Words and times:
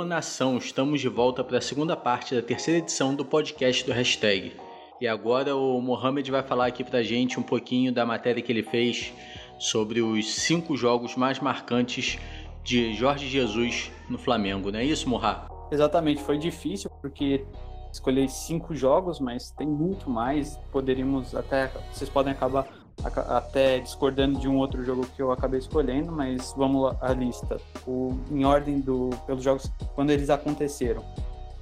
Alô 0.00 0.08
nação, 0.08 0.56
estamos 0.56 0.98
de 0.98 1.10
volta 1.10 1.44
para 1.44 1.58
a 1.58 1.60
segunda 1.60 1.94
parte 1.94 2.34
da 2.34 2.40
terceira 2.40 2.78
edição 2.78 3.14
do 3.14 3.22
podcast 3.22 3.84
do 3.84 3.92
Hashtag. 3.92 4.56
E 4.98 5.06
agora 5.06 5.54
o 5.54 5.78
Mohamed 5.78 6.30
vai 6.30 6.42
falar 6.42 6.68
aqui 6.68 6.82
para 6.82 7.00
a 7.00 7.02
gente 7.02 7.38
um 7.38 7.42
pouquinho 7.42 7.92
da 7.92 8.06
matéria 8.06 8.42
que 8.42 8.50
ele 8.50 8.62
fez 8.62 9.12
sobre 9.58 10.00
os 10.00 10.36
cinco 10.36 10.74
jogos 10.74 11.16
mais 11.16 11.38
marcantes 11.38 12.18
de 12.64 12.94
Jorge 12.94 13.28
Jesus 13.28 13.92
no 14.08 14.16
Flamengo, 14.16 14.72
não 14.72 14.78
é 14.78 14.84
isso, 14.86 15.06
Morra? 15.06 15.46
Exatamente, 15.70 16.22
foi 16.22 16.38
difícil 16.38 16.88
porque 17.02 17.44
escolhi 17.92 18.26
cinco 18.26 18.74
jogos, 18.74 19.20
mas 19.20 19.50
tem 19.50 19.68
muito 19.68 20.08
mais. 20.08 20.56
Poderíamos 20.72 21.34
até, 21.34 21.70
vocês 21.92 22.08
podem 22.08 22.32
acabar 22.32 22.66
até 23.04 23.78
discordando 23.78 24.38
de 24.38 24.48
um 24.48 24.58
outro 24.58 24.84
jogo 24.84 25.06
que 25.14 25.22
eu 25.22 25.32
acabei 25.32 25.58
escolhendo, 25.58 26.12
mas 26.12 26.52
vamos 26.56 26.82
lá, 26.82 26.96
a 27.00 27.12
lista. 27.12 27.58
O, 27.86 28.18
em 28.30 28.44
ordem 28.44 28.80
do, 28.80 29.10
pelos 29.26 29.42
jogos 29.42 29.70
quando 29.94 30.10
eles 30.10 30.30
aconteceram. 30.30 31.02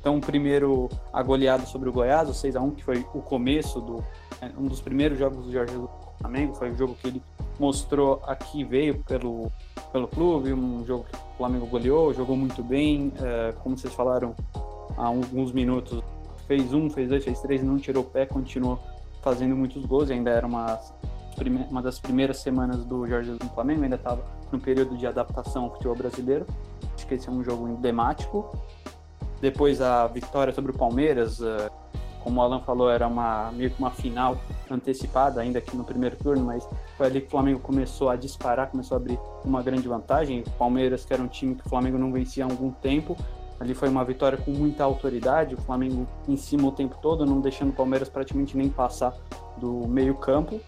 Então, 0.01 0.21
primeiro, 0.21 0.89
a 1.13 1.23
goleada 1.23 1.67
sobre 1.67 1.89
o 1.89 1.93
Goiás, 1.93 2.29
o 2.29 2.33
6x1, 2.33 2.77
que 2.77 2.85
foi 2.85 3.05
o 3.15 3.21
começo 3.21 3.81
do. 3.81 4.05
É, 4.41 4.51
um 4.57 4.67
dos 4.67 4.81
primeiros 4.81 5.19
jogos 5.19 5.45
do 5.45 5.53
Jorge 5.53 5.75
do 5.75 5.91
Flamengo, 6.21 6.55
foi 6.55 6.71
o 6.71 6.77
jogo 6.77 6.95
que 6.95 7.09
ele 7.09 7.23
mostrou 7.59 8.23
aqui, 8.25 8.63
veio 8.63 9.03
pelo, 9.05 9.51
pelo 9.93 10.07
clube, 10.07 10.53
um 10.53 10.87
jogo 10.87 11.05
que 11.05 11.17
o 11.17 11.37
Flamengo 11.37 11.67
goleou, 11.67 12.15
jogou 12.15 12.37
muito 12.37 12.63
bem, 12.63 13.13
é, 13.21 13.53
como 13.63 13.77
vocês 13.77 13.93
falaram 13.93 14.35
há 14.97 15.07
alguns 15.07 15.53
minutos, 15.53 16.03
fez 16.47 16.73
um, 16.73 16.89
fez 16.89 17.09
dois, 17.09 17.25
fez 17.25 17.41
três, 17.41 17.63
não 17.63 17.79
tirou 17.79 18.05
o 18.05 18.07
pé, 18.07 18.25
continuou 18.27 18.79
fazendo 19.23 19.57
muitos 19.57 19.85
gols, 19.85 20.11
ainda 20.11 20.31
era 20.31 20.47
uma 20.47 20.79
uma 21.71 21.83
das 21.83 21.99
primeiras 21.99 22.39
semanas 22.39 22.85
do 22.85 23.07
Jorge 23.07 23.27
Jesus 23.27 23.41
no 23.43 23.55
Flamengo, 23.55 23.85
ainda 23.85 23.97
estava 23.97 24.25
no 24.51 24.59
período 24.59 24.97
de 24.97 25.07
adaptação 25.07 25.65
ao 25.65 25.73
futebol 25.73 25.97
brasileiro. 25.97 26.47
Acho 26.95 27.07
que 27.07 27.15
esse 27.15 27.29
é 27.29 27.33
um 27.33 27.45
jogo 27.45 27.69
emblemático. 27.69 28.51
Depois 29.41 29.81
a 29.81 30.07
vitória 30.09 30.53
sobre 30.53 30.73
o 30.73 30.75
Palmeiras, 30.75 31.41
eh, 31.41 31.71
como 32.23 32.41
o 32.41 32.43
Alan 32.43 32.61
falou, 32.61 32.91
era 32.91 33.07
uma, 33.07 33.53
meio 33.53 33.71
que 33.71 33.79
uma 33.79 33.91
final 33.91 34.37
antecipada, 34.71 35.41
ainda 35.41 35.61
aqui 35.61 35.77
no 35.77 35.85
primeiro 35.85 36.17
turno, 36.17 36.45
mas 36.45 36.69
foi 36.97 37.07
ali 37.07 37.21
que 37.21 37.29
o 37.29 37.31
Flamengo 37.31 37.61
começou 37.61 38.11
a 38.11 38.17
disparar, 38.17 38.71
começou 38.71 38.97
a 38.97 39.01
abrir 39.01 39.19
uma 39.45 39.63
grande 39.63 39.87
vantagem. 39.87 40.43
O 40.47 40.51
Palmeiras, 40.53 41.05
que 41.05 41.13
era 41.13 41.23
um 41.23 41.29
time 41.29 41.55
que 41.55 41.65
o 41.65 41.69
Flamengo 41.69 41.97
não 41.97 42.13
vencia 42.13 42.45
há 42.45 42.51
algum 42.51 42.71
tempo, 42.71 43.17
ali 43.61 43.75
foi 43.75 43.89
uma 43.89 44.05
vitória 44.05 44.37
com 44.37 44.51
muita 44.51 44.85
autoridade, 44.85 45.55
o 45.55 45.59
Flamengo 45.59 46.07
em 46.27 46.37
cima 46.37 46.69
o 46.69 46.73
tempo 46.73 46.99
todo, 47.01 47.25
não 47.25 47.41
deixando 47.41 47.71
o 47.71 47.73
Palmeiras 47.73 48.09
praticamente 48.09 48.57
nem 48.57 48.69
passar 48.69 49.15
do 49.57 49.87
meio 49.87 50.15
campo. 50.15 50.61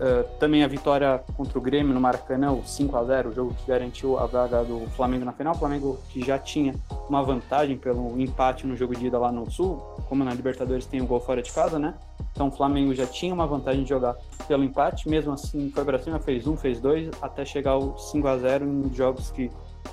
Uh, 0.00 0.24
também 0.38 0.64
a 0.64 0.66
vitória 0.66 1.22
contra 1.36 1.58
o 1.58 1.60
Grêmio 1.60 1.92
no 1.92 2.00
Maracanã, 2.00 2.52
o 2.52 2.64
5 2.64 2.96
a 2.96 3.04
0 3.04 3.28
o 3.28 3.34
jogo 3.34 3.52
que 3.54 3.66
garantiu 3.66 4.18
a 4.18 4.24
vaga 4.24 4.64
do 4.64 4.86
Flamengo 4.96 5.26
na 5.26 5.32
final. 5.32 5.54
O 5.54 5.58
Flamengo 5.58 5.98
que 6.08 6.24
já 6.24 6.38
tinha 6.38 6.74
uma 7.06 7.22
vantagem 7.22 7.76
pelo 7.76 8.18
empate 8.18 8.66
no 8.66 8.74
jogo 8.74 8.96
de 8.96 9.08
ida 9.08 9.18
lá 9.18 9.30
no 9.30 9.50
Sul, 9.50 9.76
como 10.08 10.24
na 10.24 10.32
Libertadores 10.32 10.86
tem 10.86 11.02
o 11.02 11.04
um 11.04 11.06
gol 11.06 11.20
fora 11.20 11.42
de 11.42 11.52
casa, 11.52 11.78
né? 11.78 11.94
Então 12.32 12.48
o 12.48 12.50
Flamengo 12.50 12.94
já 12.94 13.06
tinha 13.06 13.34
uma 13.34 13.46
vantagem 13.46 13.82
de 13.82 13.90
jogar 13.90 14.16
pelo 14.48 14.64
empate, 14.64 15.06
mesmo 15.06 15.34
assim 15.34 15.70
foi 15.70 15.84
para 15.84 15.98
cima, 15.98 16.18
fez 16.18 16.46
um, 16.46 16.56
fez 16.56 16.80
dois, 16.80 17.10
até 17.20 17.44
chegar 17.44 17.72
ao 17.72 17.98
5 17.98 18.26
a 18.26 18.38
0 18.38 18.64
em 18.64 18.94
jogos 18.94 19.30
que 19.30 19.50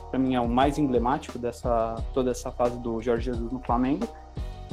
para 0.09 0.17
mim 0.17 0.35
é 0.35 0.39
o 0.39 0.47
mais 0.47 0.77
emblemático 0.77 1.37
dessa 1.37 1.95
toda 2.13 2.31
essa 2.31 2.49
fase 2.49 2.79
do 2.79 3.01
Jorge 3.01 3.25
Jesus 3.25 3.51
no 3.51 3.59
Flamengo. 3.59 4.07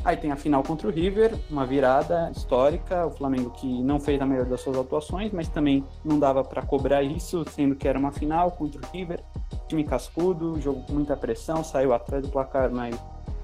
Aí 0.04 0.18
tem 0.18 0.30
a 0.30 0.36
final 0.36 0.62
contra 0.62 0.86
o 0.86 0.90
River, 0.90 1.34
uma 1.50 1.64
virada 1.64 2.30
histórica, 2.30 3.06
o 3.06 3.10
Flamengo 3.10 3.48
que 3.50 3.82
não 3.82 3.98
fez 3.98 4.20
a 4.20 4.26
melhor 4.26 4.44
das 4.44 4.60
suas 4.60 4.76
atuações, 4.76 5.32
mas 5.32 5.48
também 5.48 5.82
não 6.04 6.18
dava 6.18 6.44
para 6.44 6.60
cobrar 6.60 7.02
isso, 7.02 7.42
sendo 7.50 7.74
que 7.74 7.88
era 7.88 7.98
uma 7.98 8.12
final 8.12 8.50
contra 8.50 8.78
o 8.78 8.84
River, 8.92 9.24
time 9.66 9.82
cascudo, 9.82 10.60
jogo 10.60 10.82
com 10.82 10.92
muita 10.92 11.16
pressão, 11.16 11.64
saiu 11.64 11.94
atrás 11.94 12.22
do 12.22 12.28
placar, 12.28 12.70
mas 12.70 12.94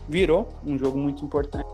virou 0.06 0.48
um 0.62 0.76
jogo 0.76 0.98
muito 0.98 1.24
importante. 1.24 1.66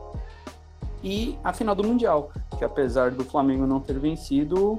E 1.03 1.37
a 1.43 1.53
final 1.53 1.75
do 1.75 1.83
Mundial, 1.83 2.31
que 2.57 2.65
apesar 2.65 3.11
do 3.11 3.25
Flamengo 3.25 3.67
não 3.67 3.81
ter 3.81 3.99
vencido, 3.99 4.79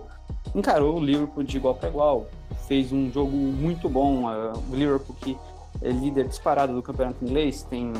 encarou 0.55 0.95
o 0.97 1.03
Liverpool 1.03 1.43
de 1.43 1.57
igual 1.57 1.75
para 1.75 1.89
igual, 1.89 2.27
fez 2.65 2.93
um 2.93 3.11
jogo 3.11 3.35
muito 3.35 3.89
bom, 3.89 4.23
o 4.25 4.75
Liverpool 4.75 5.15
que 5.19 5.37
é 5.81 5.89
líder 5.89 6.29
disparado 6.29 6.73
do 6.73 6.81
campeonato 6.81 7.23
inglês, 7.25 7.63
tem 7.63 7.91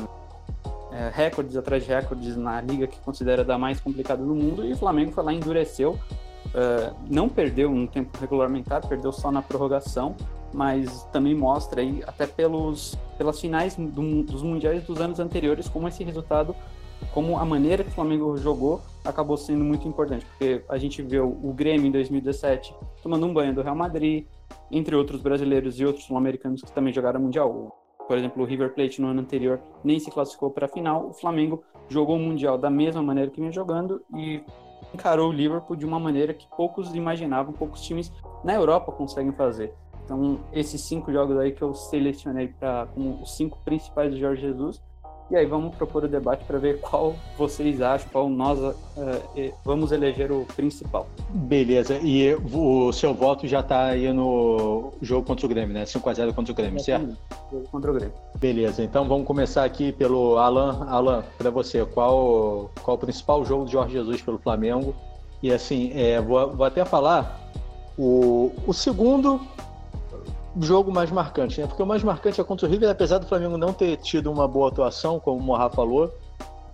é, 0.92 1.10
recordes 1.12 1.56
atrás 1.56 1.84
de 1.84 1.90
recordes 1.90 2.36
na 2.36 2.60
liga 2.60 2.86
que 2.86 2.98
considera 3.00 3.44
da 3.44 3.58
mais 3.58 3.80
complicada 3.80 4.24
do 4.24 4.34
mundo 4.34 4.64
e 4.64 4.72
o 4.72 4.76
Flamengo 4.76 5.12
foi 5.12 5.24
lá 5.24 5.32
endureceu. 5.32 5.98
Uh, 6.48 6.94
não 7.10 7.28
perdeu 7.28 7.70
no 7.70 7.86
tempo 7.86 8.16
regulamentar, 8.18 8.86
perdeu 8.86 9.12
só 9.12 9.30
na 9.30 9.42
prorrogação, 9.42 10.16
mas 10.52 11.04
também 11.12 11.34
mostra 11.34 11.82
aí, 11.82 12.02
até 12.06 12.26
pelos, 12.26 12.96
pelas 13.18 13.38
finais 13.38 13.76
do, 13.76 14.22
dos 14.22 14.42
mundiais 14.42 14.82
dos 14.84 14.98
anos 14.98 15.20
anteriores, 15.20 15.68
como 15.68 15.86
esse 15.88 16.02
resultado, 16.02 16.56
como 17.12 17.38
a 17.38 17.44
maneira 17.44 17.84
que 17.84 17.90
o 17.90 17.92
Flamengo 17.92 18.34
jogou 18.38 18.80
acabou 19.04 19.36
sendo 19.36 19.64
muito 19.64 19.86
importante, 19.86 20.24
porque 20.24 20.62
a 20.68 20.78
gente 20.78 21.02
viu 21.02 21.38
o 21.42 21.52
Grêmio 21.52 21.86
em 21.86 21.90
2017 21.90 22.74
tomando 23.02 23.26
um 23.26 23.32
banho 23.32 23.54
do 23.54 23.62
Real 23.62 23.76
Madrid, 23.76 24.26
entre 24.70 24.94
outros 24.96 25.20
brasileiros 25.20 25.78
e 25.78 25.84
outros 25.84 26.04
sul-americanos 26.04 26.62
que 26.62 26.72
também 26.72 26.92
jogaram 26.92 27.20
Mundial 27.20 27.77
por 28.08 28.16
exemplo, 28.16 28.42
o 28.42 28.46
River 28.46 28.74
Plate 28.74 29.02
no 29.02 29.08
ano 29.08 29.20
anterior 29.20 29.60
nem 29.84 30.00
se 30.00 30.10
classificou 30.10 30.50
para 30.50 30.64
a 30.64 30.68
final, 30.68 31.08
o 31.08 31.12
Flamengo 31.12 31.62
jogou 31.90 32.16
o 32.16 32.18
Mundial 32.18 32.56
da 32.56 32.70
mesma 32.70 33.02
maneira 33.02 33.30
que 33.30 33.38
vinha 33.38 33.52
jogando 33.52 34.02
e 34.16 34.42
encarou 34.94 35.28
o 35.28 35.32
Liverpool 35.32 35.76
de 35.76 35.84
uma 35.84 36.00
maneira 36.00 36.32
que 36.32 36.48
poucos 36.56 36.94
imaginavam, 36.94 37.52
poucos 37.52 37.82
times 37.82 38.10
na 38.42 38.54
Europa 38.54 38.90
conseguem 38.90 39.32
fazer. 39.32 39.74
Então, 40.04 40.40
esses 40.54 40.80
cinco 40.80 41.12
jogos 41.12 41.36
aí 41.36 41.52
que 41.52 41.60
eu 41.60 41.74
selecionei 41.74 42.48
para 42.48 42.86
como 42.86 43.20
os 43.20 43.36
cinco 43.36 43.58
principais 43.62 44.10
do 44.10 44.18
Jorge 44.18 44.40
Jesus, 44.40 44.82
e 45.30 45.36
aí 45.36 45.44
vamos 45.44 45.74
propor 45.76 46.04
o 46.04 46.08
debate 46.08 46.44
para 46.44 46.58
ver 46.58 46.80
qual 46.80 47.14
vocês 47.36 47.82
acham, 47.82 48.08
qual 48.10 48.28
nós 48.30 48.58
uh, 48.58 48.74
vamos 49.64 49.92
eleger 49.92 50.32
o 50.32 50.46
principal. 50.56 51.06
Beleza, 51.30 51.98
e 52.02 52.34
o 52.34 52.92
seu 52.92 53.12
voto 53.12 53.46
já 53.46 53.60
está 53.60 53.86
aí 53.86 54.10
no 54.12 54.92
jogo 55.02 55.26
contra 55.26 55.44
o 55.44 55.48
Grêmio, 55.48 55.74
né? 55.74 55.84
5x0 55.84 56.34
contra 56.34 56.52
o 56.52 56.54
Grêmio, 56.54 56.80
certo? 56.80 57.16
Jogo 57.52 57.68
contra 57.70 57.90
o 57.90 57.94
Grêmio. 57.94 58.14
Beleza, 58.36 58.82
então 58.82 59.06
vamos 59.06 59.26
começar 59.26 59.64
aqui 59.64 59.92
pelo 59.92 60.38
Alan. 60.38 60.86
Alan, 60.88 61.24
para 61.36 61.50
você, 61.50 61.84
qual, 61.84 62.70
qual 62.82 62.96
o 62.96 63.00
principal 63.00 63.44
jogo 63.44 63.66
de 63.66 63.72
Jorge 63.72 63.92
Jesus 63.92 64.22
pelo 64.22 64.38
Flamengo? 64.38 64.94
E 65.42 65.52
assim, 65.52 65.92
é, 65.94 66.20
vou, 66.20 66.54
vou 66.54 66.66
até 66.66 66.84
falar, 66.84 67.38
o, 67.98 68.52
o 68.66 68.72
segundo 68.72 69.40
jogo 70.60 70.92
mais 70.92 71.10
marcante, 71.10 71.60
né? 71.60 71.66
Porque 71.66 71.82
o 71.82 71.86
mais 71.86 72.02
marcante 72.02 72.40
é 72.40 72.44
contra 72.44 72.66
o 72.66 72.70
River, 72.70 72.90
apesar 72.90 73.18
do 73.18 73.26
Flamengo 73.26 73.56
não 73.56 73.72
ter 73.72 73.96
tido 73.98 74.30
uma 74.30 74.46
boa 74.46 74.68
atuação, 74.68 75.20
como 75.20 75.38
o 75.38 75.42
Morra 75.42 75.70
falou, 75.70 76.12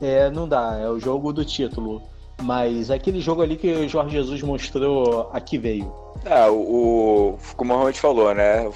é, 0.01 0.31
não 0.31 0.49
dá, 0.49 0.79
é 0.79 0.89
o 0.89 0.99
jogo 0.99 1.33
do 1.33 1.45
título. 1.45 2.03
Mas 2.43 2.91
aquele 2.91 3.21
jogo 3.21 3.43
ali 3.43 3.57
que 3.57 3.73
o 3.73 3.89
Jorge 3.89 4.17
Jesus 4.17 4.43
mostrou 4.43 5.31
aqui 5.33 5.57
veio. 5.57 5.93
É, 6.25 6.49
o, 6.49 7.37
como 7.57 7.73
o 7.73 7.77
Mohamed 7.77 8.01
falou, 8.01 8.35
né? 8.35 8.69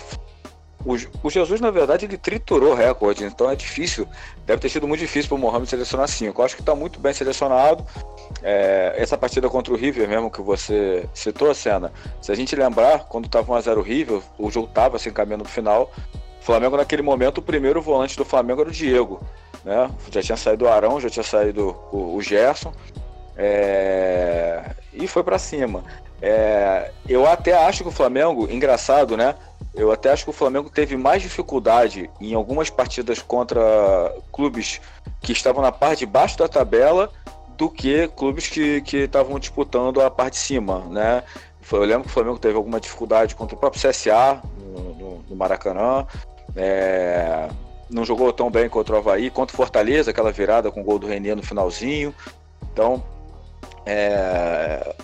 O, 0.84 0.94
o, 1.26 1.30
Jesus, 1.30 1.60
na 1.60 1.70
verdade, 1.70 2.06
ele 2.06 2.16
triturou 2.16 2.72
recorde, 2.72 3.24
então 3.24 3.50
é 3.50 3.56
difícil, 3.56 4.06
deve 4.46 4.60
ter 4.60 4.68
sido 4.68 4.86
muito 4.86 5.00
difícil 5.00 5.28
para 5.28 5.36
o 5.36 5.38
Mohamed 5.38 5.68
selecionar 5.68 6.08
cinco. 6.08 6.40
Eu 6.40 6.44
acho 6.44 6.54
que 6.54 6.62
está 6.62 6.74
muito 6.74 7.00
bem 7.00 7.12
selecionado. 7.12 7.84
É, 8.42 8.94
essa 8.96 9.18
partida 9.18 9.48
contra 9.48 9.72
o 9.72 9.76
River, 9.76 10.08
mesmo 10.08 10.30
que 10.30 10.40
você 10.40 11.08
citou 11.12 11.50
a 11.50 11.54
cena, 11.54 11.92
se 12.20 12.30
a 12.30 12.34
gente 12.34 12.54
lembrar, 12.54 13.06
quando 13.08 13.26
estava 13.26 13.52
1x0 13.52 13.76
o 13.76 13.82
River, 13.82 14.20
o 14.38 14.50
jogo 14.50 14.68
estava 14.68 14.98
se 14.98 15.08
encaminhando 15.08 15.42
para 15.42 15.50
o 15.50 15.52
final. 15.52 15.92
O 16.40 16.44
Flamengo, 16.44 16.76
naquele 16.76 17.02
momento, 17.02 17.38
o 17.38 17.42
primeiro 17.42 17.82
volante 17.82 18.16
do 18.16 18.24
Flamengo 18.24 18.60
era 18.60 18.70
o 18.70 18.72
Diego. 18.72 19.20
Né? 19.64 19.90
Já 20.10 20.22
tinha 20.22 20.36
saído 20.36 20.64
o 20.64 20.68
Arão, 20.68 21.00
já 21.00 21.10
tinha 21.10 21.24
saído 21.24 21.76
o, 21.92 22.16
o 22.16 22.22
Gerson. 22.22 22.72
É, 23.36 24.70
e 24.92 25.06
foi 25.06 25.22
para 25.22 25.38
cima. 25.38 25.84
É, 26.20 26.90
eu 27.08 27.26
até 27.26 27.52
acho 27.52 27.82
que 27.82 27.88
o 27.88 27.92
Flamengo, 27.92 28.48
engraçado, 28.50 29.16
né? 29.16 29.34
Eu 29.74 29.92
até 29.92 30.10
acho 30.10 30.24
que 30.24 30.30
o 30.30 30.32
Flamengo 30.32 30.70
teve 30.70 30.96
mais 30.96 31.22
dificuldade 31.22 32.10
em 32.20 32.34
algumas 32.34 32.68
partidas 32.70 33.20
contra 33.20 33.60
clubes 34.32 34.80
que 35.20 35.32
estavam 35.32 35.62
na 35.62 35.70
parte 35.70 36.00
de 36.00 36.06
baixo 36.06 36.38
da 36.38 36.48
tabela 36.48 37.10
do 37.56 37.68
que 37.68 38.08
clubes 38.08 38.48
que 38.48 38.82
estavam 38.92 39.38
disputando 39.38 40.00
a 40.00 40.10
parte 40.10 40.34
de 40.34 40.40
cima, 40.40 40.80
né? 40.90 41.22
Eu 41.70 41.84
lembro 41.84 42.04
que 42.04 42.08
o 42.08 42.12
Flamengo 42.12 42.38
teve 42.38 42.56
alguma 42.56 42.80
dificuldade 42.80 43.34
contra 43.34 43.54
o 43.54 43.58
próprio 43.58 43.82
CSA 43.82 44.40
no, 44.58 44.94
no, 44.94 45.24
no 45.28 45.36
Maracanã. 45.36 46.06
É, 46.56 47.48
não 47.90 48.04
jogou 48.04 48.32
tão 48.32 48.50
bem 48.50 48.68
contra 48.68 48.94
o 48.94 48.98
Havaí, 48.98 49.30
contra 49.30 49.52
o 49.52 49.56
Fortaleza, 49.56 50.10
aquela 50.10 50.32
virada 50.32 50.70
com 50.70 50.80
o 50.80 50.84
gol 50.84 50.98
do 50.98 51.06
Renê 51.06 51.34
no 51.34 51.42
finalzinho. 51.42 52.14
Então, 52.72 53.02
é, 53.84 54.94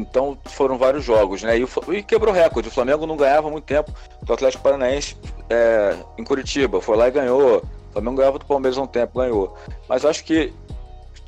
então 0.00 0.38
foram 0.44 0.78
vários 0.78 1.04
jogos, 1.04 1.42
né? 1.42 1.58
E, 1.58 1.66
e 1.92 2.02
quebrou 2.02 2.32
recorde. 2.32 2.68
O 2.68 2.72
Flamengo 2.72 3.06
não 3.06 3.16
ganhava 3.16 3.50
muito 3.50 3.64
tempo 3.64 3.92
do 4.22 4.32
Atlético 4.32 4.62
Paranaense 4.62 5.16
é, 5.50 5.96
em 6.16 6.24
Curitiba. 6.24 6.80
Foi 6.80 6.96
lá 6.96 7.08
e 7.08 7.10
ganhou. 7.10 7.58
O 7.58 7.92
Flamengo 7.92 8.16
ganhava 8.16 8.38
do 8.38 8.46
Palmeiras 8.46 8.78
há 8.78 8.82
um 8.82 8.86
tempo, 8.86 9.18
ganhou. 9.18 9.56
Mas 9.88 10.04
acho 10.04 10.24
que, 10.24 10.52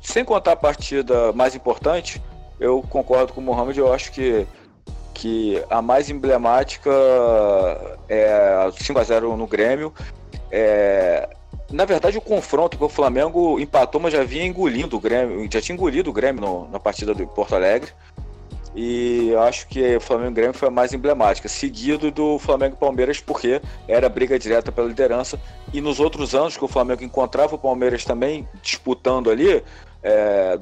sem 0.01 0.23
contar 0.23 0.53
a 0.53 0.55
partida 0.55 1.31
mais 1.33 1.55
importante, 1.55 2.21
eu 2.59 2.81
concordo 2.89 3.33
com 3.33 3.41
o 3.41 3.43
Mohamed, 3.43 3.79
eu 3.79 3.91
acho 3.91 4.11
que, 4.11 4.47
que 5.13 5.63
a 5.69 5.81
mais 5.81 6.09
emblemática 6.09 6.91
é 8.07 8.71
5 8.77 8.99
a 8.99 9.03
0 9.03 9.35
no 9.35 9.47
Grêmio. 9.47 9.93
É, 10.51 11.27
na 11.71 11.85
verdade, 11.85 12.17
o 12.17 12.21
confronto 12.21 12.77
com 12.77 12.85
o 12.85 12.89
Flamengo 12.89 13.59
empatou, 13.59 14.01
mas 14.01 14.13
já 14.13 14.23
vinha 14.23 14.45
engolindo 14.45 14.97
o 14.97 14.99
Grêmio, 14.99 15.47
já 15.51 15.61
tinha 15.61 15.73
engolido 15.73 16.09
o 16.09 16.13
Grêmio 16.13 16.41
no, 16.41 16.69
na 16.69 16.79
partida 16.79 17.13
do 17.13 17.25
Porto 17.25 17.55
Alegre. 17.55 17.91
E 18.75 19.35
acho 19.35 19.67
que 19.67 19.95
o 19.95 20.01
Flamengo 20.01 20.33
Grêmio 20.33 20.53
foi 20.53 20.69
a 20.69 20.71
mais 20.71 20.93
emblemática, 20.93 21.49
seguido 21.49 22.09
do 22.09 22.39
Flamengo 22.39 22.77
Palmeiras, 22.77 23.19
porque 23.19 23.61
era 23.87 24.07
briga 24.07 24.39
direta 24.39 24.71
pela 24.71 24.87
liderança. 24.87 25.39
E 25.73 25.81
nos 25.81 25.99
outros 25.99 26.33
anos 26.33 26.55
que 26.55 26.63
o 26.63 26.69
Flamengo 26.69 27.03
encontrava 27.03 27.55
o 27.55 27.59
Palmeiras 27.59 28.05
também 28.05 28.47
disputando 28.61 29.29
ali, 29.29 29.63
é, 30.01 30.59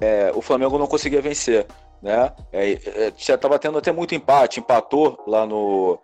é, 0.00 0.32
o 0.34 0.40
Flamengo 0.40 0.78
não 0.78 0.86
conseguia 0.86 1.20
vencer. 1.20 1.66
Né? 2.00 2.32
É, 2.52 2.72
é 2.72 3.12
já 3.16 3.34
estava 3.34 3.58
tendo 3.58 3.78
até 3.78 3.90
muito 3.90 4.14
empate, 4.14 4.60
empatou 4.60 5.18
lá 5.26 5.44
no, 5.44 5.98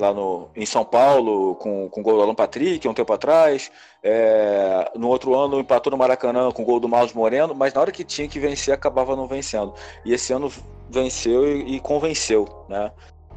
lá 0.00 0.12
no, 0.12 0.48
em 0.56 0.66
São 0.66 0.84
Paulo 0.84 1.54
com, 1.56 1.88
com 1.88 2.00
o 2.00 2.02
gol 2.02 2.16
do 2.16 2.22
Alan 2.22 2.34
Patrick, 2.34 2.86
um 2.88 2.94
tempo 2.94 3.12
atrás. 3.12 3.70
É, 4.02 4.90
no 4.96 5.08
outro 5.08 5.34
ano 5.34 5.60
empatou 5.60 5.90
no 5.90 5.96
Maracanã 5.96 6.50
com 6.50 6.62
o 6.62 6.64
gol 6.64 6.80
do 6.80 6.88
Marlos 6.88 7.12
Moreno, 7.12 7.54
mas 7.54 7.72
na 7.72 7.80
hora 7.80 7.92
que 7.92 8.04
tinha 8.04 8.28
que 8.28 8.40
vencer, 8.40 8.74
acabava 8.74 9.14
não 9.14 9.26
vencendo. 9.26 9.74
E 10.04 10.12
esse 10.12 10.32
ano 10.32 10.50
venceu 10.88 11.46
e, 11.46 11.76
e 11.76 11.80
convenceu, 11.80 12.64
né? 12.68 12.90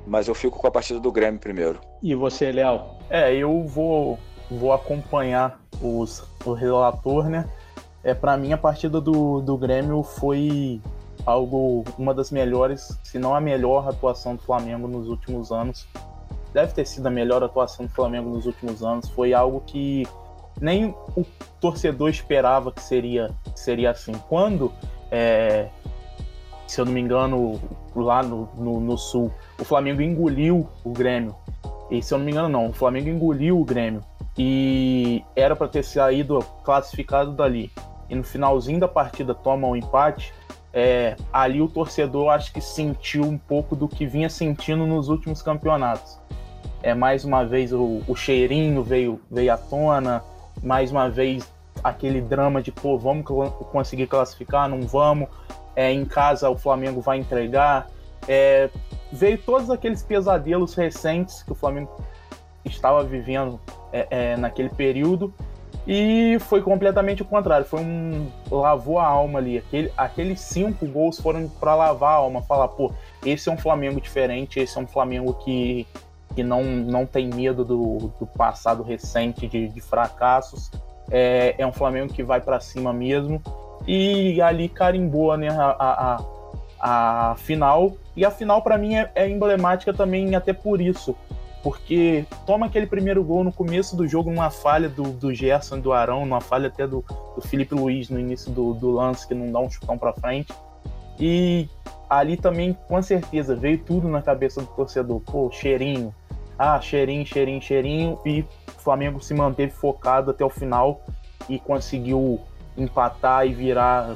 Mas 0.06 0.28
eu 0.28 0.36
fico 0.36 0.58
com 0.58 0.68
a 0.68 0.72
partida 0.72 1.00
do 1.00 1.12
Grêmio 1.12 1.40
primeiro. 1.40 1.80
E 2.02 2.16
você, 2.16 2.52
Léo? 2.52 2.82
É, 3.10 3.34
eu 3.36 3.64
vou, 3.64 4.18
vou 4.50 4.72
acompanhar 4.72 5.60
os, 5.82 6.24
o 6.46 6.54
relator, 6.54 7.30
né? 7.30 7.48
É, 8.04 8.14
para 8.14 8.38
mim, 8.38 8.54
a 8.54 8.58
partida 8.58 9.02
do, 9.02 9.42
do 9.42 9.58
Grêmio 9.58 10.02
foi 10.04 10.82
algo, 11.26 11.84
uma 11.98 12.14
das 12.14 12.32
melhores, 12.32 12.98
se 13.04 13.20
não 13.20 13.36
a 13.36 13.42
melhor 13.42 13.88
atuação 13.88 14.36
do 14.36 14.42
Flamengo 14.42 14.88
nos 14.88 15.10
últimos 15.10 15.52
anos 15.52 15.86
deve 16.54 16.74
ter 16.74 16.88
sido 16.88 17.06
a 17.08 17.12
melhor 17.12 17.44
atuação 17.44 17.86
do 17.86 17.92
Flamengo 17.92 18.30
nos 18.30 18.46
últimos 18.46 18.82
anos. 18.84 19.08
Foi 19.10 19.34
algo 19.34 19.62
que 19.66 20.08
nem 20.60 20.96
o 21.16 21.24
torcedor 21.60 22.10
esperava 22.10 22.72
que 22.72 22.82
seria, 22.82 23.30
seria 23.56 23.92
assim. 23.92 24.14
Quando, 24.28 24.74
é, 25.12 25.70
se 26.72 26.82
eu 26.82 26.86
não 26.86 26.92
me 26.92 27.02
engano, 27.02 27.60
lá 27.96 28.24
no, 28.24 28.50
no, 28.56 28.80
no, 28.80 28.98
Sul, 28.98 29.32
o 29.60 29.64
Flamengo 29.64 30.02
engoliu 30.02 30.68
o 30.84 30.92
Grêmio. 30.92 31.36
E 31.90 32.02
se 32.02 32.14
eu 32.14 32.18
não 32.18 32.26
me 32.26 32.32
engano, 32.32 32.50
não, 32.50 32.70
o 32.70 32.74
Flamengo 32.74 33.10
engoliu 33.10 33.60
o 33.60 33.66
Grêmio. 33.66 34.04
E 34.38 35.24
era 35.36 35.56
para 35.56 35.68
ter 35.68 35.84
saído 35.84 36.40
classificado 36.64 37.32
dali. 37.32 37.72
E 38.10 38.16
no 38.16 38.24
finalzinho 38.24 38.80
da 38.80 38.88
partida 38.88 39.34
toma 39.34 39.68
um 39.68 39.76
empate. 39.76 40.34
É, 40.74 41.16
ali 41.34 41.62
o 41.62 41.68
torcedor 41.68 42.30
acho 42.30 42.54
que 42.54 42.62
sentiu 42.62 43.24
um 43.24 43.38
pouco 43.38 43.76
do 43.76 43.88
que 43.88 44.06
vinha 44.06 44.30
sentindo 44.30 44.86
nos 44.86 45.08
últimos 45.10 45.42
campeonatos 45.42 46.20
é, 46.82 46.94
mais 46.94 47.26
uma 47.26 47.46
vez 47.46 47.74
o, 47.74 48.02
o 48.08 48.16
cheirinho 48.16 48.84
veio, 48.84 49.20
veio 49.30 49.54
à 49.54 49.58
tona, 49.58 50.24
mais 50.62 50.92
uma 50.92 51.10
vez 51.10 51.48
aquele 51.84 52.22
drama 52.22 52.62
de 52.62 52.72
pô, 52.72 52.98
vamos 52.98 53.26
conseguir 53.72 54.08
classificar, 54.08 54.70
não 54.70 54.82
vamos, 54.82 55.28
é, 55.78 55.94
em 55.94 56.04
casa 56.04 56.50
o 56.50 56.58
Flamengo 56.58 57.00
vai 57.00 57.20
entregar. 57.20 57.88
É, 58.28 58.68
veio 59.14 59.38
todos 59.38 59.70
aqueles 59.70 60.02
pesadelos 60.02 60.74
recentes 60.74 61.44
que 61.44 61.52
o 61.52 61.56
Flamengo 61.56 62.04
estava 62.66 63.04
vivendo 63.04 63.62
é, 63.94 64.08
é, 64.10 64.38
naquele 64.38 64.70
período 64.70 65.32
e 65.86 66.38
foi 66.42 66.62
completamente 66.64 67.22
o 67.22 67.26
contrário. 67.26 67.64
Foi 67.64 67.80
um 67.80 68.28
lavou 68.50 68.98
a 68.98 69.06
alma 69.06 69.38
ali. 69.38 69.60
Aquele, 69.60 69.94
aqueles 69.96 70.42
cinco 70.42 70.88
gols 70.88 71.20
foram 71.20 71.48
para 71.48 71.76
lavar 71.76 72.14
a 72.14 72.16
alma, 72.16 72.42
falar 72.42 72.70
pô, 72.70 72.92
esse 73.24 73.48
é 73.48 73.52
um 73.52 73.58
Flamengo 73.58 74.02
diferente, 74.02 74.60
esse 74.60 74.78
é 74.78 74.82
um 74.82 74.88
Flamengo 74.88 75.34
que 75.36 75.88
que 76.36 76.44
não, 76.44 76.64
não 76.64 77.04
tem 77.04 77.30
medo 77.30 77.66
do, 77.66 78.14
do 78.20 78.28
passado 78.28 78.84
recente 78.84 79.48
de, 79.48 79.70
de 79.70 79.82
fracassos. 79.82 80.70
É, 81.10 81.56
é, 81.58 81.66
um 81.66 81.72
Flamengo 81.72 82.14
que 82.14 82.22
vai 82.22 82.40
para 82.40 82.60
cima 82.60 82.94
mesmo. 82.94 83.42
E 83.88 84.42
ali 84.42 84.68
carimbou 84.68 85.36
né, 85.38 85.48
a, 85.50 86.20
a, 86.80 87.32
a 87.32 87.36
final. 87.36 87.94
E 88.16 88.26
a 88.26 88.32
final, 88.32 88.62
para 88.62 88.78
mim, 88.78 88.96
é, 88.96 89.10
é, 89.16 89.30
emblemática 89.30 89.94
também, 89.94 90.36
até 90.36 90.52
por 90.52 90.82
isso. 90.82 91.16
Porque 91.64 92.26
toma 92.46 92.68
aquele 92.68 92.86
primeiro 92.86 93.24
gol 93.24 93.44
no 93.44 93.52
começo 93.52 93.96
do 93.96 94.08
jogo, 94.08 94.30
numa 94.30 94.50
falha 94.50 94.88
do, 94.88 95.04
do 95.04 95.34
Gerson 95.34 95.80
do 95.80 95.92
Arão, 95.92 96.22
numa 96.22 96.42
falha 96.42 96.68
até 96.68 96.86
do, 96.86 97.04
do 97.36 97.42
Felipe 97.42 97.74
Luiz 97.74 98.10
no 98.10 98.20
início 98.20 98.52
do, 98.52 98.74
do 98.74 98.92
lance, 98.92 99.28
que 99.28 99.34
não 99.34 99.52
dá 99.52 99.60
um 99.60 99.70
chutão 99.70 99.98
para 99.98 100.14
frente. 100.14 100.54
E 101.20 101.68
ali 102.10 102.38
também, 102.38 102.78
com 102.88 103.02
certeza, 103.02 103.56
veio 103.56 103.80
tudo 103.80 104.08
na 104.08 104.22
cabeça 104.22 104.62
do 104.62 104.68
torcedor. 104.68 105.20
Pô, 105.22 105.50
cheirinho, 105.52 106.14
ah, 106.58 106.80
cheirinho, 106.80 107.26
cheirinho, 107.26 107.62
cheirinho, 107.62 108.20
e 108.26 108.42
o 108.42 108.80
Flamengo 108.80 109.20
se 109.22 109.34
manteve 109.34 109.72
focado 109.72 110.32
até 110.32 110.46
o 110.46 110.50
final 110.50 111.02
e 111.50 111.60
conseguiu 111.60 112.40
empatar 112.78 113.46
e 113.48 113.54
virar 113.54 114.16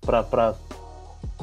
para 0.00 0.54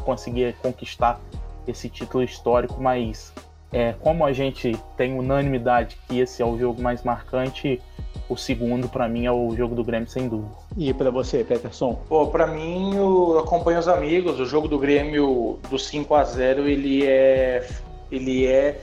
conseguir 0.04 0.56
conquistar 0.62 1.20
esse 1.68 1.90
título 1.90 2.24
histórico, 2.24 2.82
mas 2.82 3.34
é, 3.72 3.94
como 4.00 4.26
a 4.26 4.32
gente 4.32 4.78
tem 4.96 5.18
unanimidade 5.18 5.98
que 6.08 6.20
esse 6.20 6.42
é 6.42 6.46
o 6.46 6.58
jogo 6.58 6.82
mais 6.82 7.04
marcante, 7.04 7.82
o 8.30 8.38
segundo 8.38 8.88
para 8.88 9.08
mim 9.08 9.26
é 9.26 9.32
o 9.32 9.56
jogo 9.56 9.76
do 9.76 9.84
Grêmio 9.84 10.10
sem 10.10 10.28
dúvida. 10.28 10.56
E 10.78 10.94
para 10.94 11.12
você, 11.12 11.44
Peterson? 11.44 12.00
Pô, 12.08 12.28
para 12.28 12.48
mim, 12.48 12.96
eu 12.96 13.40
acompanho 13.40 13.80
os 13.80 13.88
amigos, 13.88 14.40
o 14.40 14.46
jogo 14.46 14.68
do 14.68 14.80
Grêmio 14.80 15.60
do 15.70 15.78
5 15.78 16.16
a 16.16 16.24
0, 16.24 16.68
ele 16.68 17.06
é 17.06 17.68
ele 18.12 18.46
é 18.46 18.82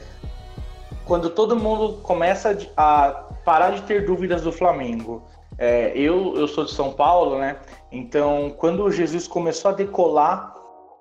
quando 1.04 1.30
todo 1.30 1.56
mundo 1.56 2.00
começa 2.02 2.56
a 2.76 3.24
parar 3.44 3.70
de 3.70 3.82
ter 3.82 4.04
dúvidas 4.04 4.42
do 4.42 4.52
Flamengo. 4.52 5.22
É, 5.64 5.92
eu, 5.94 6.34
eu 6.36 6.48
sou 6.48 6.64
de 6.64 6.72
São 6.72 6.90
Paulo, 6.90 7.38
né? 7.38 7.56
Então, 7.92 8.52
quando 8.58 8.90
Jesus 8.90 9.28
começou 9.28 9.70
a 9.70 9.74
decolar 9.74 10.56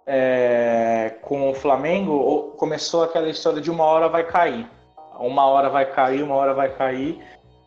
é, 0.05 1.15
com 1.23 1.49
o 1.49 1.53
Flamengo, 1.55 2.53
começou 2.57 3.01
aquela 3.01 3.27
história 3.27 3.59
de 3.59 3.71
uma 3.71 3.83
hora 3.85 4.07
vai 4.07 4.23
cair. 4.23 4.69
Uma 5.17 5.47
hora 5.47 5.67
vai 5.67 5.91
cair, 5.91 6.21
uma 6.21 6.35
hora 6.35 6.53
vai 6.53 6.69
cair. 6.69 7.19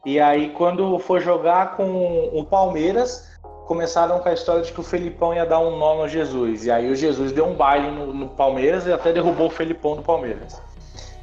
E 0.06 0.20
aí, 0.20 0.50
quando 0.50 0.96
for 1.00 1.20
jogar 1.20 1.76
com 1.76 2.31
o 2.32 2.44
Palmeiras, 2.44 3.29
começaram 3.67 4.20
com 4.20 4.29
a 4.29 4.32
história 4.32 4.62
de 4.62 4.73
que 4.73 4.79
o 4.79 4.85
Felipão 4.85 5.35
ia 5.35 5.44
dar 5.44 5.58
um 5.58 5.76
nó 5.76 5.96
no 5.96 6.08
Jesus. 6.08 6.64
E 6.64 6.70
aí 6.70 6.88
o 6.88 6.94
Jesus 6.94 7.32
deu 7.32 7.46
um 7.46 7.55
baile 7.55 7.91
no, 7.91 8.14
no 8.14 8.29
Palmeiras 8.29 8.87
e 8.87 8.93
até 8.93 9.12
derrubou 9.12 9.49
o 9.49 9.50
Felipão 9.50 9.96
do 9.96 10.02
Palmeiras. 10.02 10.62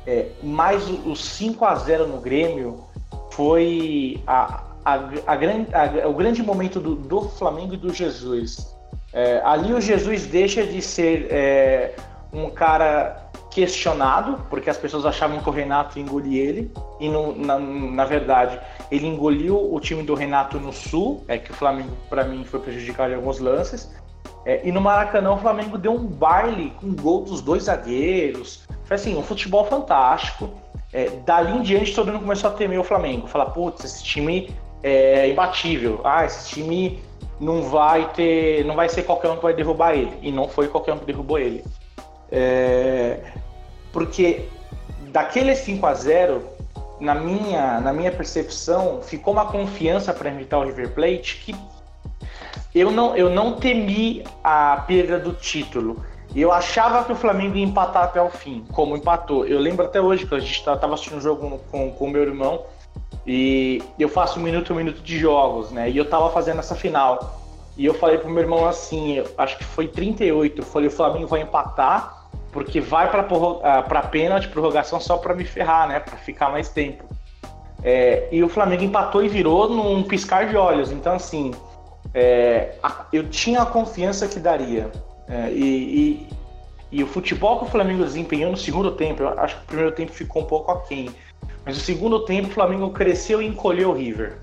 É, 0.06 0.32
mas 0.44 0.86
o, 0.90 1.16
5 1.16 1.64
a 1.64 1.76
0 1.76 2.08
no 2.08 2.20
Grêmio 2.20 2.84
foi 3.30 4.22
a, 4.28 4.71
a, 4.84 4.96
a, 5.28 6.04
a, 6.04 6.08
o 6.08 6.14
grande 6.14 6.42
momento 6.42 6.80
do, 6.80 6.96
do, 6.96 7.22
Flamengo 7.30 7.74
e 7.74 7.78
do 7.78 7.94
Jesus. 7.94 8.76
É, 9.14 9.42
ali 9.44 9.74
o 9.74 9.82
Jesus 9.82 10.26
deixa 10.26 10.66
de 10.66 10.82
ser 10.82 11.28
é, 11.30 11.96
um 12.34 12.50
cara 12.50 13.30
questionado, 13.50 14.46
porque 14.50 14.70
as 14.70 14.78
pessoas 14.78 15.06
achavam 15.06 15.40
que 15.40 15.50
o 15.50 15.52
Renato 15.52 16.00
engolia 16.00 16.42
ele, 16.42 16.72
e 17.00 17.10
no, 17.10 17.36
na, 17.36 17.60
na, 17.60 18.06
verdade 18.06 18.58
ele 18.90 19.06
engoliu 19.06 19.74
o 19.74 19.80
time 19.80 20.04
do 20.04 20.16
Renato 20.16 20.58
no 20.58 20.72
Sul, 20.72 21.24
é 21.28 21.38
que 21.38 21.52
o 21.52 21.54
Flamengo, 21.54 21.92
para 22.10 22.24
mim, 22.24 22.46
foi 22.46 22.62
prejudicado 22.62 23.12
em 23.12 23.16
alguns 23.16 23.40
lances. 23.40 23.92
É, 24.46 24.66
e 24.66 24.72
no 24.72 24.82
Maracanã 24.82 25.34
o 25.34 25.38
Flamengo 25.38 25.78
deu 25.78 25.94
um 25.94 26.06
baile 26.06 26.74
com 26.80 26.96
gol 26.96 27.26
dos 27.26 27.42
dois 27.42 27.64
zagueiros, 27.64 28.66
foi 28.86 28.96
assim, 28.96 29.18
um 29.18 29.22
futebol 29.22 29.66
fantástico. 29.66 30.50
É, 30.94 31.10
dali 31.26 31.58
em 31.58 31.62
diante 31.62 31.96
todo 31.96 32.12
mundo 32.12 32.22
começou 32.22 32.50
a 32.50 32.54
temer 32.54 32.80
o 32.80 32.84
Flamengo. 32.84 33.28
Falar, 33.28 33.46
putz, 33.48 33.84
esse 33.86 34.04
time 34.04 34.54
é 34.84 35.30
imbatível. 35.30 36.02
Ah, 36.04 36.26
esse 36.26 36.50
time 36.50 37.02
não 37.40 37.64
vai 37.64 38.12
ter. 38.14 38.66
não 38.66 38.76
vai 38.76 38.88
ser 38.90 39.04
qualquer 39.04 39.30
um 39.30 39.38
que 39.38 39.44
vai 39.44 39.54
derrubar 39.54 39.94
ele. 39.94 40.18
E 40.22 40.32
não 40.32 40.48
foi 40.48 40.68
qualquer 40.68 40.94
um 40.94 40.98
que 40.98 41.06
derrubou 41.06 41.40
ele. 41.40 41.64
É, 42.32 43.20
porque 43.92 44.46
daquele 45.08 45.56
5 45.56 45.86
a 45.86 45.94
0 45.94 46.44
na 47.00 47.16
minha, 47.16 47.82
na 47.82 47.92
minha 47.92 48.12
percepção, 48.12 49.02
ficou 49.02 49.34
uma 49.34 49.46
confiança 49.46 50.14
para 50.14 50.30
evitar 50.30 50.60
o 50.60 50.64
River 50.64 50.94
Plate 50.94 51.38
que 51.38 51.56
eu 52.74 52.92
não, 52.92 53.18
eu 53.18 53.30
não 53.30 53.54
temi 53.54 54.24
a 54.44 54.78
perda 54.88 55.20
do 55.20 55.34
título. 55.34 56.06
Eu 56.34 56.52
achava 56.54 57.04
que 57.04 57.12
o 57.12 57.16
Flamengo 57.16 57.58
ia 57.58 57.66
empatar 57.66 58.04
até 58.04 58.22
o 58.22 58.30
fim, 58.30 58.64
como 58.72 58.96
empatou. 58.96 59.46
Eu 59.46 59.60
lembro 59.60 59.86
até 59.86 60.00
hoje 60.00 60.26
que 60.26 60.34
a 60.34 60.40
gente 60.40 60.52
estava 60.52 60.94
assistindo 60.94 61.18
um 61.18 61.22
jogo 61.22 61.60
com 61.70 61.90
o 61.90 62.10
meu 62.10 62.22
irmão 62.22 62.64
e 63.26 63.82
eu 64.00 64.10
faço 64.10 64.40
um 64.40 64.44
minuto, 64.44 64.74
um 64.74 64.78
minuto 64.78 65.02
de 65.02 65.18
jogos, 65.18 65.72
né? 65.72 65.90
E 65.90 65.98
eu 65.98 66.10
tava 66.10 66.30
fazendo 66.32 66.60
essa 66.60 66.76
final. 66.76 67.40
E 67.78 67.86
eu 67.86 67.94
falei 67.94 68.18
pro 68.18 68.30
meu 68.30 68.44
irmão 68.44 68.66
assim, 68.66 69.24
acho 69.38 69.58
que 69.58 69.64
foi 69.64 69.88
38, 69.88 70.62
eu 70.62 70.66
falei, 70.66 70.88
o 70.88 70.92
Flamengo 70.92 71.28
vai 71.28 71.42
empatar, 71.42 72.28
porque 72.52 72.82
vai 72.82 73.10
pra, 73.10 73.26
ah, 73.64 73.82
pra 73.82 74.04
pênalti, 74.04 74.50
prorrogação 74.50 75.00
só 75.00 75.18
para 75.18 75.34
me 75.34 75.46
ferrar, 75.46 75.88
né? 75.88 76.00
Para 76.00 76.18
ficar 76.18 76.50
mais 76.50 76.70
tempo. 76.70 77.06
É, 77.84 78.28
e 78.32 78.44
o 78.44 78.50
Flamengo 78.50 78.84
empatou 78.84 79.24
e 79.24 79.28
virou 79.28 79.70
num 79.70 80.04
piscar 80.04 80.48
de 80.48 80.58
olhos. 80.58 80.92
Então, 80.92 81.14
assim, 81.14 81.52
é, 82.14 82.76
eu 83.12 83.28
tinha 83.30 83.62
a 83.62 83.66
confiança 83.66 84.28
que 84.28 84.40
daria. 84.40 84.92
É, 85.28 85.50
e, 85.52 86.28
e, 86.92 87.00
e, 87.00 87.04
o 87.04 87.08
futebol 87.08 87.60
que 87.60 87.66
o 87.66 87.68
Flamengo 87.70 88.04
desempenhou 88.04 88.52
no 88.52 88.58
segundo 88.58 88.92
tempo, 88.92 89.24
eu 89.24 89.40
acho 89.40 89.56
que 89.58 89.64
o 89.64 89.68
primeiro 89.68 89.92
tempo 89.94 90.12
ficou 90.12 90.42
um 90.42 90.46
pouco 90.46 90.72
aquém. 90.72 91.10
Mas 91.66 91.78
no 91.78 91.84
segundo 91.84 92.26
tempo 92.26 92.48
o 92.48 92.52
Flamengo 92.52 92.90
cresceu 92.92 93.42
e 93.42 93.48
encolheu 93.48 93.90
o 93.90 93.94
River. 93.94 94.40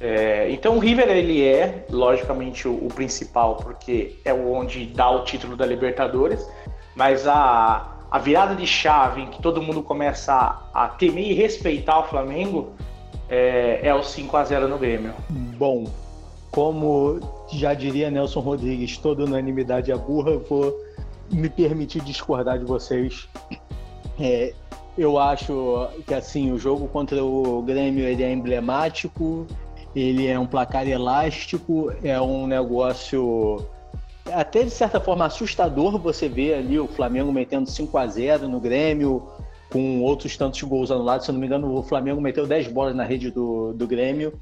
É, 0.00 0.50
então 0.50 0.76
o 0.76 0.78
River 0.80 1.08
ele 1.08 1.46
é, 1.46 1.86
logicamente, 1.88 2.66
o, 2.66 2.72
o, 2.72 2.88
principal, 2.88 3.56
porque 3.56 4.16
é 4.24 4.34
onde 4.34 4.86
dá 4.86 5.08
o 5.10 5.22
título 5.22 5.56
da 5.56 5.64
Libertadores, 5.64 6.44
mas 6.96 7.26
a, 7.26 7.98
a 8.10 8.18
virada 8.18 8.56
de 8.56 8.66
chave 8.66 9.22
em 9.22 9.26
que 9.26 9.40
todo 9.40 9.62
mundo 9.62 9.80
começa 9.80 10.32
a, 10.34 10.84
a 10.84 10.88
temer 10.88 11.30
e 11.30 11.34
respeitar 11.34 12.00
o 12.00 12.04
Flamengo 12.04 12.72
é, 13.28 13.80
é 13.82 13.94
o 13.94 14.02
5 14.02 14.36
a 14.36 14.44
0 14.44 14.66
no 14.66 14.76
Grêmio. 14.76 15.14
Bom, 15.30 15.84
como 16.50 17.20
já 17.52 17.72
diria 17.72 18.10
Nelson 18.10 18.40
Rodrigues, 18.40 18.98
toda 18.98 19.24
unanimidade 19.24 19.90
é 19.92 19.96
burra, 19.96 20.36
vou 20.36 20.76
me 21.30 21.48
permitir 21.48 22.02
discordar 22.02 22.58
de 22.58 22.64
vocês. 22.64 23.28
É, 24.20 24.52
eu 24.96 25.18
acho 25.18 25.88
que 26.06 26.14
assim 26.14 26.52
o 26.52 26.58
jogo 26.58 26.86
contra 26.88 27.24
o 27.24 27.62
Grêmio 27.62 28.04
ele 28.04 28.22
é 28.22 28.32
emblemático, 28.32 29.46
ele 29.94 30.26
é 30.26 30.38
um 30.38 30.46
placar 30.46 30.86
elástico, 30.86 31.92
é 32.02 32.20
um 32.20 32.46
negócio 32.46 33.66
até 34.30 34.62
de 34.62 34.70
certa 34.70 35.00
forma 35.00 35.24
assustador 35.24 35.98
você 35.98 36.28
ver 36.28 36.54
ali 36.54 36.78
o 36.78 36.86
Flamengo 36.86 37.32
metendo 37.32 37.68
5 37.68 37.98
a 37.98 38.06
0 38.06 38.48
no 38.48 38.60
Grêmio, 38.60 39.26
com 39.70 40.02
outros 40.02 40.36
tantos 40.36 40.62
gols 40.62 40.90
anulados. 40.90 41.24
Se 41.24 41.30
eu 41.30 41.32
não 41.32 41.40
me 41.40 41.46
engano, 41.46 41.74
o 41.74 41.82
Flamengo 41.82 42.20
meteu 42.20 42.46
10 42.46 42.68
bolas 42.68 42.94
na 42.94 43.04
rede 43.04 43.30
do, 43.30 43.72
do 43.72 43.86
Grêmio. 43.86 44.38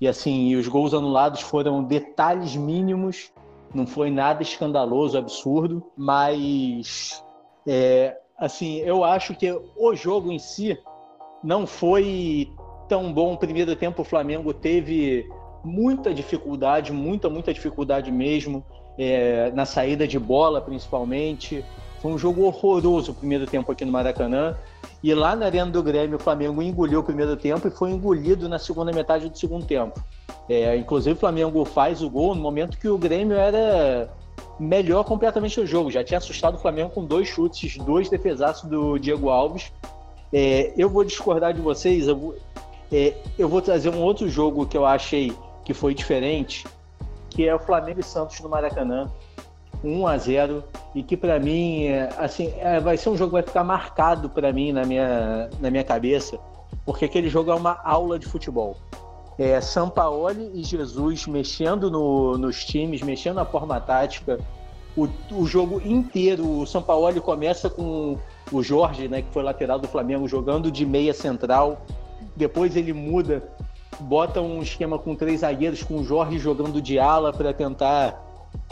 E 0.00 0.06
assim, 0.06 0.48
e 0.48 0.56
os 0.56 0.68
gols 0.68 0.92
anulados 0.92 1.40
foram 1.40 1.82
detalhes 1.82 2.54
mínimos, 2.54 3.32
não 3.74 3.86
foi 3.86 4.10
nada 4.10 4.42
escandaloso, 4.42 5.16
absurdo, 5.16 5.82
mas 5.96 7.24
é, 7.66 8.16
assim, 8.38 8.78
eu 8.78 9.04
acho 9.04 9.34
que 9.34 9.50
o 9.76 9.94
jogo 9.94 10.30
em 10.30 10.38
si 10.38 10.78
não 11.42 11.66
foi 11.66 12.50
tão 12.88 13.12
bom. 13.12 13.34
O 13.34 13.38
primeiro 13.38 13.74
tempo 13.76 14.02
o 14.02 14.04
Flamengo 14.04 14.52
teve 14.52 15.28
muita 15.64 16.14
dificuldade, 16.14 16.92
muita, 16.92 17.28
muita 17.28 17.52
dificuldade 17.52 18.10
mesmo, 18.10 18.64
é, 18.98 19.50
na 19.52 19.64
saída 19.64 20.06
de 20.06 20.18
bola 20.18 20.60
principalmente. 20.60 21.64
Foi 22.00 22.12
um 22.12 22.18
jogo 22.18 22.44
horroroso 22.44 23.12
o 23.12 23.14
primeiro 23.14 23.46
tempo 23.46 23.72
aqui 23.72 23.84
no 23.84 23.92
Maracanã. 23.92 24.56
E 25.02 25.14
lá 25.14 25.34
na 25.34 25.46
Arena 25.46 25.70
do 25.70 25.82
Grêmio, 25.82 26.16
o 26.16 26.20
Flamengo 26.20 26.62
engoliu 26.62 27.00
o 27.00 27.02
primeiro 27.02 27.36
tempo 27.36 27.66
e 27.66 27.70
foi 27.70 27.90
engolido 27.90 28.48
na 28.48 28.58
segunda 28.58 28.92
metade 28.92 29.28
do 29.28 29.38
segundo 29.38 29.64
tempo. 29.64 30.00
É, 30.48 30.76
inclusive, 30.76 31.16
o 31.16 31.18
Flamengo 31.18 31.64
faz 31.64 32.02
o 32.02 32.10
gol 32.10 32.34
no 32.34 32.40
momento 32.40 32.78
que 32.78 32.88
o 32.88 32.98
Grêmio 32.98 33.36
era 33.36 34.08
melhor 34.58 35.04
completamente 35.04 35.60
no 35.60 35.66
jogo. 35.66 35.90
Já 35.90 36.02
tinha 36.02 36.18
assustado 36.18 36.54
o 36.54 36.58
Flamengo 36.58 36.90
com 36.90 37.04
dois 37.04 37.28
chutes, 37.28 37.76
dois 37.76 38.08
defesaços 38.08 38.68
do 38.68 38.98
Diego 38.98 39.28
Alves. 39.28 39.72
É, 40.32 40.72
eu 40.76 40.88
vou 40.88 41.04
discordar 41.04 41.52
de 41.54 41.60
vocês, 41.60 42.08
eu 42.08 42.16
vou, 42.16 42.34
é, 42.92 43.14
eu 43.38 43.48
vou 43.48 43.62
trazer 43.62 43.90
um 43.90 44.00
outro 44.00 44.28
jogo 44.28 44.66
que 44.66 44.76
eu 44.76 44.84
achei 44.84 45.32
que 45.64 45.74
foi 45.74 45.94
diferente, 45.94 46.64
que 47.30 47.46
é 47.46 47.54
o 47.54 47.58
Flamengo 47.58 48.00
e 48.00 48.02
Santos 48.02 48.40
no 48.40 48.48
Maracanã. 48.48 49.10
1 49.84 50.06
a 50.06 50.16
0 50.16 50.64
e 50.94 51.02
que 51.02 51.16
para 51.16 51.38
mim 51.38 51.84
é, 51.84 52.08
assim 52.18 52.52
é, 52.58 52.80
vai 52.80 52.96
ser 52.96 53.10
um 53.10 53.16
jogo 53.16 53.30
que 53.30 53.34
vai 53.34 53.42
ficar 53.42 53.62
marcado 53.62 54.28
para 54.28 54.52
mim 54.52 54.72
na 54.72 54.84
minha, 54.84 55.50
na 55.60 55.70
minha 55.70 55.84
cabeça 55.84 56.38
porque 56.84 57.04
aquele 57.04 57.28
jogo 57.28 57.50
é 57.50 57.54
uma 57.54 57.78
aula 57.84 58.18
de 58.18 58.26
futebol 58.26 58.76
é, 59.38 59.60
Sampaoli 59.60 60.50
e 60.54 60.62
Jesus 60.62 61.26
mexendo 61.26 61.90
no, 61.90 62.38
nos 62.38 62.64
times 62.64 63.02
mexendo 63.02 63.36
na 63.36 63.44
forma 63.44 63.80
tática 63.80 64.38
o, 64.96 65.08
o 65.32 65.46
jogo 65.46 65.80
inteiro 65.84 66.60
o 66.60 66.66
Sampaoli 66.66 67.20
começa 67.20 67.68
com 67.68 68.18
o 68.50 68.62
Jorge 68.62 69.08
né 69.08 69.22
que 69.22 69.32
foi 69.32 69.42
lateral 69.42 69.78
do 69.78 69.88
Flamengo 69.88 70.26
jogando 70.26 70.70
de 70.70 70.86
meia 70.86 71.12
central 71.12 71.84
depois 72.34 72.76
ele 72.76 72.92
muda 72.92 73.42
bota 74.00 74.40
um 74.40 74.62
esquema 74.62 74.98
com 74.98 75.14
três 75.14 75.40
zagueiros 75.40 75.82
com 75.82 75.98
o 75.98 76.04
Jorge 76.04 76.38
jogando 76.38 76.80
de 76.80 76.98
ala 76.98 77.32
para 77.32 77.52
tentar 77.52 78.22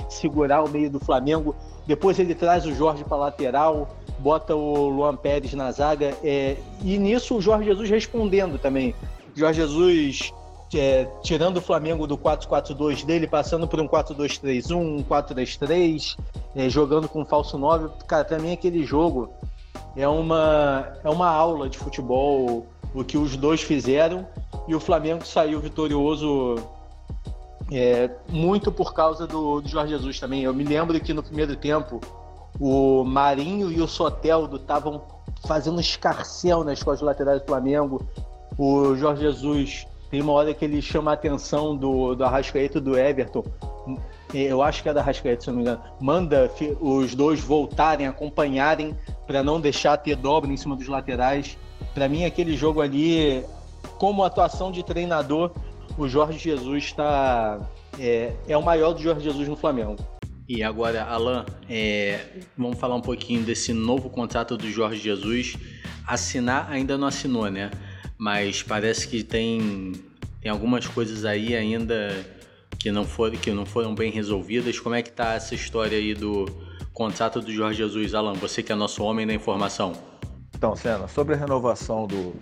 segurar 0.09 0.62
o 0.62 0.68
meio 0.68 0.90
do 0.90 1.00
Flamengo. 1.00 1.54
Depois 1.87 2.18
ele 2.18 2.35
traz 2.35 2.64
o 2.66 2.75
Jorge 2.75 3.04
para 3.04 3.16
lateral, 3.16 3.88
bota 4.18 4.54
o 4.54 4.88
Luan 4.88 5.16
Pérez 5.16 5.52
na 5.54 5.71
zaga. 5.71 6.14
É, 6.23 6.56
e 6.83 6.99
nisso 6.99 7.37
o 7.37 7.40
Jorge 7.40 7.66
Jesus 7.66 7.90
respondendo 7.90 8.59
também. 8.59 8.94
Jorge 9.35 9.61
Jesus 9.61 10.33
é, 10.78 11.04
tirando 11.23 11.59
o 11.59 11.61
Flamengo 11.61 12.07
do 12.07 12.16
4-4-2 12.16 13.04
dele, 13.04 13.26
passando 13.26 13.66
por 13.66 13.81
um 13.81 13.88
4-2-3-1, 13.88 14.76
um 14.76 15.02
4-3-3, 15.02 16.16
é, 16.54 16.69
jogando 16.69 17.09
com 17.09 17.25
falso 17.25 17.59
9. 17.59 17.88
Cara, 18.07 18.25
para 18.25 18.38
mim 18.38 18.52
aquele 18.52 18.85
jogo 18.85 19.31
é 19.97 20.07
uma, 20.07 20.93
é 21.02 21.09
uma 21.09 21.28
aula 21.28 21.69
de 21.69 21.78
futebol, 21.78 22.66
o 22.95 23.04
que 23.04 23.16
os 23.16 23.37
dois 23.37 23.62
fizeram. 23.62 24.26
E 24.66 24.75
o 24.75 24.81
Flamengo 24.81 25.26
saiu 25.26 25.61
vitorioso 25.61 26.57
é, 27.73 28.11
muito 28.28 28.71
por 28.71 28.93
causa 28.93 29.26
do, 29.26 29.61
do, 29.61 29.69
Jorge 29.69 29.93
Jesus 29.93 30.19
também. 30.19 30.43
Eu 30.43 30.54
me 30.54 30.64
lembro 30.64 30.99
que 31.00 31.12
no 31.12 31.23
primeiro 31.23 31.57
tempo 31.57 32.00
o 32.59 33.04
Marinho 33.04 33.71
e 33.71 33.81
o 33.81 33.88
Soteldo 33.88 34.57
estavam 34.57 35.02
fazendo 35.47 35.81
escarcel 35.81 36.64
nas 36.64 36.83
costas 36.83 37.07
laterais 37.07 37.40
do 37.40 37.47
Flamengo. 37.47 38.02
O 38.57 38.95
Jorge 38.95 39.23
Jesus 39.23 39.87
tem 40.14 40.23
uma 40.23 40.33
hora 40.33 40.54
que 40.54 40.64
ele 40.64 40.80
chama 40.80 41.11
a 41.11 41.14
atenção 41.14 41.76
do, 41.76 42.14
do 42.14 42.25
Arrascaeta 42.25 42.80
do 42.80 42.97
Everton. 42.97 43.44
Eu 44.33 44.62
acho 44.62 44.80
que 44.80 44.88
é 44.88 44.94
da 44.94 45.00
Arrascaeta, 45.00 45.40
se 45.42 45.49
não 45.49 45.56
me 45.56 45.62
engano. 45.62 45.80
Manda 46.00 46.49
os 46.80 47.16
dois 47.16 47.40
voltarem, 47.40 48.06
acompanharem, 48.06 48.97
para 49.26 49.42
não 49.42 49.61
deixar 49.61 49.97
ter 49.97 50.14
dobra 50.14 50.52
em 50.52 50.56
cima 50.56 50.76
dos 50.76 50.87
laterais. 50.87 51.59
Para 51.92 52.09
mim, 52.09 52.25
aquele 52.25 52.56
jogo 52.56 52.80
ali, 52.80 53.44
como 53.99 54.23
atuação 54.23 54.71
de 54.71 54.85
treinador, 54.85 55.50
o 55.99 56.06
Jorge 56.06 56.38
Jesus 56.38 56.85
está 56.85 57.59
é, 57.99 58.35
é 58.47 58.56
o 58.56 58.62
maior 58.62 58.92
do 58.92 59.02
Jorge 59.02 59.25
Jesus 59.25 59.49
no 59.49 59.56
Flamengo. 59.56 59.97
E 60.49 60.62
agora, 60.62 61.02
Alan, 61.02 61.44
é, 61.68 62.21
vamos 62.56 62.78
falar 62.78 62.94
um 62.94 63.00
pouquinho 63.00 63.42
desse 63.42 63.73
novo 63.73 64.09
contrato 64.09 64.56
do 64.56 64.71
Jorge 64.71 65.00
Jesus. 65.00 65.56
Assinar 66.06 66.71
ainda 66.71 66.97
não 66.97 67.09
assinou, 67.09 67.50
né? 67.50 67.73
Mas 68.18 68.62
parece 68.62 69.09
que 69.09 69.23
tem, 69.23 69.92
tem 70.40 70.50
algumas 70.50 70.87
coisas 70.87 71.25
aí 71.25 71.54
ainda 71.54 72.11
que 72.78 72.92
não, 72.92 73.04
foram, 73.04 73.37
que 73.37 73.50
não 73.50 73.66
foram 73.66 73.94
bem 73.94 74.11
resolvidas. 74.11 74.78
Como 74.78 74.94
é 74.94 75.02
que 75.02 75.11
tá 75.11 75.35
essa 75.35 75.54
história 75.54 75.99
aí 75.99 76.14
do 76.14 76.47
contrato 76.92 77.40
do 77.40 77.52
Jorge 77.52 77.78
Jesus, 77.78 78.14
Alan? 78.14 78.35
Você 78.35 78.62
que 78.62 78.71
é 78.71 78.75
nosso 78.75 79.02
homem 79.02 79.26
da 79.26 79.35
informação. 79.35 79.92
Então, 80.54 80.76
Senna, 80.76 81.09
sobre 81.09 81.35
a 81.35 81.37
renovação 81.37 82.06
do 82.06 82.35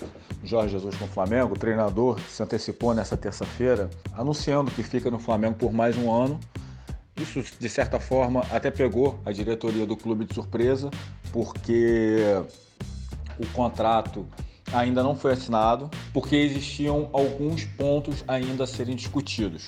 Jorge 0.44 0.72
Jesus 0.72 0.94
com 0.96 1.06
o 1.06 1.08
Flamengo, 1.08 1.54
o 1.54 1.58
treinador 1.58 2.20
se 2.20 2.42
antecipou 2.42 2.94
nessa 2.94 3.16
terça-feira, 3.16 3.88
anunciando 4.12 4.70
que 4.70 4.82
fica 4.82 5.10
no 5.10 5.18
Flamengo 5.18 5.54
por 5.54 5.72
mais 5.72 5.96
um 5.96 6.12
ano. 6.12 6.38
Isso, 7.16 7.42
de 7.58 7.68
certa 7.68 7.98
forma, 8.00 8.44
até 8.50 8.70
pegou 8.70 9.20
a 9.24 9.32
diretoria 9.32 9.86
do 9.86 9.96
clube 9.96 10.24
de 10.24 10.34
surpresa, 10.34 10.90
porque 11.32 12.18
o 13.38 13.46
contrato 13.48 14.26
ainda 14.72 15.02
não 15.02 15.14
foi 15.14 15.32
assinado, 15.32 15.90
porque 16.12 16.36
existiam 16.36 17.08
alguns 17.12 17.64
pontos 17.64 18.24
ainda 18.26 18.64
a 18.64 18.66
serem 18.66 18.96
discutidos. 18.96 19.66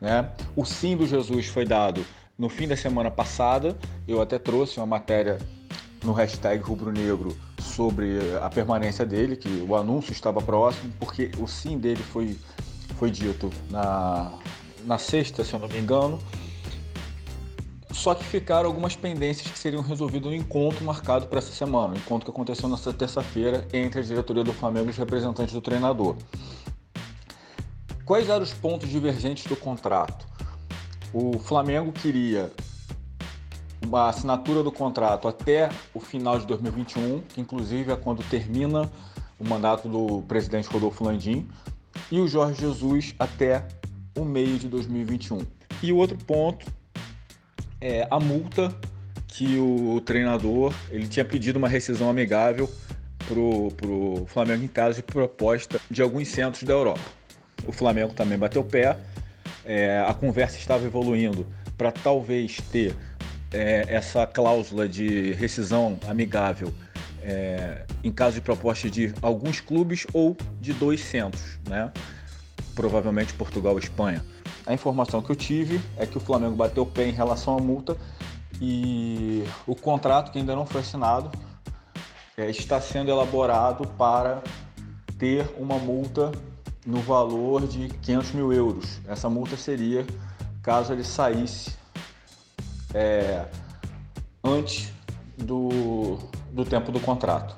Né? 0.00 0.30
O 0.56 0.64
sim 0.64 0.96
do 0.96 1.06
Jesus 1.06 1.46
foi 1.46 1.64
dado 1.64 2.04
no 2.40 2.48
fim 2.48 2.66
da 2.66 2.74
semana 2.74 3.10
passada, 3.10 3.76
eu 4.08 4.22
até 4.22 4.38
trouxe 4.38 4.78
uma 4.80 4.86
matéria 4.86 5.38
no 6.02 6.14
hashtag 6.14 6.62
Rubro 6.62 6.90
Negro 6.90 7.36
sobre 7.60 8.18
a 8.40 8.48
permanência 8.48 9.04
dele, 9.04 9.36
que 9.36 9.62
o 9.68 9.76
anúncio 9.76 10.10
estava 10.10 10.40
próximo, 10.40 10.90
porque 10.98 11.30
o 11.38 11.46
sim 11.46 11.76
dele 11.76 12.02
foi, 12.02 12.38
foi 12.96 13.10
dito 13.10 13.50
na, 13.68 14.32
na 14.86 14.96
sexta, 14.96 15.44
se 15.44 15.52
eu 15.52 15.60
não 15.60 15.68
me 15.68 15.78
engano. 15.78 16.18
Só 18.00 18.14
que 18.14 18.24
ficaram 18.24 18.66
algumas 18.66 18.96
pendências 18.96 19.52
que 19.52 19.58
seriam 19.58 19.82
resolvidas 19.82 20.30
no 20.30 20.34
encontro 20.34 20.82
marcado 20.82 21.26
para 21.26 21.38
essa 21.38 21.52
semana, 21.52 21.92
o 21.92 21.98
encontro 21.98 22.24
que 22.24 22.30
aconteceu 22.30 22.66
nesta 22.66 22.94
terça-feira 22.94 23.68
entre 23.74 24.00
a 24.00 24.02
diretoria 24.02 24.42
do 24.42 24.54
Flamengo 24.54 24.86
e 24.86 24.90
os 24.90 24.96
representantes 24.96 25.52
do 25.52 25.60
treinador. 25.60 26.16
Quais 28.06 28.26
eram 28.30 28.42
os 28.42 28.54
pontos 28.54 28.88
divergentes 28.88 29.44
do 29.44 29.54
contrato? 29.54 30.26
O 31.12 31.38
Flamengo 31.40 31.92
queria 31.92 32.50
uma 33.84 34.08
assinatura 34.08 34.62
do 34.62 34.72
contrato 34.72 35.28
até 35.28 35.68
o 35.92 36.00
final 36.00 36.38
de 36.38 36.46
2021, 36.46 37.20
que 37.20 37.38
inclusive 37.42 37.92
é 37.92 37.96
quando 37.96 38.26
termina 38.30 38.90
o 39.38 39.46
mandato 39.46 39.90
do 39.90 40.22
presidente 40.22 40.70
Rodolfo 40.70 41.04
Landim, 41.04 41.46
e 42.10 42.18
o 42.18 42.26
Jorge 42.26 42.62
Jesus 42.62 43.14
até 43.18 43.68
o 44.16 44.24
meio 44.24 44.58
de 44.58 44.68
2021. 44.68 45.42
E 45.82 45.92
o 45.92 45.98
outro 45.98 46.16
ponto 46.16 46.79
é 47.80 48.06
a 48.10 48.20
multa 48.20 48.74
que 49.26 49.58
o 49.58 50.00
treinador 50.00 50.74
ele 50.90 51.08
tinha 51.08 51.24
pedido 51.24 51.56
uma 51.56 51.68
rescisão 51.68 52.10
amigável 52.10 52.70
pro, 53.26 53.70
pro 53.72 54.26
Flamengo 54.26 54.64
em 54.64 54.68
caso 54.68 54.96
de 54.96 55.02
proposta 55.02 55.80
de 55.90 56.02
alguns 56.02 56.28
centros 56.28 56.62
da 56.64 56.72
Europa. 56.72 57.00
O 57.66 57.72
Flamengo 57.72 58.12
também 58.12 58.38
bateu 58.38 58.62
o 58.62 58.64
pé, 58.64 58.96
é, 59.64 60.04
a 60.06 60.12
conversa 60.12 60.58
estava 60.58 60.84
evoluindo 60.84 61.46
para 61.76 61.92
talvez 61.92 62.58
ter 62.72 62.94
é, 63.52 63.84
essa 63.88 64.26
cláusula 64.26 64.88
de 64.88 65.32
rescisão 65.32 65.98
amigável 66.06 66.72
é, 67.22 67.84
em 68.02 68.10
caso 68.10 68.34
de 68.34 68.40
proposta 68.40 68.90
de 68.90 69.14
alguns 69.20 69.60
clubes 69.60 70.06
ou 70.12 70.36
de 70.60 70.72
dois 70.72 71.00
centros, 71.00 71.58
né? 71.68 71.92
provavelmente 72.74 73.32
Portugal 73.34 73.76
e 73.78 73.82
Espanha. 73.82 74.24
A 74.70 74.72
informação 74.72 75.20
que 75.20 75.32
eu 75.32 75.34
tive 75.34 75.80
é 75.96 76.06
que 76.06 76.16
o 76.16 76.20
Flamengo 76.20 76.54
bateu 76.54 76.84
o 76.84 76.86
pé 76.86 77.08
em 77.08 77.10
relação 77.10 77.58
à 77.58 77.60
multa 77.60 77.96
e 78.60 79.42
o 79.66 79.74
contrato 79.74 80.30
que 80.30 80.38
ainda 80.38 80.54
não 80.54 80.64
foi 80.64 80.80
assinado 80.80 81.28
é, 82.36 82.48
está 82.48 82.80
sendo 82.80 83.10
elaborado 83.10 83.84
para 83.98 84.40
ter 85.18 85.52
uma 85.58 85.76
multa 85.76 86.30
no 86.86 87.00
valor 87.00 87.66
de 87.66 87.88
500 87.88 88.30
mil 88.30 88.52
euros. 88.52 89.00
Essa 89.08 89.28
multa 89.28 89.56
seria 89.56 90.06
caso 90.62 90.92
ele 90.92 91.02
saísse 91.02 91.76
é, 92.94 93.46
antes 94.44 94.92
do, 95.36 96.16
do 96.52 96.64
tempo 96.64 96.92
do 96.92 97.00
contrato. 97.00 97.56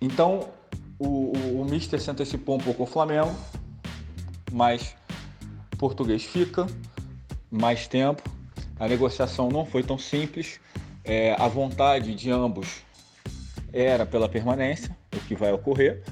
Então, 0.00 0.48
o, 0.96 1.36
o, 1.36 1.62
o 1.62 1.64
Mister 1.64 2.00
se 2.00 2.08
antecipou 2.08 2.54
um 2.54 2.60
pouco 2.60 2.84
ao 2.84 2.86
Flamengo, 2.86 3.34
mas 4.52 4.94
o 5.03 5.03
português 5.76 6.24
fica 6.24 6.66
mais 7.50 7.86
tempo. 7.86 8.22
A 8.78 8.88
negociação 8.88 9.48
não 9.48 9.64
foi 9.64 9.82
tão 9.82 9.98
simples. 9.98 10.60
É, 11.04 11.34
a 11.38 11.46
vontade 11.48 12.14
de 12.14 12.30
ambos 12.30 12.82
era 13.72 14.06
pela 14.06 14.28
permanência, 14.28 14.96
o 15.14 15.20
que 15.20 15.34
vai 15.34 15.52
ocorrer, 15.52 16.02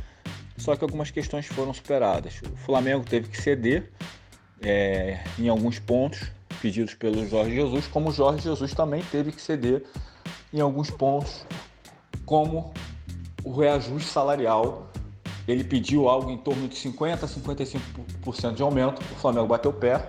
só 0.58 0.74
que 0.74 0.84
algumas 0.84 1.10
questões 1.10 1.46
foram 1.46 1.72
superadas. 1.72 2.40
O 2.42 2.56
Flamengo 2.56 3.04
teve 3.04 3.28
que 3.28 3.40
ceder 3.40 3.90
é, 4.60 5.22
em 5.38 5.48
alguns 5.48 5.78
pontos 5.78 6.30
pedidos 6.60 6.94
pelo 6.94 7.26
Jorge 7.28 7.54
Jesus, 7.54 7.86
como 7.86 8.10
o 8.10 8.12
Jorge 8.12 8.42
Jesus 8.42 8.74
também 8.74 9.02
teve 9.10 9.32
que 9.32 9.40
ceder 9.40 9.84
em 10.52 10.60
alguns 10.60 10.90
pontos, 10.90 11.46
como 12.26 12.72
o 13.42 13.52
reajuste 13.52 14.08
salarial. 14.08 14.91
Ele 15.46 15.64
pediu 15.64 16.08
algo 16.08 16.30
em 16.30 16.38
torno 16.38 16.68
de 16.68 16.76
50% 16.76 17.24
a 17.24 17.26
55% 17.26 18.54
de 18.54 18.62
aumento. 18.62 19.00
O 19.00 19.16
Flamengo 19.16 19.46
bateu 19.46 19.70
o 19.70 19.74
pé, 19.74 20.08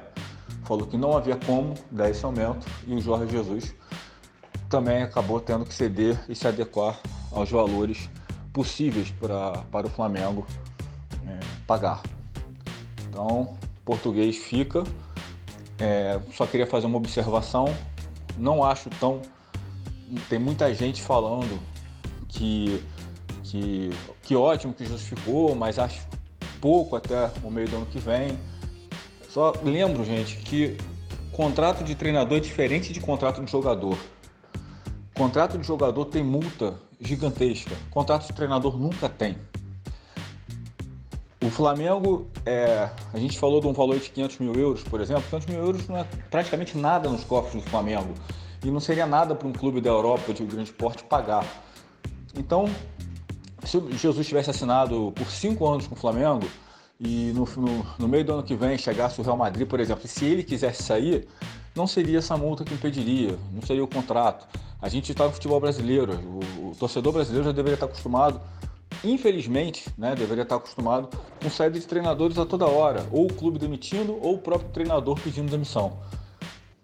falou 0.63 0.85
que 0.85 0.97
não 0.97 1.17
havia 1.17 1.35
como 1.35 1.73
dar 1.91 2.09
esse 2.09 2.23
aumento 2.23 2.67
e 2.87 2.93
o 2.93 3.01
Jorge 3.01 3.31
Jesus 3.31 3.73
também 4.69 5.03
acabou 5.03 5.39
tendo 5.39 5.65
que 5.65 5.73
ceder 5.73 6.19
e 6.27 6.33
se 6.33 6.47
adequar 6.47 6.99
aos 7.31 7.51
valores 7.51 8.09
possíveis 8.51 9.11
pra, 9.11 9.63
para 9.71 9.85
o 9.85 9.89
Flamengo 9.89 10.47
é, 11.27 11.39
pagar. 11.67 12.01
Então, 13.07 13.55
português 13.85 14.37
fica. 14.37 14.83
É, 15.77 16.19
só 16.33 16.47
queria 16.47 16.65
fazer 16.65 16.87
uma 16.87 16.97
observação. 16.97 17.65
Não 18.35 18.63
acho 18.63 18.89
tão. 18.99 19.21
Tem 20.27 20.39
muita 20.39 20.73
gente 20.73 21.03
falando 21.03 21.59
que, 22.27 22.83
que, 23.53 23.91
que 24.23 24.35
ótimo 24.35 24.73
que 24.73 24.83
justificou, 24.83 25.53
mas 25.53 25.77
acho 25.77 26.07
pouco 26.59 26.95
até 26.95 27.29
o 27.43 27.51
meio 27.51 27.69
do 27.69 27.75
ano 27.75 27.85
que 27.85 27.99
vem. 27.99 28.39
Só 29.29 29.53
lembro, 29.63 30.03
gente, 30.03 30.37
que 30.37 30.75
contrato 31.31 31.83
de 31.83 31.93
treinador 31.93 32.39
é 32.39 32.41
diferente 32.41 32.91
de 32.91 32.99
contrato 32.99 33.43
de 33.43 33.51
jogador. 33.51 33.95
Contrato 35.13 35.59
de 35.59 35.67
jogador 35.67 36.05
tem 36.05 36.23
multa 36.23 36.79
gigantesca. 36.99 37.75
Contrato 37.91 38.25
de 38.25 38.33
treinador 38.33 38.75
nunca 38.75 39.07
tem. 39.07 39.37
O 41.43 41.49
Flamengo, 41.51 42.27
é, 42.47 42.89
a 43.13 43.19
gente 43.19 43.37
falou 43.37 43.61
de 43.61 43.67
um 43.67 43.73
valor 43.73 43.99
de 43.99 44.09
500 44.09 44.39
mil 44.39 44.55
euros, 44.55 44.81
por 44.81 44.99
exemplo. 44.99 45.23
500 45.29 45.47
mil 45.47 45.59
euros 45.59 45.87
não 45.87 45.97
é 45.97 46.07
praticamente 46.31 46.75
nada 46.75 47.07
nos 47.07 47.23
cofres 47.23 47.63
do 47.63 47.69
Flamengo. 47.69 48.15
E 48.63 48.71
não 48.71 48.79
seria 48.79 49.05
nada 49.05 49.35
para 49.35 49.47
um 49.47 49.53
clube 49.53 49.79
da 49.79 49.91
Europa 49.91 50.33
de 50.33 50.43
grande 50.43 50.71
porte 50.73 51.03
pagar. 51.03 51.45
Então, 52.35 52.65
se 53.65 53.77
o 53.77 53.91
Jesus 53.97 54.27
tivesse 54.27 54.49
assinado 54.49 55.11
por 55.15 55.27
cinco 55.27 55.67
anos 55.67 55.87
com 55.87 55.95
o 55.95 55.97
Flamengo 55.97 56.47
e 56.99 57.31
no, 57.33 57.47
no, 57.57 57.85
no 57.99 58.07
meio 58.07 58.23
do 58.23 58.33
ano 58.33 58.43
que 58.43 58.55
vem 58.55 58.77
chegasse 58.77 59.19
o 59.19 59.23
Real 59.23 59.37
Madrid, 59.37 59.67
por 59.67 59.79
exemplo, 59.79 60.07
se 60.07 60.25
ele 60.25 60.43
quisesse 60.43 60.83
sair, 60.83 61.27
não 61.75 61.87
seria 61.87 62.19
essa 62.19 62.37
multa 62.37 62.63
que 62.63 62.73
impediria, 62.73 63.37
não 63.51 63.61
seria 63.61 63.83
o 63.83 63.87
contrato. 63.87 64.47
A 64.81 64.89
gente 64.89 65.11
está 65.11 65.25
no 65.25 65.31
futebol 65.31 65.59
brasileiro, 65.59 66.13
o, 66.13 66.69
o 66.69 66.75
torcedor 66.77 67.13
brasileiro 67.13 67.45
já 67.45 67.51
deveria 67.51 67.75
estar 67.75 67.85
acostumado 67.85 68.39
infelizmente, 69.03 69.89
né, 69.97 70.15
deveria 70.15 70.43
estar 70.43 70.55
acostumado 70.55 71.09
com 71.41 71.49
saída 71.49 71.79
de 71.79 71.85
treinadores 71.85 72.37
a 72.37 72.45
toda 72.45 72.65
hora, 72.65 73.05
ou 73.11 73.25
o 73.25 73.33
clube 73.33 73.59
demitindo, 73.59 74.17
ou 74.21 74.35
o 74.35 74.37
próprio 74.37 74.69
treinador 74.69 75.19
pedindo 75.19 75.49
demissão. 75.49 75.99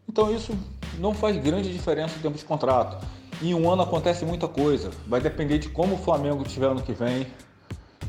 Então 0.08 0.34
isso 0.34 0.58
não 0.98 1.14
faz 1.14 1.38
grande 1.38 1.72
diferença 1.72 2.18
em 2.18 2.22
termos 2.22 2.40
de 2.40 2.46
contrato. 2.46 3.06
Em 3.42 3.54
um 3.54 3.72
ano 3.72 3.84
acontece 3.84 4.26
muita 4.26 4.50
coisa, 4.50 4.92
vai 5.08 5.22
depender 5.22 5.60
de 5.60 5.70
como 5.70 5.96
o 5.96 5.98
Flamengo 5.98 6.44
estiver 6.46 6.68
ano 6.68 6.82
que 6.82 6.92
vem, 6.92 7.26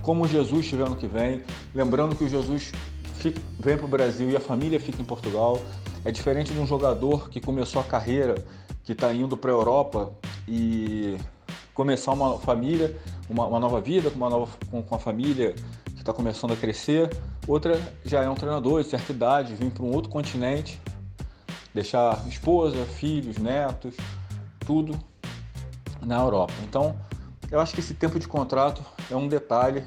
como 0.02 0.24
o 0.24 0.28
Jesus 0.28 0.64
estiver 0.64 0.84
ano 0.84 0.96
que 0.96 1.06
vem. 1.06 1.44
Lembrando 1.72 2.16
que 2.16 2.24
o 2.24 2.28
Jesus 2.28 2.72
fica, 3.14 3.40
vem 3.56 3.76
para 3.76 3.86
o 3.86 3.88
Brasil 3.88 4.28
e 4.28 4.36
a 4.36 4.40
família 4.40 4.80
fica 4.80 5.00
em 5.00 5.04
Portugal. 5.04 5.62
É 6.04 6.10
diferente 6.10 6.52
de 6.52 6.58
um 6.58 6.66
jogador 6.66 7.30
que 7.30 7.40
começou 7.40 7.80
a 7.80 7.84
carreira, 7.84 8.44
que 8.82 8.90
está 8.90 9.14
indo 9.14 9.36
para 9.36 9.52
a 9.52 9.54
Europa 9.54 10.12
e 10.48 11.16
começar 11.74 12.10
uma 12.10 12.36
família, 12.40 12.98
uma, 13.28 13.46
uma 13.46 13.60
nova 13.60 13.80
vida 13.80 14.10
com 14.10 14.16
uma 14.16 14.30
nova 14.30 14.50
com, 14.68 14.82
com 14.82 14.94
a 14.96 14.98
família 14.98 15.54
que 15.94 16.00
está 16.00 16.12
começando 16.12 16.54
a 16.54 16.56
crescer. 16.56 17.08
Outra 17.46 17.80
já 18.04 18.24
é 18.24 18.28
um 18.28 18.34
treinador 18.34 18.82
de 18.82 18.88
certa 18.88 19.12
idade, 19.12 19.54
vir 19.54 19.70
para 19.70 19.84
um 19.84 19.94
outro 19.94 20.10
continente, 20.10 20.80
deixar 21.72 22.26
esposa, 22.26 22.84
filhos, 22.84 23.38
netos, 23.38 23.94
tudo 24.66 24.98
na 26.04 26.20
Europa. 26.20 26.52
Então, 26.68 26.96
eu 27.50 27.60
acho 27.60 27.74
que 27.74 27.80
esse 27.80 27.94
tempo 27.94 28.18
de 28.18 28.28
contrato 28.28 28.84
é 29.10 29.16
um 29.16 29.28
detalhe. 29.28 29.84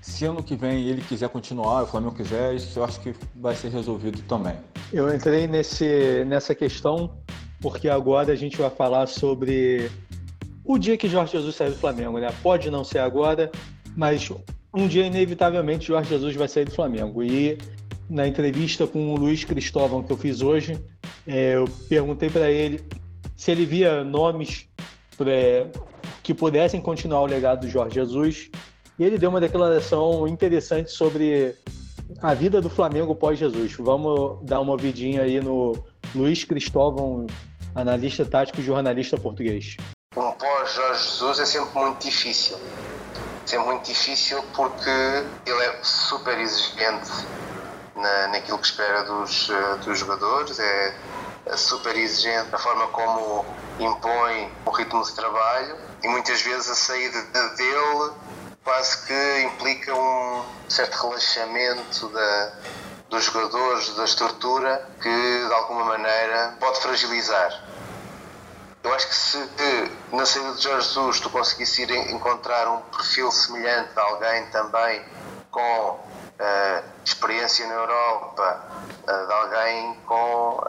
Se 0.00 0.24
ano 0.24 0.42
que 0.42 0.56
vem 0.56 0.86
ele 0.88 1.00
quiser 1.02 1.28
continuar, 1.28 1.82
o 1.82 1.86
Flamengo 1.86 2.14
quiser, 2.14 2.54
isso 2.54 2.78
eu 2.78 2.84
acho 2.84 3.00
que 3.00 3.14
vai 3.36 3.54
ser 3.54 3.68
resolvido 3.68 4.20
também. 4.22 4.56
Eu 4.92 5.12
entrei 5.14 5.46
nesse, 5.46 6.24
nessa 6.26 6.54
questão 6.54 7.10
porque 7.60 7.88
agora 7.88 8.32
a 8.32 8.36
gente 8.36 8.56
vai 8.58 8.68
falar 8.68 9.06
sobre 9.06 9.88
o 10.64 10.76
dia 10.76 10.96
que 10.96 11.08
Jorge 11.08 11.32
Jesus 11.32 11.54
sair 11.54 11.70
do 11.70 11.76
Flamengo, 11.76 12.18
né? 12.18 12.32
Pode 12.42 12.70
não 12.70 12.82
ser 12.82 12.98
agora, 12.98 13.50
mas 13.96 14.30
um 14.74 14.88
dia 14.88 15.06
inevitavelmente 15.06 15.86
Jorge 15.86 16.10
Jesus 16.10 16.34
vai 16.34 16.48
sair 16.48 16.64
do 16.64 16.72
Flamengo. 16.72 17.22
E 17.22 17.56
na 18.10 18.26
entrevista 18.26 18.86
com 18.86 19.14
o 19.14 19.16
Luiz 19.16 19.44
Cristóvão 19.44 20.02
que 20.02 20.12
eu 20.12 20.16
fiz 20.16 20.42
hoje, 20.42 20.78
é, 21.26 21.54
eu 21.54 21.64
perguntei 21.88 22.28
para 22.28 22.50
ele 22.50 22.82
se 23.36 23.50
ele 23.50 23.64
via 23.64 24.04
nomes 24.04 24.68
pra, 25.24 25.66
que 26.22 26.32
pudessem 26.34 26.80
continuar 26.80 27.22
o 27.22 27.26
legado 27.26 27.60
do 27.60 27.68
Jorge 27.68 27.94
Jesus. 27.94 28.50
E 28.98 29.04
ele 29.04 29.18
deu 29.18 29.30
uma 29.30 29.40
declaração 29.40 30.26
interessante 30.28 30.90
sobre 30.90 31.54
a 32.20 32.34
vida 32.34 32.60
do 32.60 32.68
Flamengo 32.68 33.14
pós-Jesus. 33.14 33.74
Vamos 33.78 34.38
dar 34.42 34.60
uma 34.60 34.72
ouvidinha 34.72 35.22
aí 35.22 35.40
no 35.40 35.72
Luiz 36.14 36.44
Cristóvão, 36.44 37.26
analista 37.74 38.24
tático 38.24 38.60
e 38.60 38.64
jornalista 38.64 39.16
português 39.16 39.76
um 40.16 40.32
pós-Jorge 40.32 41.02
Jesus 41.02 41.38
é 41.38 41.46
sempre 41.46 41.78
muito 41.78 42.02
difícil. 42.04 42.58
Sempre 43.46 43.66
muito 43.66 43.86
difícil 43.86 44.42
porque 44.54 44.90
ele 45.46 45.62
é 45.64 45.78
super 45.82 46.38
exigente 46.38 47.10
na, 47.96 48.28
naquilo 48.28 48.58
que 48.58 48.66
espera 48.66 49.02
dos, 49.04 49.50
eh, 49.50 49.76
dos 49.84 49.98
jogadores, 49.98 50.58
é, 50.58 50.88
é 50.88 50.94
super 51.56 51.96
exigente 51.96 52.50
na 52.50 52.58
forma 52.58 52.86
como 52.88 53.44
impõe 53.78 54.52
o 54.64 54.70
ritmo 54.70 55.02
de 55.02 55.12
trabalho 55.14 55.76
e 56.02 56.08
muitas 56.08 56.42
vezes 56.42 56.68
a 56.70 56.74
saída 56.74 57.20
dele 57.56 58.12
quase 58.64 59.06
que 59.06 59.42
implica 59.42 59.94
um 59.94 60.44
certo 60.68 60.94
relaxamento 61.02 62.08
da, 62.08 62.52
dos 63.10 63.24
jogadores, 63.24 63.94
da 63.94 64.04
estrutura, 64.04 64.88
que 65.00 65.46
de 65.46 65.52
alguma 65.54 65.84
maneira 65.84 66.56
pode 66.60 66.80
fragilizar. 66.80 67.64
Eu 68.82 68.92
acho 68.94 69.08
que 69.08 69.14
se 69.14 69.38
na 70.12 70.26
saída 70.26 70.54
de 70.54 70.62
Jorge 70.62 70.88
Jesus 70.88 71.20
tu 71.20 71.30
ir 71.78 71.90
encontrar 72.12 72.68
um 72.68 72.80
perfil 72.82 73.30
semelhante 73.30 73.92
de 73.92 74.00
alguém 74.00 74.46
também 74.46 75.04
com 75.50 76.00
uh, 76.42 76.84
experiência 77.04 77.66
na 77.66 77.74
Europa, 77.74 78.64
uh, 79.02 79.26
de 79.26 79.32
alguém 79.32 79.94
com 80.06 80.64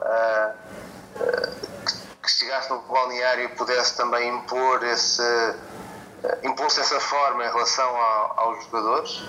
que 2.22 2.32
chegasse 2.32 2.70
no 2.70 2.82
balneário 2.84 3.44
e 3.44 3.48
pudesse 3.50 3.98
também 3.98 4.30
impor 4.30 4.84
esse 4.84 5.22
impor-se 6.44 6.80
dessa 6.80 7.00
forma 7.00 7.44
em 7.44 7.48
relação 7.48 7.86
ao, 7.86 8.40
aos 8.40 8.64
jogadores, 8.64 9.22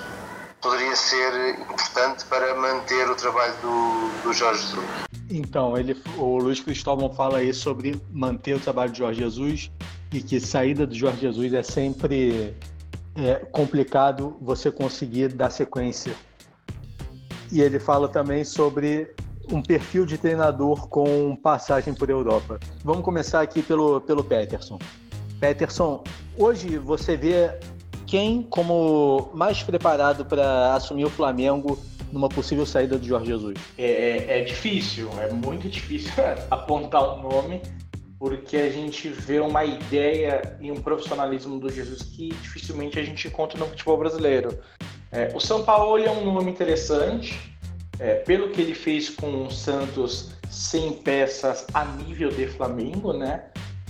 poderia 0.60 0.94
ser 0.96 1.58
importante 1.60 2.24
para 2.26 2.54
manter 2.54 3.10
o 3.10 3.14
trabalho 3.14 3.54
do, 3.60 4.22
do 4.22 4.32
Jorge 4.32 4.62
Jesus. 4.62 4.86
Então, 5.30 5.76
ele, 5.76 6.00
o 6.16 6.38
Luiz 6.38 6.60
Cristóvão 6.60 7.12
fala 7.12 7.38
aí 7.38 7.52
sobre 7.52 8.00
manter 8.10 8.54
o 8.54 8.60
trabalho 8.60 8.92
de 8.92 8.98
Jorge 8.98 9.20
Jesus 9.20 9.70
e 10.12 10.22
que 10.22 10.38
saída 10.38 10.86
do 10.86 10.94
Jorge 10.94 11.20
Jesus 11.20 11.52
é 11.52 11.62
sempre 11.62 12.56
é, 13.16 13.34
complicado 13.50 14.36
você 14.40 14.70
conseguir 14.70 15.28
dar 15.28 15.50
sequência. 15.50 16.14
E 17.54 17.60
ele 17.60 17.78
fala 17.78 18.08
também 18.08 18.42
sobre 18.42 19.14
um 19.48 19.62
perfil 19.62 20.04
de 20.04 20.18
treinador 20.18 20.88
com 20.88 21.36
passagem 21.36 21.94
por 21.94 22.10
Europa. 22.10 22.58
Vamos 22.82 23.04
começar 23.04 23.42
aqui 23.42 23.62
pelo, 23.62 24.00
pelo 24.00 24.24
Peterson. 24.24 24.76
Peterson, 25.38 26.02
hoje 26.36 26.76
você 26.78 27.16
vê 27.16 27.56
que 28.06 28.14
quem 28.14 28.42
como 28.42 29.30
mais 29.34 29.62
preparado 29.62 30.24
para 30.24 30.74
assumir 30.74 31.04
o 31.04 31.10
Flamengo 31.10 31.78
numa 32.10 32.28
possível 32.28 32.66
saída 32.66 32.98
do 32.98 33.06
Jorge 33.06 33.26
Jesus? 33.26 33.56
É, 33.78 33.84
é, 33.84 34.40
é 34.40 34.44
difícil, 34.44 35.08
é 35.20 35.30
muito 35.32 35.68
difícil 35.68 36.12
apontar 36.50 37.18
um 37.18 37.22
nome, 37.22 37.62
porque 38.18 38.56
a 38.56 38.70
gente 38.70 39.08
vê 39.08 39.38
uma 39.38 39.64
ideia 39.64 40.56
e 40.60 40.72
um 40.72 40.76
profissionalismo 40.76 41.60
do 41.60 41.70
Jesus 41.70 42.02
que 42.02 42.30
dificilmente 42.30 42.98
a 42.98 43.02
gente 43.04 43.28
encontra 43.28 43.56
no 43.60 43.66
futebol 43.66 43.96
brasileiro. 43.96 44.58
É, 45.14 45.30
o 45.32 45.38
São 45.38 45.62
Paulo 45.62 46.04
é 46.04 46.10
um 46.10 46.32
nome 46.32 46.50
interessante, 46.50 47.56
é, 48.00 48.14
pelo 48.14 48.50
que 48.50 48.60
ele 48.60 48.74
fez 48.74 49.08
com 49.08 49.46
o 49.46 49.50
Santos 49.50 50.32
sem 50.50 50.92
peças 50.92 51.64
a 51.72 51.84
nível 51.84 52.30
de 52.30 52.48
Flamengo, 52.48 53.12
né? 53.12 53.44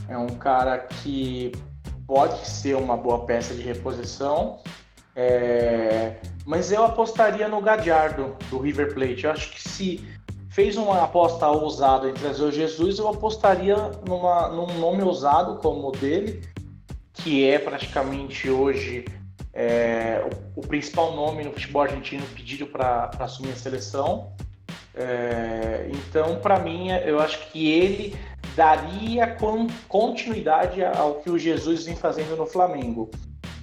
É 0.07 0.19
um 0.19 0.27
cara 0.27 0.79
que 0.79 1.51
pode 2.07 2.47
ser 2.47 2.77
uma 2.77 2.95
boa 2.95 3.25
peça 3.25 3.55
de 3.55 3.63
reposição. 3.63 4.61
É... 5.17 6.17
Mas 6.45 6.71
eu 6.71 6.85
apostaria 6.85 7.49
no 7.49 7.63
Gadiardo, 7.63 8.37
do 8.51 8.59
River 8.59 8.93
Plate. 8.93 9.25
Eu 9.25 9.31
acho 9.31 9.51
que 9.51 9.63
se 9.67 10.07
fez 10.51 10.77
uma 10.77 11.03
aposta 11.03 11.49
ousada 11.49 12.09
em 12.09 12.13
trazer 12.13 12.45
o 12.45 12.53
Jesus, 12.53 12.99
eu 12.99 13.09
apostaria 13.09 13.77
numa, 14.07 14.49
num 14.49 14.79
nome 14.79 15.03
ousado 15.03 15.57
como 15.57 15.89
o 15.89 15.93
dele, 15.93 16.43
que 17.15 17.49
é 17.49 17.59
praticamente 17.59 18.51
hoje 18.51 19.07
é, 19.55 20.21
o, 20.57 20.61
o, 20.61 20.67
principal 20.67 21.15
nome 21.15 21.45
no 21.45 21.53
futebol 21.53 21.83
argentino 21.83 22.25
pedido 22.35 22.67
para 22.67 23.11
assumir 23.21 23.53
a 23.53 23.57
seleção. 23.57 24.33
É, 24.95 25.89
então, 25.93 26.37
para 26.41 26.59
mim, 26.59 26.89
eu 27.05 27.21
acho 27.21 27.51
que 27.51 27.71
ele 27.71 28.17
daria 28.57 29.37
continuidade 29.89 30.85
ao 30.85 31.17
que 31.17 31.31
o 31.31 31.39
Jesus 31.39 31.87
vem 31.87 31.97
fazendo 31.97 32.37
no 32.37 32.47
Flamengo. 32.47 33.11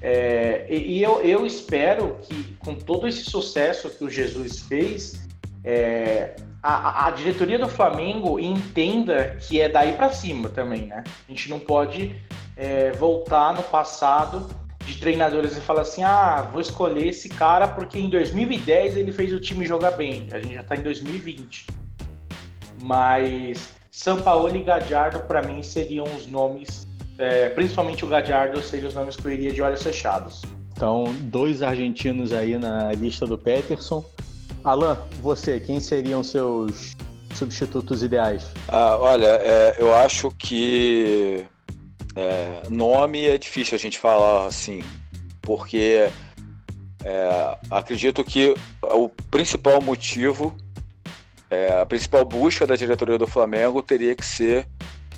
É, 0.02 0.66
e 0.70 1.02
eu, 1.02 1.22
eu, 1.22 1.46
espero 1.46 2.18
que, 2.24 2.56
com 2.60 2.74
todo 2.74 3.08
esse 3.08 3.24
sucesso 3.26 3.90
que 3.90 4.04
o 4.04 4.10
Jesus 4.10 4.62
fez, 4.62 5.22
é, 5.64 6.36
a, 6.64 7.08
a, 7.08 7.12
diretoria 7.12 7.60
do 7.60 7.68
Flamengo 7.68 8.40
entenda 8.40 9.38
que 9.40 9.62
é 9.62 9.70
daí 9.70 9.94
para 9.94 10.10
cima 10.10 10.50
também, 10.50 10.88
né? 10.88 11.04
A 11.28 11.32
gente 11.32 11.50
não 11.50 11.60
pode 11.60 12.16
é, 12.58 12.92
voltar 12.92 13.54
no 13.54 13.62
passado 13.64 14.50
de 14.92 15.00
treinadores 15.00 15.58
e 15.58 15.62
falar 15.62 15.82
assim: 15.82 16.04
ah, 16.04 16.48
vou 16.52 16.62
escolher 16.62 17.08
esse 17.08 17.30
cara 17.30 17.68
porque 17.68 17.98
em 17.98 18.10
2010 18.10 18.98
ele 18.98 19.12
fez 19.12 19.34
o 19.34 19.40
time 19.40 19.66
jogar 19.66 19.92
bem. 19.92 20.28
A 20.32 20.40
gente 20.40 20.54
já 20.54 20.62
está 20.62 20.76
em 20.76 20.82
2020. 20.82 21.68
Mas 22.82 23.70
São 23.92 24.22
Paulo 24.22 24.56
e 24.56 24.64
Gadiardo, 24.64 25.20
para 25.22 25.42
mim, 25.42 25.62
seriam 25.62 26.06
os 26.06 26.28
nomes, 26.28 26.88
é, 27.18 27.50
principalmente 27.50 28.04
o 28.04 28.08
Gadiardo, 28.08 28.62
seriam 28.62 28.90
os 28.90 28.96
nomes 28.96 29.16
que 29.16 29.26
eu 29.26 29.32
iria 29.32 29.52
de 29.52 29.62
olhos 29.62 29.82
fechados. 29.84 30.42
Então, 30.74 31.04
dois 31.22 31.62
argentinos 31.62 32.34
aí 32.34 32.58
na 32.58 32.92
lista 32.94 33.26
do 33.26 33.38
Peterson. 33.38 34.04
Alan, 34.64 34.98
você, 35.22 35.60
quem 35.60 35.80
seriam 35.80 36.24
seus 36.24 36.96
substitutos 37.36 38.04
ideais? 38.04 38.48
Ah, 38.68 38.98
olha, 39.00 39.28
é, 39.28 39.76
eu 39.80 39.94
acho 39.94 40.32
que 40.32 41.46
é, 42.16 42.64
nome 42.70 43.26
é 43.26 43.38
difícil 43.38 43.76
a 43.76 43.80
gente 43.80 43.98
falar 43.98 44.46
assim, 44.46 44.84
porque 45.42 46.10
é, 47.04 47.58
acredito 47.70 48.24
que 48.24 48.54
o 48.84 49.10
principal 49.10 49.82
motivo, 49.82 50.56
é, 51.50 51.82
a 51.82 51.86
principal 51.86 52.26
busca 52.26 52.68
da 52.68 52.76
diretoria 52.76 53.18
do 53.18 53.28
Flamengo 53.28 53.82
teria 53.82 54.16
que 54.16 54.26
ser 54.26 54.68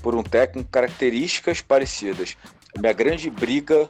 por 0.01 0.15
um 0.15 0.23
técnico 0.23 0.67
com 0.67 0.71
características 0.71 1.61
parecidas. 1.61 2.35
Minha 2.77 2.93
grande 2.93 3.29
briga 3.29 3.89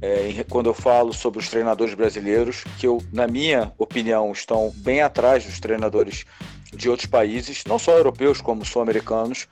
é, 0.00 0.44
quando 0.48 0.66
eu 0.66 0.74
falo 0.74 1.12
sobre 1.12 1.38
os 1.38 1.48
treinadores 1.48 1.94
brasileiros, 1.94 2.64
que 2.78 2.86
eu, 2.86 3.02
na 3.12 3.26
minha 3.26 3.72
opinião, 3.78 4.30
estão 4.32 4.72
bem 4.76 5.00
atrás 5.00 5.44
dos 5.44 5.58
treinadores 5.58 6.24
de 6.72 6.88
outros 6.90 7.06
países, 7.06 7.64
não 7.66 7.78
só 7.78 7.96
europeus 7.96 8.40
como 8.40 8.64
sul-americanos, 8.64 9.48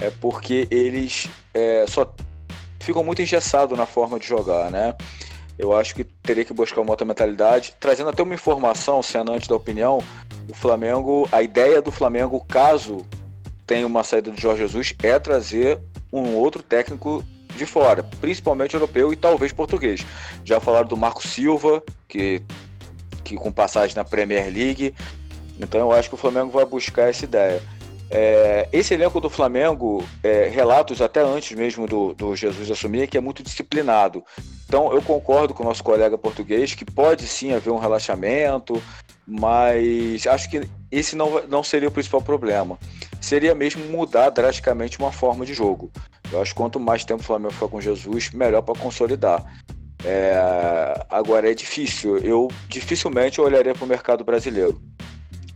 é 0.00 0.10
porque 0.10 0.66
eles 0.70 1.28
é, 1.52 1.84
só 1.88 2.12
ficam 2.80 3.04
muito 3.04 3.22
engessados 3.22 3.78
na 3.78 3.86
forma 3.86 4.18
de 4.18 4.26
jogar, 4.26 4.70
né? 4.70 4.94
Eu 5.58 5.76
acho 5.76 5.94
que 5.94 6.04
teria 6.04 6.44
que 6.44 6.54
buscar 6.54 6.80
uma 6.80 6.92
outra 6.92 7.04
mentalidade. 7.04 7.74
Trazendo 7.78 8.08
até 8.08 8.22
uma 8.22 8.34
informação, 8.34 9.02
sendo 9.02 9.30
antes 9.30 9.46
da 9.46 9.54
opinião, 9.54 10.02
o 10.48 10.54
Flamengo, 10.54 11.28
a 11.30 11.42
ideia 11.42 11.82
do 11.82 11.92
Flamengo, 11.92 12.42
caso 12.48 13.04
tenha 13.66 13.86
uma 13.86 14.02
saída 14.02 14.30
de 14.30 14.40
Jorge 14.40 14.62
Jesus, 14.62 14.94
é 15.02 15.18
trazer 15.18 15.78
um 16.10 16.34
outro 16.34 16.62
técnico 16.62 17.22
de 17.54 17.66
fora, 17.66 18.02
principalmente 18.02 18.74
europeu 18.74 19.12
e 19.12 19.16
talvez 19.16 19.52
português. 19.52 20.04
Já 20.44 20.58
falaram 20.60 20.88
do 20.88 20.96
Marco 20.96 21.26
Silva, 21.26 21.82
que, 22.08 22.42
que 23.22 23.36
com 23.36 23.52
passagem 23.52 23.94
na 23.94 24.04
Premier 24.04 24.50
League. 24.52 24.94
Então 25.58 25.80
eu 25.80 25.92
acho 25.92 26.08
que 26.08 26.14
o 26.14 26.18
Flamengo 26.18 26.50
vai 26.50 26.64
buscar 26.64 27.10
essa 27.10 27.24
ideia. 27.24 27.62
É, 28.10 28.68
esse 28.72 28.92
elenco 28.92 29.20
do 29.20 29.30
Flamengo, 29.30 30.04
é, 30.22 30.48
relatos 30.48 31.00
até 31.00 31.20
antes 31.20 31.56
mesmo 31.56 31.86
do, 31.86 32.12
do 32.12 32.34
Jesus 32.34 32.68
assumir, 32.68 33.06
que 33.06 33.16
é 33.16 33.20
muito 33.20 33.42
disciplinado. 33.42 34.24
Então 34.66 34.92
eu 34.92 35.00
concordo 35.00 35.54
com 35.54 35.62
o 35.62 35.66
nosso 35.66 35.84
colega 35.84 36.18
português 36.18 36.74
que 36.74 36.84
pode 36.84 37.26
sim 37.28 37.52
haver 37.52 37.70
um 37.70 37.78
relaxamento, 37.78 38.82
mas 39.24 40.26
acho 40.26 40.50
que 40.50 40.68
esse 40.90 41.14
não, 41.14 41.46
não 41.46 41.62
seria 41.62 41.88
o 41.88 41.92
principal 41.92 42.20
problema. 42.20 42.76
Seria 43.20 43.54
mesmo 43.54 43.84
mudar 43.86 44.30
drasticamente 44.30 44.98
uma 44.98 45.12
forma 45.12 45.46
de 45.46 45.54
jogo. 45.54 45.92
Eu 46.32 46.42
acho 46.42 46.52
que 46.52 46.56
quanto 46.56 46.80
mais 46.80 47.04
tempo 47.04 47.20
o 47.20 47.24
Flamengo 47.24 47.54
for 47.54 47.68
com 47.68 47.80
Jesus, 47.80 48.30
melhor 48.30 48.62
para 48.62 48.78
consolidar. 48.78 49.44
É, 50.04 51.04
agora 51.08 51.48
é 51.48 51.54
difícil. 51.54 52.18
Eu 52.18 52.48
dificilmente 52.68 53.40
olharia 53.40 53.74
para 53.74 53.84
o 53.84 53.88
mercado 53.88 54.24
brasileiro 54.24 54.80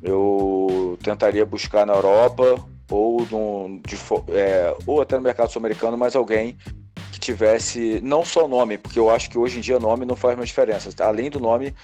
eu 0.04 0.98
tentaria 1.02 1.46
buscar 1.46 1.86
na 1.86 1.94
Europa 1.94 2.62
ou, 2.90 3.26
no, 3.30 3.80
de, 3.86 3.96
é, 4.32 4.76
ou 4.86 5.00
até 5.00 5.16
no 5.16 5.22
mercado 5.22 5.50
sul-americano 5.50 5.96
mais 5.96 6.14
alguém 6.14 6.58
que 7.10 7.18
tivesse 7.18 8.00
não 8.02 8.24
só 8.24 8.46
nome, 8.46 8.76
porque 8.76 8.98
eu 8.98 9.08
acho 9.08 9.30
que 9.30 9.38
hoje 9.38 9.58
em 9.58 9.60
dia 9.62 9.80
nome 9.80 10.04
não 10.04 10.14
faz 10.14 10.36
mais 10.36 10.50
diferença. 10.50 10.90
Além 11.02 11.30
do 11.30 11.40
nome, 11.40 11.74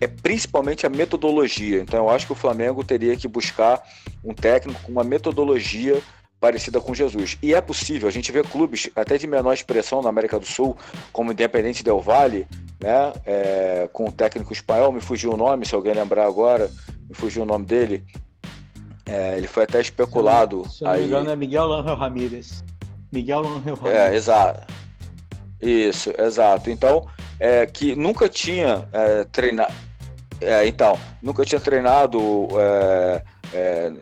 é 0.00 0.06
principalmente 0.06 0.86
a 0.86 0.88
metodologia. 0.88 1.80
Então 1.80 2.04
eu 2.04 2.10
acho 2.10 2.26
que 2.26 2.32
o 2.32 2.36
Flamengo 2.36 2.82
teria 2.82 3.14
que 3.14 3.28
buscar 3.28 3.82
um 4.24 4.32
técnico 4.32 4.80
com 4.82 4.92
uma 4.92 5.04
metodologia 5.04 6.00
parecida 6.40 6.80
com 6.80 6.94
Jesus. 6.94 7.36
E 7.42 7.54
é 7.54 7.60
possível, 7.60 8.08
a 8.08 8.12
gente 8.12 8.30
vê 8.32 8.42
clubes 8.42 8.88
até 8.94 9.18
de 9.18 9.26
menor 9.26 9.52
expressão 9.52 10.02
na 10.02 10.08
América 10.08 10.38
do 10.38 10.46
Sul, 10.46 10.76
como 11.12 11.32
Independente 11.32 11.82
Del 11.82 12.00
Valle, 12.00 12.46
né, 12.80 13.12
é, 13.24 13.88
com 13.92 14.06
o 14.08 14.12
técnico 14.12 14.52
espanhol, 14.52 14.92
me 14.92 15.00
fugiu 15.00 15.32
o 15.32 15.36
nome, 15.36 15.64
se 15.66 15.74
alguém 15.74 15.94
lembrar 15.94 16.26
agora, 16.26 16.70
me 17.08 17.14
fugiu 17.14 17.42
o 17.42 17.46
nome 17.46 17.66
dele. 17.66 18.04
É, 19.04 19.36
ele 19.36 19.46
foi 19.46 19.64
até 19.64 19.80
especulado. 19.80 20.64
Se, 20.68 20.78
se 20.78 20.84
não 20.84 20.94
me 20.94 21.04
engano, 21.04 21.30
é 21.30 21.36
Miguel 21.36 21.72
Angel 21.72 21.94
Ramírez. 21.94 22.64
Miguel 23.12 23.46
Angel 23.46 23.74
Ramírez. 23.76 23.96
É, 23.96 24.14
exato. 24.14 24.74
Isso, 25.60 26.12
exato. 26.18 26.70
Então, 26.70 27.06
é, 27.38 27.66
que 27.66 27.94
nunca 27.94 28.28
tinha 28.28 28.88
é, 28.92 29.24
treinado. 29.24 29.72
É, 30.40 30.66
então, 30.66 30.98
nunca 31.22 31.44
tinha 31.44 31.60
treinado 31.60 32.48
é, 32.58 33.22
é, 33.54 33.92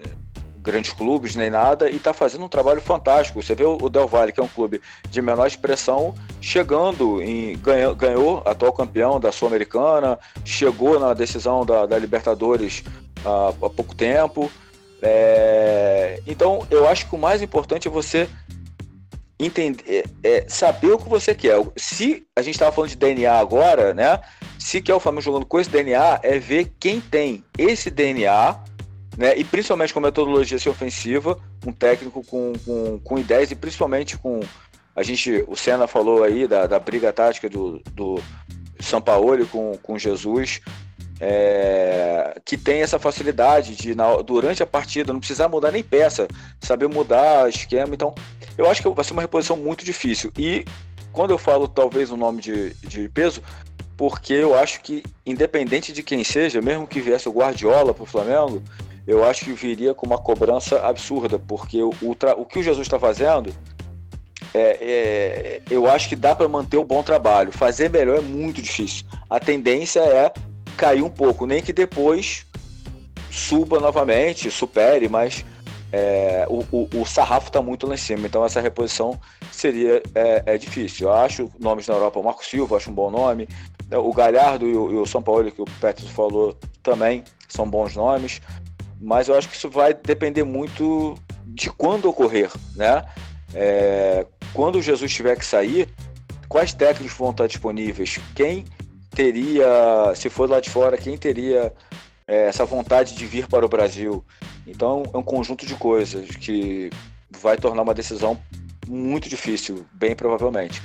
grandes 0.58 0.92
clubes 0.92 1.36
nem 1.36 1.50
nada 1.50 1.90
e 1.90 1.96
está 1.96 2.12
fazendo 2.12 2.44
um 2.44 2.48
trabalho 2.48 2.80
fantástico. 2.80 3.40
Você 3.42 3.54
vê 3.54 3.64
o 3.64 3.88
Del 3.88 4.08
Valle, 4.08 4.32
que 4.32 4.40
é 4.40 4.42
um 4.42 4.48
clube 4.48 4.80
de 5.08 5.22
menor 5.22 5.46
expressão, 5.46 6.14
chegando 6.44 7.22
em 7.22 7.56
ganhou, 7.56 7.94
ganhou 7.94 8.42
atual 8.44 8.70
campeão 8.70 9.18
da 9.18 9.32
Sul-Americana, 9.32 10.18
chegou 10.44 11.00
na 11.00 11.14
decisão 11.14 11.64
da, 11.64 11.86
da 11.86 11.98
Libertadores 11.98 12.84
há, 13.24 13.48
há, 13.48 13.70
pouco 13.70 13.94
tempo. 13.94 14.52
É, 15.00 16.20
então, 16.26 16.66
eu 16.70 16.86
acho 16.86 17.08
que 17.08 17.14
o 17.14 17.18
mais 17.18 17.40
importante 17.40 17.88
é 17.88 17.90
você 17.90 18.28
entender, 19.40 20.04
é, 20.22 20.28
é 20.28 20.44
saber 20.46 20.92
o 20.92 20.98
que 20.98 21.08
você 21.08 21.34
quer. 21.34 21.58
Se 21.76 22.26
a 22.36 22.42
gente 22.42 22.56
estava 22.56 22.72
falando 22.72 22.90
de 22.90 22.96
DNA 22.96 23.32
agora, 23.32 23.94
né? 23.94 24.20
Se 24.58 24.82
quer 24.82 24.94
o 24.94 25.00
Flamengo 25.00 25.22
jogando 25.22 25.46
com 25.46 25.58
esse 25.58 25.70
DNA, 25.70 26.20
é 26.22 26.38
ver 26.38 26.74
quem 26.78 27.00
tem 27.00 27.42
esse 27.56 27.90
DNA 27.90 28.60
né? 29.16 29.36
E 29.36 29.44
principalmente 29.44 29.94
com 29.94 30.00
metodologia 30.00 30.58
ser 30.58 30.68
ofensiva, 30.68 31.38
um 31.66 31.72
técnico 31.72 32.24
com, 32.24 32.52
com, 32.64 32.98
com 32.98 33.18
ideias 33.18 33.50
e 33.50 33.54
principalmente 33.54 34.18
com. 34.18 34.40
A 34.96 35.02
gente, 35.02 35.44
o 35.48 35.56
Senna 35.56 35.86
falou 35.86 36.22
aí 36.22 36.46
da, 36.46 36.66
da 36.66 36.78
briga 36.78 37.12
tática 37.12 37.48
do, 37.48 37.80
do 37.92 38.20
Sampaoli 38.80 39.44
com, 39.46 39.76
com 39.82 39.98
Jesus, 39.98 40.60
é, 41.20 42.40
que 42.44 42.56
tem 42.56 42.80
essa 42.82 42.98
facilidade 42.98 43.74
de, 43.74 43.94
na, 43.94 44.16
durante 44.22 44.62
a 44.62 44.66
partida, 44.66 45.12
não 45.12 45.20
precisar 45.20 45.48
mudar 45.48 45.72
nem 45.72 45.82
peça, 45.82 46.28
saber 46.60 46.88
mudar 46.88 47.48
esquema. 47.48 47.94
Então, 47.94 48.14
eu 48.56 48.70
acho 48.70 48.82
que 48.82 48.88
vai 48.88 49.04
ser 49.04 49.12
uma 49.12 49.22
reposição 49.22 49.56
muito 49.56 49.84
difícil. 49.84 50.32
E 50.38 50.64
quando 51.12 51.30
eu 51.30 51.38
falo 51.38 51.66
talvez 51.66 52.10
um 52.10 52.16
nome 52.16 52.40
de, 52.40 52.74
de 52.74 53.08
peso, 53.08 53.42
porque 53.96 54.32
eu 54.32 54.54
acho 54.56 54.80
que, 54.80 55.02
independente 55.26 55.92
de 55.92 56.02
quem 56.02 56.22
seja, 56.22 56.60
mesmo 56.60 56.86
que 56.86 57.00
viesse 57.00 57.28
o 57.28 57.32
Guardiola 57.32 57.94
para 57.94 58.02
o 58.02 58.06
Flamengo, 58.06 58.62
eu 59.06 59.24
acho 59.24 59.44
que 59.44 59.52
viria 59.52 59.92
com 59.92 60.06
uma 60.06 60.18
cobrança 60.18 60.80
absurda, 60.86 61.38
porque 61.38 61.82
o, 61.82 61.90
o, 62.02 62.16
o 62.38 62.44
que 62.44 62.58
o 62.58 62.62
Jesus 62.62 62.86
está 62.86 62.98
fazendo 62.98 63.52
é, 64.54 64.78
é, 64.80 65.62
eu 65.68 65.90
acho 65.90 66.08
que 66.08 66.14
dá 66.14 66.34
para 66.34 66.48
manter 66.48 66.76
o 66.76 66.84
bom 66.84 67.02
trabalho. 67.02 67.50
Fazer 67.50 67.90
melhor 67.90 68.18
é 68.18 68.20
muito 68.20 68.62
difícil. 68.62 69.04
A 69.28 69.40
tendência 69.40 69.98
é 70.00 70.32
cair 70.76 71.02
um 71.02 71.10
pouco, 71.10 71.44
nem 71.44 71.60
que 71.60 71.72
depois 71.72 72.46
suba 73.30 73.80
novamente, 73.80 74.48
supere, 74.52 75.08
mas 75.08 75.44
é, 75.92 76.46
o, 76.48 76.64
o, 76.70 77.00
o, 77.00 77.04
sarrafo 77.04 77.48
está 77.48 77.60
muito 77.60 77.86
lá 77.86 77.94
em 77.94 77.98
cima, 77.98 78.26
então 78.26 78.44
essa 78.44 78.60
reposição 78.60 79.20
seria 79.50 80.00
é, 80.14 80.42
é, 80.46 80.58
difícil. 80.58 81.08
Eu 81.08 81.14
acho 81.14 81.50
nomes 81.58 81.88
na 81.88 81.94
Europa, 81.94 82.20
o 82.20 82.24
Marco 82.24 82.44
Silva, 82.44 82.76
acho 82.76 82.90
um 82.90 82.94
bom 82.94 83.10
nome, 83.10 83.48
o 83.90 84.12
Galhardo 84.12 84.68
e 84.68 84.76
o, 84.76 84.92
e 84.92 84.96
o 84.96 85.06
São 85.06 85.22
Paulo, 85.22 85.50
que 85.50 85.62
o 85.62 85.66
Petros 85.80 86.08
falou, 86.10 86.56
também 86.82 87.24
são 87.48 87.68
bons 87.68 87.96
nomes, 87.96 88.40
mas 89.00 89.28
eu 89.28 89.36
acho 89.36 89.48
que 89.48 89.56
isso 89.56 89.68
vai 89.68 89.94
depender 89.94 90.44
muito 90.44 91.16
de 91.44 91.70
quando 91.70 92.08
ocorrer, 92.08 92.50
né? 92.74 93.04
É, 93.52 94.26
quando 94.54 94.80
Jesus 94.80 95.12
tiver 95.12 95.36
que 95.36 95.44
sair, 95.44 95.88
quais 96.48 96.72
técnicos 96.72 97.18
vão 97.18 97.32
estar 97.32 97.48
disponíveis? 97.48 98.18
Quem 98.34 98.64
teria, 99.10 99.66
se 100.14 100.30
for 100.30 100.48
lá 100.48 100.60
de 100.60 100.70
fora, 100.70 100.96
quem 100.96 101.18
teria 101.18 101.72
é, 102.26 102.46
essa 102.46 102.64
vontade 102.64 103.14
de 103.14 103.26
vir 103.26 103.48
para 103.48 103.66
o 103.66 103.68
Brasil? 103.68 104.24
Então 104.66 105.02
é 105.12 105.18
um 105.18 105.22
conjunto 105.22 105.66
de 105.66 105.74
coisas 105.74 106.36
que 106.36 106.88
vai 107.38 107.56
tornar 107.56 107.82
uma 107.82 107.92
decisão 107.92 108.40
muito 108.86 109.28
difícil, 109.28 109.84
bem 109.92 110.14
provavelmente. 110.14 110.80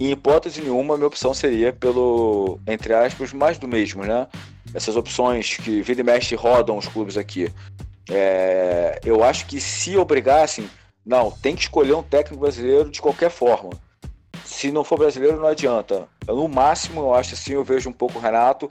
Em 0.00 0.12
hipótese 0.12 0.62
nenhuma, 0.62 0.96
minha 0.96 1.08
opção 1.08 1.34
seria 1.34 1.72
pelo, 1.72 2.60
entre 2.68 2.94
aspas, 2.94 3.32
mais 3.32 3.58
do 3.58 3.66
mesmo, 3.66 4.04
né? 4.04 4.28
Essas 4.72 4.94
opções 4.94 5.56
que 5.56 5.82
vida 5.82 6.02
e 6.02 6.04
mexe 6.04 6.36
rodam 6.36 6.78
os 6.78 6.86
clubes 6.86 7.16
aqui. 7.16 7.52
É, 8.08 9.00
eu 9.04 9.24
acho 9.24 9.46
que 9.46 9.60
se 9.60 9.96
obrigassem, 9.96 10.68
não, 11.08 11.30
tem 11.30 11.56
que 11.56 11.62
escolher 11.62 11.94
um 11.94 12.02
técnico 12.02 12.42
brasileiro 12.42 12.90
de 12.90 13.00
qualquer 13.00 13.30
forma. 13.30 13.70
Se 14.44 14.70
não 14.70 14.84
for 14.84 14.98
brasileiro, 14.98 15.40
não 15.40 15.46
adianta. 15.46 16.06
Eu, 16.26 16.36
no 16.36 16.46
máximo, 16.46 17.00
eu 17.00 17.14
acho 17.14 17.32
assim, 17.32 17.54
eu 17.54 17.64
vejo 17.64 17.88
um 17.88 17.94
pouco 17.94 18.18
o 18.18 18.20
Renato, 18.20 18.68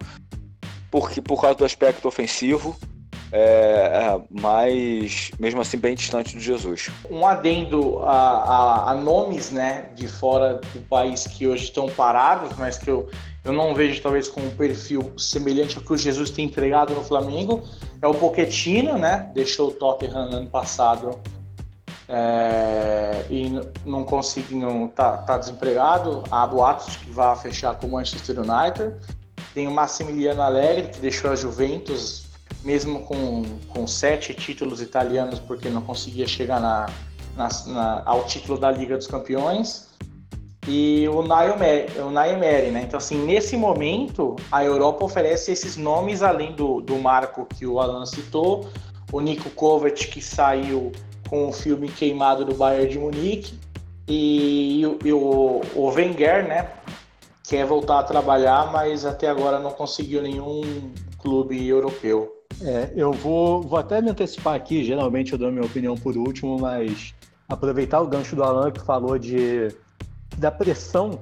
porque 0.92 1.20
por 1.20 1.42
causa 1.42 1.58
do 1.58 1.66
aspecto 1.66 2.08
ofensivo, 2.08 2.76
é, 3.32 3.40
é, 3.40 4.22
mas 4.30 5.32
mesmo 5.40 5.62
assim 5.62 5.80
bem 5.80 5.96
distante 5.96 6.36
do 6.36 6.40
Jesus. 6.40 6.92
Um 7.10 7.26
adendo 7.26 8.04
a, 8.04 8.12
a, 8.12 8.92
a, 8.92 8.94
nomes 8.94 9.50
né, 9.50 9.90
de 9.96 10.08
fora 10.08 10.62
do 10.76 10.80
país 10.82 11.26
que 11.26 11.48
hoje 11.48 11.64
estão 11.64 11.90
parados, 11.90 12.56
mas 12.56 12.78
que 12.78 12.88
eu, 12.88 13.10
eu 13.44 13.52
não 13.52 13.74
vejo 13.74 14.00
talvez 14.00 14.28
com 14.28 14.42
um 14.42 14.52
perfil 14.52 15.12
semelhante 15.18 15.76
ao 15.76 15.84
que 15.84 15.92
o 15.92 15.98
Jesus 15.98 16.30
tem 16.30 16.46
entregado 16.46 16.94
no 16.94 17.04
Flamengo, 17.04 17.64
é 18.00 18.06
o 18.06 18.14
Pochettino, 18.14 18.96
né? 18.96 19.32
Deixou 19.34 19.70
o 19.70 19.72
Tottenham 19.72 20.32
ano 20.32 20.48
passado 20.48 21.20
é, 22.10 23.26
e 23.30 23.50
não 23.86 24.04
conseguiu, 24.04 24.92
tá, 24.96 25.18
tá 25.18 25.38
desempregado. 25.38 26.24
Há 26.32 26.48
boatos 26.48 26.96
que 26.98 27.10
vai 27.12 27.36
fechar 27.36 27.76
com 27.76 27.88
o 27.88 27.92
Manchester 27.92 28.38
United. 28.40 28.96
Tem 29.54 29.68
o 29.68 29.72
Massimiliano 29.72 30.42
Allegri, 30.42 30.90
que 30.90 31.00
deixou 31.00 31.32
a 31.32 31.36
Juventus 31.36 32.28
mesmo 32.64 33.02
com, 33.02 33.44
com 33.70 33.88
sete 33.88 34.34
títulos 34.34 34.82
italianos, 34.82 35.40
porque 35.40 35.70
não 35.70 35.82
conseguia 35.82 36.28
chegar 36.28 36.60
na, 36.60 36.88
na, 37.36 37.50
na 37.68 38.04
ao 38.06 38.26
título 38.26 38.58
da 38.58 38.72
Liga 38.72 38.98
dos 38.98 39.08
Campeões. 39.08 39.88
E 40.68 41.08
o 41.08 41.22
Naimeri, 41.24 42.72
né? 42.72 42.84
Então, 42.86 42.98
assim, 42.98 43.26
nesse 43.26 43.56
momento, 43.56 44.36
a 44.52 44.66
Europa 44.66 45.06
oferece 45.06 45.52
esses 45.52 45.78
nomes, 45.78 46.22
além 46.22 46.52
do, 46.52 46.82
do 46.82 46.98
Marco 46.98 47.46
que 47.46 47.66
o 47.66 47.80
Alan 47.80 48.06
citou, 48.06 48.70
o 49.14 49.22
Nico 49.22 49.50
Kovac, 49.52 50.08
que 50.08 50.22
saiu 50.22 50.92
com 51.30 51.50
o 51.50 51.54
filme 51.54 51.88
Queimado 51.88 52.46
do 52.46 52.56
Bayern 52.56 52.90
de 52.90 53.00
Munique, 53.00 53.60
e, 54.08 54.82
e, 55.04 55.14
o, 55.14 55.62
o 55.76 55.90
Wenger, 55.90 56.48
né? 56.48 56.70
Quer 57.44 57.66
voltar 57.66 58.00
a 58.00 58.04
trabalhar, 58.04 58.72
mas 58.72 59.06
até 59.06 59.30
agora 59.30 59.60
não 59.60 59.72
conseguiu 59.72 60.22
nenhum 60.22 60.92
clube 61.18 61.68
europeu. 61.68 62.34
É, 62.62 62.92
eu 62.96 63.12
vou, 63.12 63.62
vou 63.62 63.78
até 63.78 64.02
me 64.02 64.10
antecipar 64.10 64.56
aqui, 64.56 64.84
geralmente 64.84 65.34
eu 65.34 65.38
dou 65.38 65.52
minha 65.52 65.66
opinião 65.66 65.96
por 65.96 66.16
último, 66.18 66.58
mas 66.58 67.14
aproveitar 67.48 68.02
o 68.02 68.08
gancho 68.08 68.36
do 68.36 68.44
Alan 68.44 68.72
que 68.72 68.82
falou 68.82 69.18
de 69.18 69.68
da 70.38 70.52
pressão 70.52 71.20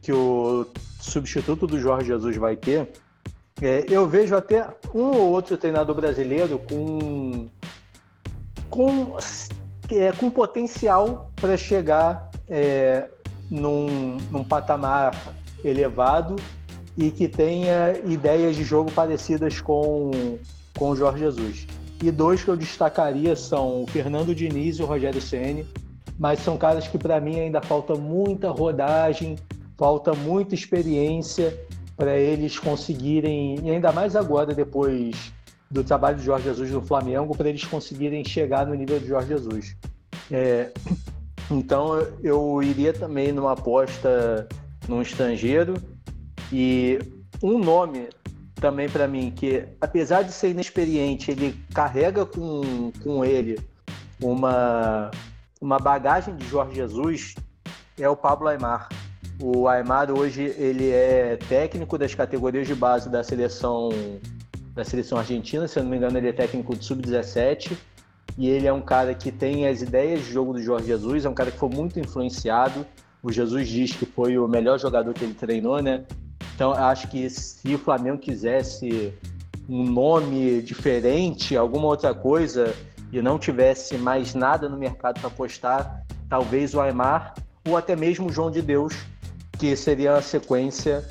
que 0.00 0.12
o 0.12 0.66
substituto 1.00 1.66
do 1.66 1.78
Jorge 1.78 2.08
Jesus 2.08 2.36
vai 2.36 2.56
ter. 2.56 2.90
É, 3.60 3.84
eu 3.88 4.08
vejo 4.08 4.34
até 4.34 4.66
um 4.94 5.04
ou 5.04 5.30
outro 5.30 5.56
treinador 5.56 5.94
brasileiro 5.94 6.58
com 6.58 7.48
com, 8.72 9.16
é, 9.90 10.10
com 10.12 10.30
potencial 10.30 11.30
para 11.36 11.56
chegar 11.56 12.30
é, 12.48 13.08
num, 13.50 14.16
num 14.30 14.42
patamar 14.42 15.14
elevado 15.62 16.36
e 16.96 17.10
que 17.10 17.28
tenha 17.28 17.92
ideias 18.04 18.56
de 18.56 18.64
jogo 18.64 18.90
parecidas 18.90 19.60
com 19.60 20.10
com 20.78 20.90
o 20.90 20.96
Jorge 20.96 21.20
Jesus. 21.20 21.66
E 22.02 22.10
dois 22.10 22.42
que 22.42 22.48
eu 22.48 22.56
destacaria 22.56 23.36
são 23.36 23.84
o 23.84 23.86
Fernando 23.86 24.34
Diniz 24.34 24.78
e 24.78 24.82
o 24.82 24.86
Rogério 24.86 25.20
Ceni, 25.20 25.66
mas 26.18 26.40
são 26.40 26.56
caras 26.56 26.88
que 26.88 26.98
para 26.98 27.20
mim 27.20 27.38
ainda 27.38 27.60
falta 27.60 27.94
muita 27.94 28.50
rodagem, 28.50 29.36
falta 29.76 30.12
muita 30.14 30.54
experiência 30.54 31.56
para 31.96 32.18
eles 32.18 32.58
conseguirem, 32.58 33.60
e 33.62 33.70
ainda 33.70 33.92
mais 33.92 34.16
agora 34.16 34.54
depois 34.54 35.32
do 35.72 35.82
trabalho 35.82 36.18
de 36.18 36.24
Jorge 36.24 36.44
Jesus 36.44 36.70
no 36.70 36.82
Flamengo, 36.82 37.34
para 37.34 37.48
eles 37.48 37.64
conseguirem 37.64 38.22
chegar 38.24 38.66
no 38.66 38.74
nível 38.74 39.00
de 39.00 39.06
Jorge 39.06 39.28
Jesus. 39.28 39.74
É, 40.30 40.70
então 41.50 41.98
eu 42.22 42.62
iria 42.62 42.92
também 42.92 43.32
numa 43.32 43.52
aposta 43.52 44.46
num 44.86 45.00
estrangeiro 45.00 45.74
e 46.52 46.98
um 47.42 47.58
nome 47.58 48.08
também 48.56 48.88
para 48.88 49.08
mim 49.08 49.32
que, 49.34 49.64
apesar 49.80 50.22
de 50.22 50.32
ser 50.32 50.50
inexperiente, 50.50 51.30
ele 51.30 51.58
carrega 51.74 52.26
com, 52.26 52.92
com 53.02 53.24
ele 53.24 53.58
uma, 54.20 55.10
uma 55.60 55.78
bagagem 55.78 56.36
de 56.36 56.46
Jorge 56.46 56.76
Jesus, 56.76 57.34
é 57.98 58.08
o 58.08 58.16
Pablo 58.16 58.48
Aymar. 58.48 58.88
O 59.40 59.66
Aymar 59.66 60.10
hoje 60.10 60.54
ele 60.56 60.90
é 60.90 61.36
técnico 61.48 61.96
das 61.96 62.14
categorias 62.14 62.68
de 62.68 62.74
base 62.74 63.08
da 63.08 63.24
seleção 63.24 63.88
da 64.74 64.84
seleção 64.84 65.18
argentina, 65.18 65.68
se 65.68 65.78
eu 65.78 65.82
não 65.82 65.90
me 65.90 65.96
engano 65.96 66.16
ele 66.16 66.28
é 66.28 66.32
técnico 66.32 66.74
de 66.76 66.84
sub-17 66.84 67.76
e 68.38 68.48
ele 68.48 68.66
é 68.66 68.72
um 68.72 68.80
cara 68.80 69.14
que 69.14 69.30
tem 69.30 69.66
as 69.66 69.82
ideias 69.82 70.20
de 70.20 70.32
jogo 70.32 70.54
do 70.54 70.62
Jorge 70.62 70.86
Jesus, 70.86 71.24
é 71.24 71.28
um 71.28 71.34
cara 71.34 71.50
que 71.50 71.58
foi 71.58 71.68
muito 71.68 72.00
influenciado. 72.00 72.86
O 73.22 73.30
Jesus 73.30 73.68
diz 73.68 73.92
que 73.92 74.06
foi 74.06 74.38
o 74.38 74.48
melhor 74.48 74.78
jogador 74.78 75.12
que 75.12 75.24
ele 75.24 75.34
treinou, 75.34 75.80
né? 75.82 76.04
Então, 76.54 76.72
acho 76.72 77.08
que 77.08 77.28
se 77.28 77.74
o 77.74 77.78
Flamengo 77.78 78.18
quisesse 78.18 79.12
um 79.68 79.84
nome 79.84 80.62
diferente, 80.62 81.56
alguma 81.56 81.86
outra 81.86 82.14
coisa, 82.14 82.74
e 83.12 83.20
não 83.20 83.38
tivesse 83.38 83.96
mais 83.98 84.34
nada 84.34 84.68
no 84.68 84.76
mercado 84.76 85.20
para 85.20 85.28
apostar, 85.28 86.04
talvez 86.28 86.74
o 86.74 86.80
Aymar 86.80 87.34
ou 87.68 87.76
até 87.76 87.94
mesmo 87.94 88.28
o 88.28 88.32
João 88.32 88.50
de 88.50 88.62
Deus, 88.62 88.94
que 89.58 89.76
seria 89.76 90.14
a 90.14 90.22
sequência 90.22 91.06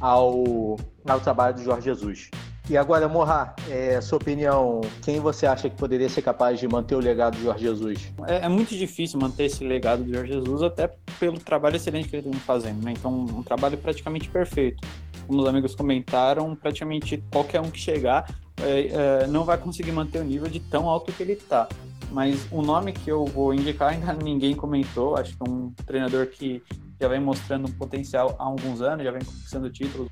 ao, 0.00 0.76
ao 1.08 1.20
trabalho 1.20 1.54
do 1.54 1.62
Jorge 1.62 1.84
Jesus. 1.84 2.30
E 2.68 2.78
agora, 2.78 3.06
Morra, 3.06 3.54
é, 3.68 4.00
sua 4.00 4.16
opinião, 4.16 4.80
quem 5.02 5.20
você 5.20 5.46
acha 5.46 5.68
que 5.68 5.76
poderia 5.76 6.08
ser 6.08 6.22
capaz 6.22 6.58
de 6.58 6.66
manter 6.66 6.94
o 6.94 6.98
legado 6.98 7.36
de 7.36 7.42
Jorge 7.42 7.62
Jesus? 7.62 8.12
É, 8.26 8.46
é, 8.46 8.48
muito 8.48 8.74
difícil 8.74 9.20
manter 9.20 9.44
esse 9.44 9.62
legado 9.62 10.02
de 10.02 10.14
Jorge 10.14 10.32
Jesus, 10.32 10.62
até 10.62 10.90
pelo 11.20 11.38
trabalho 11.38 11.76
excelente 11.76 12.08
que 12.08 12.16
ele 12.16 12.30
vem 12.30 12.40
fazendo, 12.40 12.82
né? 12.82 12.92
Então, 12.92 13.12
um 13.12 13.42
trabalho 13.42 13.76
praticamente 13.76 14.30
perfeito. 14.30 14.82
Como 15.26 15.42
os 15.42 15.48
amigos 15.48 15.74
comentaram, 15.74 16.56
praticamente 16.56 17.22
qualquer 17.30 17.60
um 17.60 17.70
que 17.70 17.78
chegar 17.78 18.26
é, 18.62 19.22
é, 19.22 19.26
não 19.26 19.44
vai 19.44 19.58
conseguir 19.58 19.92
manter 19.92 20.20
o 20.20 20.24
nível 20.24 20.48
de 20.48 20.60
tão 20.60 20.88
alto 20.88 21.12
que 21.12 21.22
ele 21.22 21.32
está. 21.32 21.68
Mas 22.10 22.46
o 22.50 22.62
nome 22.62 22.92
que 22.92 23.10
eu 23.10 23.24
vou 23.24 23.52
indicar 23.52 23.92
ainda 23.92 24.12
ninguém 24.22 24.54
comentou, 24.54 25.16
acho 25.16 25.36
que 25.36 25.42
é 25.42 25.50
um 25.50 25.72
treinador 25.86 26.26
que 26.26 26.62
já 27.00 27.08
vem 27.08 27.20
mostrando 27.20 27.68
um 27.68 27.72
potencial 27.72 28.36
há 28.38 28.44
alguns 28.44 28.80
anos, 28.80 29.04
já 29.04 29.10
vem 29.10 29.24
conquistando 29.24 29.68
títulos, 29.68 30.08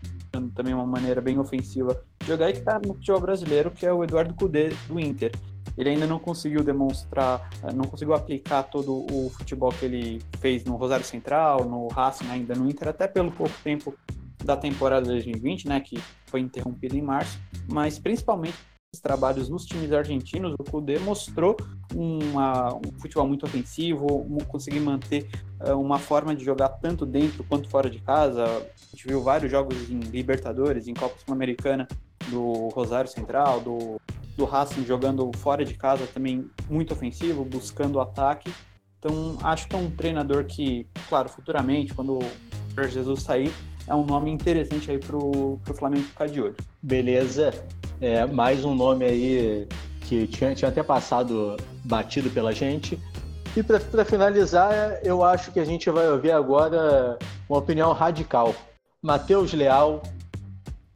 também 0.54 0.74
uma 0.74 0.86
maneira 0.86 1.20
bem 1.20 1.38
ofensiva 1.38 2.02
jogar 2.26 2.50
e 2.50 2.54
que 2.54 2.58
está 2.58 2.78
no 2.78 2.94
futebol 2.94 3.20
brasileiro, 3.20 3.70
que 3.70 3.86
é 3.86 3.92
o 3.92 4.02
Eduardo 4.02 4.34
Cudê 4.34 4.70
do 4.88 4.98
Inter. 4.98 5.32
Ele 5.76 5.88
ainda 5.88 6.06
não 6.06 6.18
conseguiu 6.18 6.62
demonstrar, 6.62 7.48
não 7.74 7.84
conseguiu 7.84 8.14
aplicar 8.14 8.64
todo 8.64 9.06
o 9.10 9.30
futebol 9.30 9.72
que 9.72 9.86
ele 9.86 10.22
fez 10.38 10.64
no 10.64 10.76
Rosário 10.76 11.04
Central, 11.04 11.64
no 11.64 11.88
Racing, 11.88 12.28
ainda 12.28 12.54
no 12.54 12.68
Inter, 12.68 12.88
até 12.88 13.08
pelo 13.08 13.32
pouco 13.32 13.54
tempo 13.64 13.94
da 14.44 14.56
temporada 14.56 15.06
2020, 15.06 15.68
né, 15.68 15.80
que 15.80 15.98
foi 16.26 16.40
interrompida 16.40 16.96
em 16.96 17.02
março, 17.02 17.38
mas 17.68 17.98
principalmente 17.98 18.56
trabalhos 19.00 19.48
nos 19.48 19.64
times 19.64 19.90
argentinos, 19.90 20.54
o 20.58 20.64
Kudê 20.64 20.98
mostrou 20.98 21.56
uma, 21.94 22.74
um 22.74 22.92
futebol 23.00 23.26
muito 23.26 23.46
ofensivo, 23.46 24.06
conseguir 24.48 24.80
manter 24.80 25.28
uh, 25.60 25.80
uma 25.80 25.98
forma 25.98 26.34
de 26.34 26.44
jogar 26.44 26.68
tanto 26.68 27.06
dentro 27.06 27.42
quanto 27.44 27.70
fora 27.70 27.88
de 27.88 27.98
casa. 28.00 28.44
A 28.44 28.90
gente 28.90 29.06
viu 29.06 29.22
vários 29.22 29.50
jogos 29.50 29.90
em 29.90 29.98
Libertadores, 29.98 30.88
em 30.88 30.94
Copa 30.94 31.16
Sul-Americana, 31.24 31.88
do 32.28 32.68
Rosário 32.68 33.10
Central, 33.10 33.60
do, 33.60 34.00
do 34.36 34.44
Racing 34.44 34.84
jogando 34.84 35.30
fora 35.38 35.64
de 35.64 35.74
casa 35.74 36.06
também 36.06 36.50
muito 36.68 36.92
ofensivo, 36.92 37.44
buscando 37.44 38.00
ataque. 38.00 38.52
Então, 38.98 39.38
acho 39.42 39.66
que 39.68 39.74
é 39.74 39.78
um 39.78 39.90
treinador 39.90 40.44
que, 40.44 40.86
claro, 41.08 41.28
futuramente, 41.28 41.92
quando 41.94 42.18
o 42.18 42.88
Jesus 42.88 43.22
sair, 43.22 43.52
é 43.86 43.94
um 43.94 44.04
nome 44.04 44.30
interessante 44.30 44.90
aí 44.90 44.98
pro, 44.98 45.58
pro 45.64 45.74
Flamengo 45.74 46.04
ficar 46.04 46.28
de 46.28 46.40
olho. 46.40 46.56
Beleza. 46.82 47.52
É, 48.00 48.26
mais 48.26 48.64
um 48.64 48.74
nome 48.74 49.04
aí 49.04 49.68
que 50.02 50.26
tinha, 50.26 50.54
tinha 50.54 50.68
até 50.68 50.82
passado 50.82 51.56
batido 51.84 52.30
pela 52.30 52.52
gente. 52.52 52.98
E 53.56 53.62
para 53.62 54.04
finalizar, 54.04 54.98
eu 55.02 55.22
acho 55.22 55.52
que 55.52 55.60
a 55.60 55.64
gente 55.64 55.90
vai 55.90 56.08
ouvir 56.08 56.32
agora 56.32 57.18
uma 57.48 57.58
opinião 57.58 57.92
radical. 57.92 58.54
Matheus 59.02 59.52
Leal, 59.52 60.02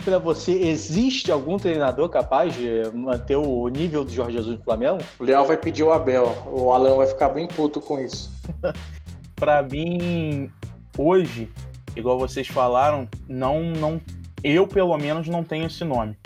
para 0.02 0.18
você, 0.18 0.52
existe 0.52 1.30
algum 1.30 1.58
treinador 1.58 2.08
capaz 2.08 2.54
de 2.54 2.90
manter 2.94 3.36
o 3.36 3.68
nível 3.68 4.04
do 4.04 4.10
Jorge 4.10 4.38
Jesus 4.38 4.58
no 4.58 4.64
Flamengo? 4.64 4.98
O 5.18 5.24
Leal 5.24 5.44
vai 5.44 5.56
pedir 5.56 5.82
o 5.82 5.92
Abel. 5.92 6.26
O 6.46 6.72
Alan 6.72 6.96
vai 6.96 7.06
ficar 7.06 7.28
bem 7.28 7.46
puto 7.46 7.80
com 7.80 7.98
isso. 8.00 8.32
para 9.36 9.62
mim, 9.62 10.50
hoje, 10.96 11.50
igual 11.96 12.18
vocês 12.18 12.46
falaram, 12.46 13.08
não, 13.28 13.62
não, 13.62 14.00
eu 14.44 14.66
pelo 14.66 14.96
menos 14.96 15.26
não 15.28 15.42
tenho 15.42 15.66
esse 15.66 15.84
nome. 15.84 16.16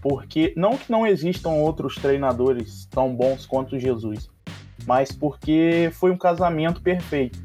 Porque 0.00 0.54
não 0.56 0.78
que 0.78 0.90
não 0.90 1.06
existam 1.06 1.50
outros 1.50 1.96
treinadores 1.96 2.86
tão 2.86 3.14
bons 3.14 3.44
quanto 3.44 3.78
Jesus, 3.78 4.30
mas 4.86 5.10
porque 5.10 5.90
foi 5.92 6.10
um 6.10 6.16
casamento 6.16 6.80
perfeito. 6.80 7.38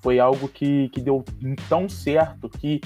Foi 0.00 0.20
algo 0.20 0.48
que, 0.48 0.88
que 0.90 1.00
deu 1.00 1.24
tão 1.68 1.88
certo 1.88 2.48
que 2.48 2.80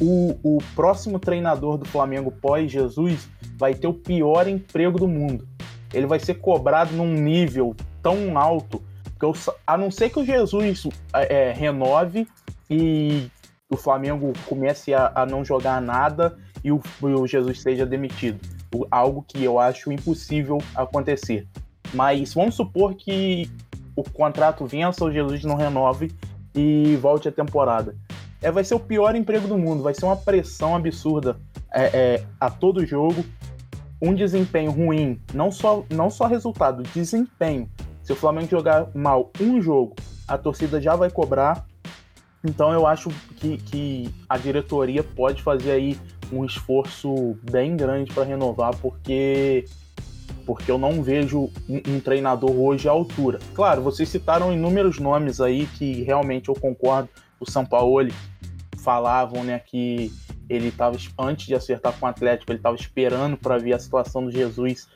o, 0.00 0.36
o 0.42 0.58
próximo 0.74 1.18
treinador 1.18 1.78
do 1.78 1.84
Flamengo 1.84 2.32
pós-Jesus 2.32 3.28
vai 3.56 3.74
ter 3.74 3.86
o 3.86 3.94
pior 3.94 4.48
emprego 4.48 4.98
do 4.98 5.06
mundo. 5.06 5.46
Ele 5.92 6.06
vai 6.06 6.18
ser 6.18 6.34
cobrado 6.34 6.92
num 6.94 7.12
nível 7.14 7.74
tão 8.02 8.36
alto 8.36 8.82
que 9.18 9.24
eu, 9.24 9.32
a 9.66 9.76
não 9.76 9.90
ser 9.90 10.10
que 10.10 10.18
o 10.18 10.24
Jesus 10.24 10.86
é, 11.12 11.50
é 11.50 11.52
renove 11.52 12.26
e 12.70 13.28
o 13.70 13.76
Flamengo 13.76 14.32
comece 14.46 14.94
a, 14.94 15.12
a 15.14 15.26
não 15.26 15.44
jogar 15.44 15.80
nada 15.80 16.36
e 16.64 16.72
o, 16.72 16.80
o, 17.02 17.26
Jesus 17.26 17.60
seja 17.60 17.84
demitido. 17.84 18.40
Algo 18.90 19.24
que 19.26 19.42
eu 19.42 19.58
acho 19.58 19.92
impossível 19.92 20.58
acontecer. 20.74 21.46
Mas 21.92 22.34
vamos 22.34 22.54
supor 22.54 22.94
que 22.94 23.50
o 23.94 24.02
contrato 24.02 24.66
vença, 24.66 25.04
o 25.04 25.12
Jesus 25.12 25.44
não 25.44 25.54
renove 25.54 26.12
e 26.54 26.96
volte 26.96 27.28
a 27.28 27.32
temporada. 27.32 27.94
É, 28.40 28.50
vai 28.50 28.64
ser 28.64 28.74
o 28.74 28.80
pior 28.80 29.14
emprego 29.16 29.48
do 29.48 29.58
mundo, 29.58 29.82
vai 29.82 29.94
ser 29.94 30.04
uma 30.04 30.16
pressão 30.16 30.76
absurda 30.76 31.36
é, 31.72 31.84
é, 31.84 32.24
a 32.40 32.50
todo 32.50 32.86
jogo. 32.86 33.24
Um 34.00 34.14
desempenho 34.14 34.70
ruim, 34.70 35.20
não 35.34 35.50
só, 35.50 35.84
não 35.90 36.08
só 36.08 36.26
resultado, 36.26 36.84
desempenho. 36.94 37.68
Se 38.02 38.12
o 38.12 38.16
Flamengo 38.16 38.48
jogar 38.48 38.86
mal 38.94 39.30
um 39.40 39.60
jogo, 39.60 39.96
a 40.26 40.38
torcida 40.38 40.80
já 40.80 40.94
vai 40.94 41.10
cobrar 41.10 41.66
então 42.44 42.72
eu 42.72 42.86
acho 42.86 43.10
que, 43.36 43.58
que 43.58 44.14
a 44.28 44.38
diretoria 44.38 45.02
pode 45.02 45.42
fazer 45.42 45.72
aí 45.72 45.98
um 46.32 46.44
esforço 46.44 47.36
bem 47.50 47.76
grande 47.76 48.12
para 48.12 48.24
renovar, 48.24 48.76
porque 48.76 49.64
porque 50.44 50.70
eu 50.70 50.78
não 50.78 51.02
vejo 51.02 51.50
um, 51.68 51.76
um, 51.86 52.00
treinador 52.00 52.50
hoje 52.50 52.88
à 52.88 52.90
altura. 52.90 53.38
Claro, 53.54 53.82
vocês 53.82 54.08
citaram 54.08 54.50
inúmeros 54.50 54.98
nomes 54.98 55.42
aí 55.42 55.66
que 55.66 56.02
realmente 56.04 56.48
eu 56.48 56.54
concordo. 56.54 57.10
O 57.38 57.50
São 57.50 57.66
Paulo 57.66 58.08
falavam, 58.78 59.44
né, 59.44 59.58
que 59.58 60.10
ele 60.48 60.68
estava 60.68 60.96
antes 61.18 61.46
de 61.46 61.54
acertar 61.54 61.92
com 61.98 62.06
o 62.06 62.08
Atlético, 62.08 62.50
ele 62.50 62.58
estava 62.58 62.74
esperando 62.74 63.36
para 63.36 63.58
ver 63.58 63.74
a 63.74 63.78
situação 63.78 64.24
do 64.24 64.30
Jesus, 64.30 64.88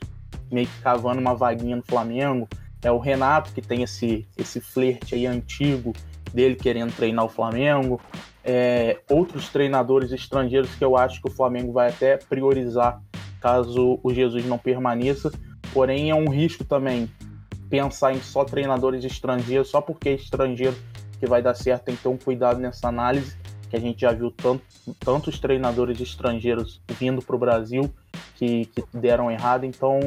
meio 0.50 0.66
que 0.66 0.80
cavando 0.80 1.20
uma 1.20 1.34
vaguinha 1.34 1.76
no 1.76 1.82
Flamengo. 1.82 2.48
É 2.82 2.90
o 2.90 2.98
Renato 2.98 3.52
que 3.52 3.60
tem 3.60 3.82
esse 3.82 4.26
esse 4.36 4.58
flerte 4.58 5.14
aí 5.14 5.26
antigo 5.26 5.92
dele 6.32 6.56
querendo 6.56 6.94
treinar 6.94 7.24
o 7.24 7.28
Flamengo, 7.28 8.00
é, 8.44 8.98
outros 9.08 9.48
treinadores 9.48 10.12
estrangeiros 10.12 10.74
que 10.74 10.84
eu 10.84 10.96
acho 10.96 11.20
que 11.20 11.28
o 11.28 11.32
Flamengo 11.32 11.72
vai 11.72 11.90
até 11.90 12.16
priorizar 12.16 13.00
caso 13.40 13.98
o 14.02 14.14
Jesus 14.14 14.46
não 14.46 14.58
permaneça. 14.58 15.30
Porém, 15.72 16.10
é 16.10 16.14
um 16.14 16.28
risco 16.28 16.64
também 16.64 17.10
pensar 17.68 18.14
em 18.14 18.20
só 18.20 18.44
treinadores 18.44 19.04
estrangeiros, 19.04 19.68
só 19.68 19.80
porque 19.80 20.10
é 20.10 20.14
estrangeiro 20.14 20.76
que 21.18 21.26
vai 21.26 21.40
dar 21.40 21.54
certo, 21.54 21.84
tem 21.84 21.96
que 21.96 22.02
ter 22.02 22.08
um 22.08 22.18
cuidado 22.18 22.60
nessa 22.60 22.88
análise, 22.88 23.36
que 23.70 23.76
a 23.76 23.80
gente 23.80 24.02
já 24.02 24.12
viu 24.12 24.30
tanto, 24.30 24.62
tantos 25.00 25.38
treinadores 25.38 26.00
estrangeiros 26.00 26.82
vindo 26.98 27.22
para 27.22 27.36
o 27.36 27.38
Brasil 27.38 27.90
que, 28.34 28.66
que 28.66 28.84
deram 28.92 29.30
errado, 29.30 29.64
então 29.64 29.98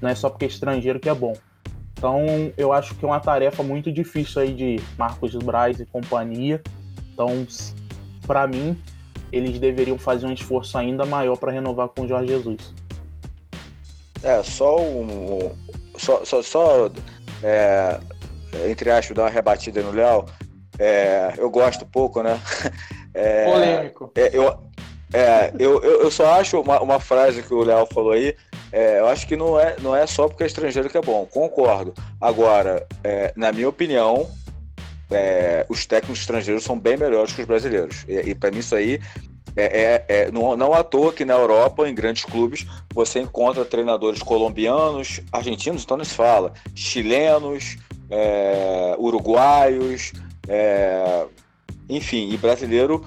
não 0.00 0.08
é 0.08 0.14
só 0.14 0.30
porque 0.30 0.44
é 0.44 0.48
estrangeiro 0.48 1.00
que 1.00 1.08
é 1.08 1.14
bom. 1.14 1.32
Então, 1.96 2.52
eu 2.58 2.72
acho 2.72 2.94
que 2.94 3.04
é 3.04 3.08
uma 3.08 3.20
tarefa 3.20 3.62
muito 3.62 3.90
difícil 3.90 4.42
aí 4.42 4.52
de 4.52 4.76
Marcos 4.98 5.34
Braz 5.36 5.80
e 5.80 5.86
companhia. 5.86 6.60
Então, 7.12 7.46
para 8.26 8.46
mim, 8.46 8.78
eles 9.32 9.58
deveriam 9.58 9.98
fazer 9.98 10.26
um 10.26 10.32
esforço 10.32 10.76
ainda 10.76 11.06
maior 11.06 11.36
para 11.36 11.52
renovar 11.52 11.88
com 11.88 12.02
o 12.02 12.08
Jorge 12.08 12.28
Jesus. 12.28 12.74
É, 14.22 14.42
só 14.42 14.78
um. 14.78 15.50
Só, 15.96 16.22
só, 16.24 16.42
só 16.42 16.90
é, 17.42 17.98
entre 18.68 18.90
aspas, 18.90 19.16
dar 19.16 19.22
uma 19.22 19.30
rebatida 19.30 19.82
no 19.82 19.92
Léo. 19.92 20.26
É, 20.78 21.32
eu 21.38 21.50
gosto 21.50 21.86
pouco, 21.86 22.22
né? 22.22 22.38
É, 23.18 23.50
Polêmico. 23.50 24.12
É, 24.14 24.30
eu, 24.30 24.58
é, 25.10 25.50
eu, 25.58 25.82
eu, 25.82 26.02
eu, 26.02 26.10
só 26.10 26.38
acho 26.38 26.60
uma, 26.60 26.82
uma 26.82 27.00
frase 27.00 27.42
que 27.42 27.54
o 27.54 27.64
Léo 27.64 27.86
falou 27.86 28.12
aí 28.12 28.36
é, 28.72 29.00
eu 29.00 29.08
acho 29.08 29.26
que 29.26 29.36
não 29.36 29.58
é, 29.58 29.76
não 29.80 29.94
é 29.94 30.06
só 30.06 30.28
porque 30.28 30.42
é 30.42 30.46
estrangeiro 30.46 30.88
que 30.88 30.98
é 30.98 31.02
bom, 31.02 31.26
concordo. 31.26 31.94
Agora, 32.20 32.86
é, 33.04 33.32
na 33.36 33.52
minha 33.52 33.68
opinião, 33.68 34.28
é, 35.10 35.64
os 35.68 35.86
técnicos 35.86 36.20
estrangeiros 36.20 36.64
são 36.64 36.78
bem 36.78 36.96
melhores 36.96 37.32
que 37.32 37.40
os 37.40 37.46
brasileiros. 37.46 38.04
E, 38.08 38.30
e 38.30 38.34
para 38.34 38.50
mim, 38.50 38.58
isso 38.58 38.74
aí 38.74 39.00
é, 39.56 39.64
é, 39.64 40.04
é, 40.08 40.30
não, 40.30 40.56
não 40.56 40.74
à 40.74 40.84
toa 40.84 41.12
que 41.12 41.24
na 41.24 41.34
Europa, 41.34 41.88
em 41.88 41.94
grandes 41.94 42.24
clubes, 42.24 42.66
você 42.92 43.20
encontra 43.20 43.64
treinadores 43.64 44.22
colombianos, 44.22 45.20
argentinos, 45.32 45.82
então 45.82 45.96
não 45.96 46.04
se 46.04 46.14
fala, 46.14 46.52
chilenos, 46.74 47.78
é, 48.10 48.94
uruguaios, 48.98 50.12
é, 50.46 51.24
enfim, 51.88 52.30
e 52.30 52.36
brasileiro 52.36 53.04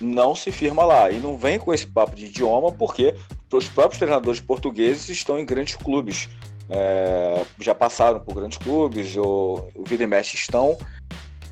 não 0.00 0.34
se 0.34 0.50
firma 0.50 0.84
lá. 0.84 1.10
E 1.10 1.18
não 1.18 1.36
vem 1.36 1.58
com 1.58 1.72
esse 1.72 1.86
papo 1.86 2.14
de 2.14 2.26
idioma, 2.26 2.72
porque 2.72 3.14
os 3.52 3.68
próprios 3.68 3.98
treinadores 3.98 4.40
portugueses 4.40 5.08
estão 5.08 5.38
em 5.38 5.44
grandes 5.46 5.76
clubes. 5.76 6.28
É, 6.68 7.44
já 7.60 7.74
passaram 7.74 8.20
por 8.20 8.34
grandes 8.34 8.58
clubes, 8.58 9.16
o, 9.16 9.68
o 9.74 9.84
Vida 9.84 10.04
e 10.04 10.20
estão. 10.20 10.76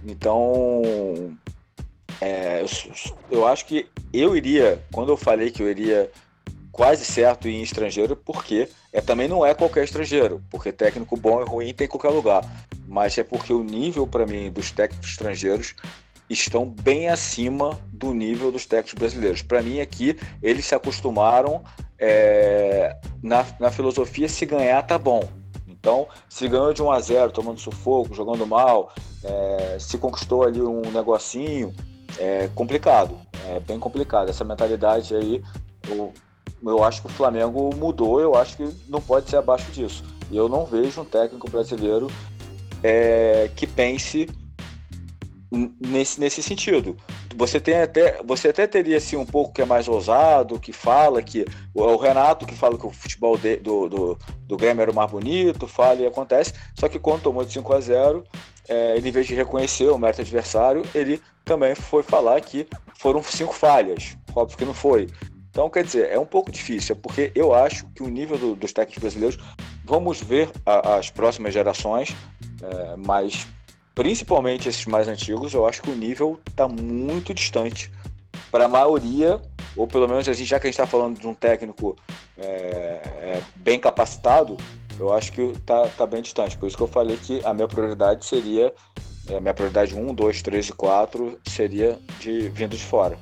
Então, 0.04 0.82
é, 2.20 2.62
eu, 2.62 2.66
eu, 3.30 3.46
acho 3.46 3.64
que 3.66 3.86
eu 4.12 4.36
iria, 4.36 4.82
quando 4.92 5.10
eu 5.10 5.16
falei 5.16 5.50
que 5.50 5.62
eu 5.62 5.70
iria 5.70 6.10
quase 6.70 7.04
certo 7.04 7.48
em 7.48 7.62
estrangeiro, 7.62 8.16
porque 8.16 8.68
é, 8.92 9.00
também 9.00 9.28
não 9.28 9.46
é 9.46 9.54
qualquer 9.54 9.84
estrangeiro, 9.84 10.42
porque 10.50 10.72
técnico 10.72 11.16
bom 11.16 11.40
e 11.40 11.44
ruim 11.44 11.72
tem 11.72 11.86
em 11.86 11.88
qualquer 11.88 12.10
lugar. 12.10 12.44
Mas 12.86 13.16
é 13.16 13.22
porque 13.22 13.52
o 13.52 13.62
nível, 13.62 14.06
para 14.06 14.26
mim, 14.26 14.50
dos 14.50 14.70
técnicos 14.72 15.10
estrangeiros 15.10 15.74
estão 16.28 16.66
bem 16.66 17.08
acima 17.08 17.78
do 17.92 18.12
nível 18.12 18.50
dos 18.50 18.66
técnicos 18.66 18.94
brasileiros. 18.94 19.42
Para 19.42 19.62
mim, 19.62 19.80
aqui, 19.80 20.18
eles 20.42 20.64
se 20.66 20.74
acostumaram 20.74 21.62
é, 21.98 22.96
na, 23.22 23.44
na 23.60 23.70
filosofia: 23.70 24.28
se 24.28 24.46
ganhar, 24.46 24.82
tá 24.82 24.98
bom. 24.98 25.22
Então, 25.68 26.08
se 26.28 26.48
ganhou 26.48 26.72
de 26.72 26.82
1 26.82 26.90
a 26.90 27.00
0 27.00 27.30
tomando 27.30 27.60
sufoco, 27.60 28.14
jogando 28.14 28.46
mal, 28.46 28.90
é, 29.22 29.76
se 29.78 29.98
conquistou 29.98 30.42
ali 30.42 30.60
um 30.60 30.80
negocinho, 30.90 31.74
é 32.18 32.48
complicado, 32.54 33.18
é 33.46 33.60
bem 33.60 33.78
complicado. 33.78 34.30
Essa 34.30 34.44
mentalidade 34.44 35.14
aí, 35.14 35.42
eu, 35.88 36.12
eu 36.64 36.82
acho 36.82 37.02
que 37.02 37.08
o 37.08 37.10
Flamengo 37.10 37.70
mudou, 37.76 38.18
eu 38.18 38.34
acho 38.34 38.56
que 38.56 38.68
não 38.88 39.00
pode 39.00 39.28
ser 39.28 39.36
abaixo 39.36 39.70
disso. 39.72 40.02
E 40.30 40.36
eu 40.36 40.48
não 40.48 40.64
vejo 40.64 41.02
um 41.02 41.04
técnico 41.04 41.50
brasileiro 41.50 42.10
é, 42.82 43.50
que 43.54 43.66
pense 43.66 44.26
nesse, 45.80 46.20
nesse 46.20 46.42
sentido. 46.42 46.96
Você 47.36 47.60
tem 47.60 47.82
até 47.82 48.22
você 48.22 48.48
até 48.48 48.66
teria 48.66 48.96
assim 48.96 49.16
um 49.16 49.26
pouco 49.26 49.52
que 49.52 49.62
é 49.62 49.64
mais 49.64 49.88
ousado, 49.88 50.58
que 50.58 50.72
fala 50.72 51.22
que 51.22 51.44
o 51.72 51.96
Renato 51.96 52.46
que 52.46 52.54
fala 52.54 52.78
que 52.78 52.86
o 52.86 52.90
futebol 52.90 53.36
de, 53.36 53.56
do, 53.56 53.88
do, 53.88 54.18
do 54.46 54.56
Grêmio 54.56 54.82
era 54.82 54.90
o 54.90 54.94
mais 54.94 55.10
bonito, 55.10 55.66
fala 55.66 56.00
e 56.00 56.06
acontece, 56.06 56.52
só 56.78 56.88
que 56.88 56.98
quando 56.98 57.22
tomou 57.22 57.44
de 57.44 57.52
5 57.52 57.72
a 57.72 57.80
0 57.80 58.24
é, 58.68 58.96
ele, 58.96 59.08
em 59.08 59.12
vez 59.12 59.26
de 59.26 59.34
reconhecer 59.34 59.88
o 59.90 59.98
mérito 59.98 60.22
adversário, 60.22 60.82
ele 60.94 61.20
também 61.44 61.74
foi 61.74 62.02
falar 62.02 62.40
que 62.40 62.66
foram 62.98 63.22
cinco 63.22 63.52
falhas. 63.52 64.16
Óbvio 64.34 64.56
que 64.56 64.64
não 64.64 64.74
foi. 64.74 65.08
Então, 65.50 65.70
quer 65.70 65.84
dizer, 65.84 66.10
é 66.10 66.18
um 66.18 66.26
pouco 66.26 66.50
difícil, 66.50 66.96
porque 66.96 67.30
eu 67.34 67.54
acho 67.54 67.86
que 67.94 68.02
o 68.02 68.08
nível 68.08 68.36
do, 68.36 68.56
dos 68.56 68.72
técnicos 68.72 69.02
brasileiros, 69.02 69.38
vamos 69.84 70.20
ver 70.20 70.50
a, 70.66 70.96
as 70.96 71.10
próximas 71.10 71.54
gerações, 71.54 72.16
é, 72.62 72.96
mas 72.96 73.46
principalmente 73.94 74.68
esses 74.68 74.84
mais 74.86 75.06
antigos, 75.08 75.54
eu 75.54 75.66
acho 75.66 75.82
que 75.82 75.90
o 75.90 75.94
nível 75.94 76.40
está 76.48 76.66
muito 76.66 77.32
distante 77.32 77.90
para 78.50 78.64
a 78.64 78.68
maioria, 78.68 79.40
ou 79.76 79.86
pelo 79.86 80.08
menos 80.08 80.28
assim, 80.28 80.44
já 80.44 80.58
que 80.58 80.66
a 80.66 80.70
gente 80.70 80.80
está 80.80 80.86
falando 80.86 81.18
de 81.18 81.26
um 81.26 81.34
técnico 81.34 81.96
é, 82.36 82.44
é, 82.44 83.42
bem 83.56 83.78
capacitado, 83.78 84.56
eu 84.98 85.12
acho 85.12 85.32
que 85.32 85.52
tá, 85.66 85.88
tá 85.88 86.06
bem 86.06 86.22
distante. 86.22 86.56
Por 86.56 86.66
isso 86.66 86.76
que 86.76 86.82
eu 86.82 86.88
falei 86.88 87.16
que 87.16 87.44
a 87.44 87.52
minha 87.52 87.68
prioridade 87.68 88.24
seria, 88.24 88.72
a 89.28 89.40
minha 89.40 89.54
prioridade 89.54 89.94
1, 89.94 90.14
2, 90.14 90.42
3 90.42 90.68
e 90.68 90.72
4 90.72 91.40
seria 91.48 91.98
de 92.20 92.48
vindo 92.48 92.76
de 92.76 92.84
fora. 92.84 93.18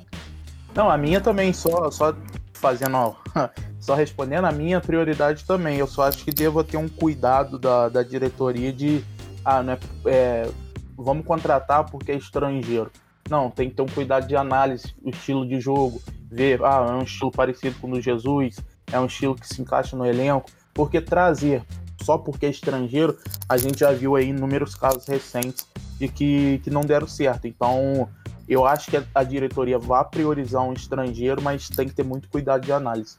Não, 0.75 0.89
a 0.89 0.97
minha 0.97 1.21
também, 1.21 1.53
só, 1.53 1.89
só 1.91 2.15
fazendo, 2.53 3.15
só 3.79 3.93
respondendo, 3.95 4.45
a 4.45 4.51
minha 4.51 4.81
prioridade 4.81 5.43
também. 5.45 5.77
Eu 5.77 5.87
só 5.87 6.03
acho 6.03 6.23
que 6.23 6.31
devo 6.31 6.63
ter 6.63 6.77
um 6.77 6.89
cuidado 6.89 7.59
da, 7.59 7.89
da 7.89 8.03
diretoria 8.03 8.71
de, 8.71 9.03
ah, 9.43 9.63
não 9.63 9.73
é, 9.73 9.79
é 10.07 10.51
vamos 10.97 11.25
contratar 11.25 11.89
porque 11.89 12.11
é 12.11 12.15
estrangeiro. 12.15 12.91
Não, 13.29 13.49
tem 13.49 13.69
que 13.69 13.75
ter 13.75 13.81
um 13.81 13.87
cuidado 13.87 14.27
de 14.27 14.35
análise, 14.35 14.93
o 15.01 15.09
estilo 15.09 15.47
de 15.47 15.59
jogo, 15.59 16.01
ver, 16.29 16.63
ah, 16.63 16.85
é 16.89 16.93
um 16.93 17.03
estilo 17.03 17.31
parecido 17.31 17.79
com 17.79 17.87
o 17.87 17.91
do 17.91 18.01
Jesus, 18.01 18.57
é 18.91 18.99
um 18.99 19.05
estilo 19.05 19.35
que 19.35 19.47
se 19.47 19.61
encaixa 19.61 19.95
no 19.95 20.05
elenco, 20.05 20.49
porque 20.73 20.99
trazer 20.99 21.63
só 22.01 22.17
porque 22.17 22.45
é 22.45 22.49
estrangeiro, 22.49 23.17
a 23.47 23.57
gente 23.57 23.79
já 23.79 23.91
viu 23.91 24.15
aí 24.15 24.29
inúmeros 24.29 24.75
casos 24.75 25.07
recentes 25.07 25.65
de 25.97 26.07
que, 26.07 26.59
que 26.59 26.69
não 26.69 26.81
deram 26.81 27.07
certo. 27.07 27.47
Então, 27.47 28.09
eu 28.47 28.65
acho 28.65 28.91
que 28.91 29.01
a, 29.15 29.23
diretoria 29.23 29.79
vai 29.79 30.03
priorizar 30.03 30.63
um 30.63 30.73
estrangeiro, 30.73 31.41
mas 31.41 31.69
tem 31.69 31.87
que 31.87 31.95
ter 31.95 32.03
muito 32.03 32.27
cuidado 32.29 32.65
de 32.65 32.71
análise. 32.71 33.17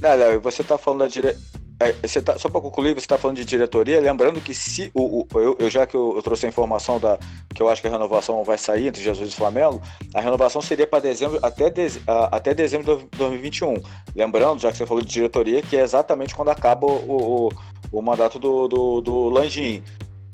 Não, 0.00 0.14
Léo, 0.14 0.40
você 0.40 0.62
está 0.62 0.78
falando 0.78 1.00
da 1.00 1.08
dire... 1.08 1.36
É, 1.82 1.94
você 2.06 2.20
tá, 2.20 2.38
só 2.38 2.50
para 2.50 2.60
concluir, 2.60 2.92
você 2.92 3.00
está 3.00 3.16
falando 3.16 3.38
de 3.38 3.44
diretoria, 3.46 3.98
lembrando 4.02 4.38
que 4.38 4.52
se 4.52 4.90
o, 4.92 5.22
o 5.22 5.40
eu, 5.40 5.56
eu, 5.58 5.70
já 5.70 5.86
que 5.86 5.96
eu, 5.96 6.12
eu, 6.14 6.22
trouxe 6.22 6.44
a 6.44 6.48
informação 6.50 7.00
da 7.00 7.18
que 7.54 7.62
eu 7.62 7.70
acho 7.70 7.80
que 7.80 7.88
a 7.88 7.90
renovação 7.90 8.44
vai 8.44 8.58
sair 8.58 8.88
entre 8.88 9.02
Jesus 9.02 9.32
e 9.32 9.34
Flamengo, 9.34 9.80
a 10.12 10.20
renovação 10.20 10.60
seria 10.60 10.86
para 10.86 11.00
dezembro 11.00 11.38
até, 11.42 11.70
de, 11.70 11.86
até 12.06 12.52
dezembro 12.52 12.98
de 12.98 13.16
2021. 13.16 13.76
Lembrando, 14.14 14.60
já 14.60 14.70
que 14.70 14.76
você 14.76 14.84
falou 14.84 15.02
de 15.02 15.08
diretoria, 15.08 15.62
que 15.62 15.74
é 15.74 15.80
exatamente 15.80 16.34
quando 16.34 16.50
acaba 16.50 16.86
o, 16.86 17.48
o, 17.48 17.52
o 17.90 18.02
mandato 18.02 18.38
do, 18.38 18.68
do, 18.68 19.00
do 19.00 19.28
Landim. 19.30 19.82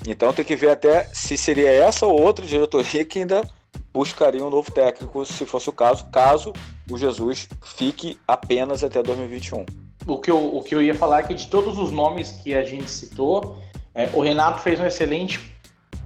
Então 0.05 0.33
tem 0.33 0.43
que 0.43 0.55
ver 0.57 0.71
até 0.71 1.05
se 1.13 1.37
seria 1.37 1.71
essa 1.71 2.05
ou 2.05 2.21
outra 2.21 2.45
diretoria 2.45 3.05
que 3.05 3.19
ainda 3.19 3.49
buscaria 3.93 4.43
um 4.43 4.49
novo 4.49 4.69
técnico, 4.69 5.25
se 5.25 5.45
fosse 5.45 5.69
o 5.69 5.73
caso, 5.73 6.07
caso 6.11 6.51
o 6.91 6.97
Jesus 6.97 7.47
fique 7.63 8.19
apenas 8.27 8.83
até 8.83 9.01
2021 9.01 9.86
o 10.07 10.17
que, 10.17 10.31
eu, 10.31 10.55
o 10.55 10.63
que 10.63 10.73
eu 10.73 10.81
ia 10.81 10.95
falar 10.95 11.19
é 11.19 11.23
que 11.23 11.33
de 11.33 11.47
todos 11.47 11.77
os 11.77 11.91
nomes 11.91 12.31
que 12.43 12.53
a 12.53 12.63
gente 12.63 12.89
citou, 12.89 13.57
é, 13.93 14.09
o 14.13 14.21
Renato 14.21 14.61
fez 14.61 14.79
um 14.79 14.85
excelente 14.85 15.39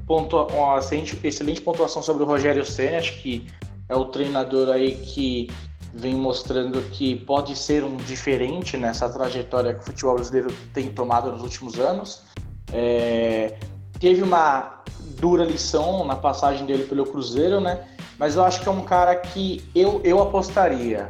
pontua, 0.07 0.47
uma 0.47 0.79
excelente, 0.79 1.19
excelente 1.23 1.61
pontuação 1.61 2.01
sobre 2.01 2.23
o 2.23 2.25
Rogério 2.25 2.65
Senna, 2.65 2.97
acho 2.97 3.21
que 3.21 3.45
é 3.87 3.95
o 3.95 4.05
treinador 4.05 4.69
aí 4.69 4.95
que 4.95 5.49
vem 5.93 6.15
mostrando 6.15 6.81
que 6.91 7.15
pode 7.15 7.55
ser 7.55 7.83
um 7.83 7.97
diferente 7.97 8.77
nessa 8.77 9.09
trajetória 9.09 9.73
que 9.73 9.81
o 9.81 9.83
futebol 9.83 10.15
brasileiro 10.15 10.53
tem 10.73 10.89
tomado 10.89 11.31
nos 11.31 11.41
últimos 11.41 11.79
anos. 11.79 12.23
É, 12.71 13.57
teve 13.99 14.23
uma 14.23 14.81
dura 15.19 15.43
lição 15.43 16.05
na 16.05 16.15
passagem 16.15 16.65
dele 16.65 16.83
pelo 16.83 17.05
Cruzeiro, 17.05 17.59
né? 17.59 17.85
Mas 18.17 18.35
eu 18.35 18.43
acho 18.43 18.61
que 18.61 18.69
é 18.69 18.71
um 18.71 18.83
cara 18.83 19.15
que 19.15 19.63
eu, 19.75 19.99
eu 20.03 20.21
apostaria. 20.21 21.09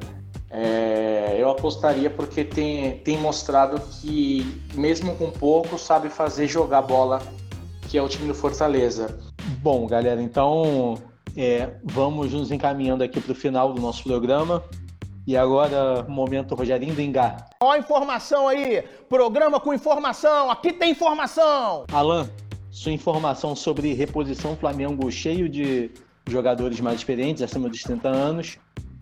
É, 0.54 1.38
eu 1.40 1.50
apostaria 1.50 2.10
porque 2.10 2.44
tem, 2.44 2.98
tem 2.98 3.18
mostrado 3.18 3.80
que, 3.80 4.62
mesmo 4.74 5.16
com 5.16 5.32
pouco, 5.32 5.78
sabe 5.78 6.10
fazer 6.10 6.48
jogar 6.48 6.82
bola, 6.82 7.22
que 7.90 7.98
é 7.98 8.02
o 8.02 8.10
time 8.10 8.28
do 8.28 8.36
Fortaleza. 8.36 9.18
Bom, 9.62 9.88
galera, 9.88 10.22
então 10.22 10.98
é, 11.38 11.70
vamos 11.86 12.34
nos 12.34 12.52
encaminhando 12.52 13.02
aqui 13.02 13.22
para 13.22 13.32
o 13.32 13.36
final 13.36 13.74
do 13.74 13.82
nosso 13.82 14.04
programa. 14.04 14.62
E 15.26 15.38
agora, 15.38 16.04
momento 16.10 16.56
Rogerinho 16.56 16.96
do 16.96 17.02
Engar. 17.02 17.48
Ó 17.62 17.72
a 17.72 17.78
informação 17.78 18.48
aí, 18.48 18.84
programa 19.08 19.60
com 19.60 19.74
informação, 19.74 20.50
aqui 20.50 20.74
tem 20.74 20.92
informação! 20.92 21.86
Alan, 21.94 22.28
sua 22.72 22.92
informação 22.92 23.56
sobre 23.56 23.94
reposição 23.94 24.58
Flamengo 24.58 25.10
cheio 25.12 25.48
de 25.48 25.92
jogadores 26.28 26.82
mais 26.82 26.98
experientes, 26.98 27.44
acima 27.44 27.70
dos 27.70 27.82
30 27.84 28.10
anos 28.10 28.58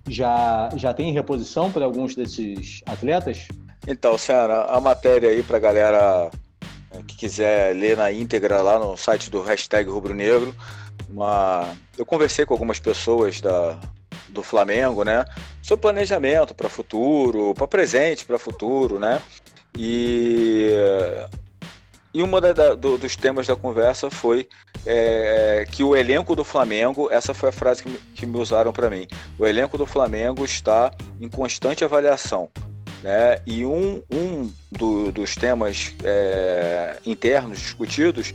já, 0.10 0.70
já 0.76 0.94
tem 0.94 1.14
reposição 1.14 1.72
para 1.72 1.86
alguns 1.86 2.16
desses 2.16 2.82
atletas? 2.86 3.48
Então, 3.88 4.18
Senna, 4.18 4.64
a 4.64 4.82
matéria 4.82 5.30
aí 5.30 5.42
para 5.42 5.58
a 5.58 5.60
galera 5.60 6.32
é, 6.92 6.98
que 7.08 7.16
quiser 7.16 7.76
ler 7.76 7.98
na 7.98 8.12
íntegra 8.12 8.62
lá 8.62 8.80
no 8.80 8.98
site 8.98 9.30
do 9.30 9.42
hashtag 9.42 9.90
Rubro 9.90 10.14
Negro. 10.14 10.56
Uma... 11.10 11.76
Eu 11.98 12.06
conversei 12.06 12.46
com 12.46 12.54
algumas 12.54 12.80
pessoas 12.80 13.42
da, 13.42 13.80
do 14.30 14.44
Flamengo, 14.44 15.04
né? 15.04 15.26
Sobre 15.62 15.84
planejamento 15.84 16.54
para 16.54 16.70
futuro, 16.70 17.54
para 17.54 17.68
presente, 17.68 18.26
para 18.26 18.40
futuro, 18.40 19.00
né? 19.00 19.22
E 19.78 20.72
e 22.14 22.24
da, 22.54 22.74
do, 22.74 22.98
dos 22.98 23.16
temas 23.16 23.46
da 23.46 23.56
conversa 23.56 24.10
foi 24.10 24.48
é, 24.86 25.66
que 25.72 25.84
o 25.84 25.96
elenco 25.96 26.36
do 26.36 26.44
Flamengo, 26.44 27.10
essa 27.12 27.34
foi 27.34 27.50
a 27.50 27.52
frase 27.52 27.84
que 27.84 27.90
me, 27.90 27.98
que 28.16 28.26
me 28.26 28.38
usaram 28.38 28.74
para 28.74 28.90
mim, 28.90 29.08
o 29.38 29.46
elenco 29.46 29.78
do 29.78 29.86
Flamengo 29.86 30.44
está 30.44 30.92
em 31.20 31.30
constante 31.30 31.84
avaliação. 31.84 32.50
Né? 33.04 33.40
E 33.46 33.66
um, 33.66 34.02
um 34.12 34.52
do, 34.72 35.12
dos 35.12 35.36
temas 35.36 35.96
é, 36.04 36.98
internos 37.06 37.60
discutidos 37.60 38.34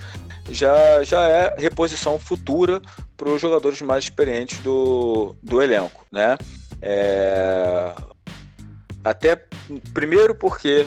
já, 0.51 1.03
já 1.03 1.29
é 1.29 1.55
reposição 1.59 2.19
futura 2.19 2.81
para 3.17 3.29
os 3.29 3.41
jogadores 3.41 3.83
mais 3.83 4.05
experientes 4.05 4.59
do, 4.61 5.35
do 5.43 5.61
elenco. 5.61 6.07
Né? 6.11 6.39
É, 6.81 7.93
até 9.03 9.43
primeiro 9.93 10.35
porque 10.35 10.87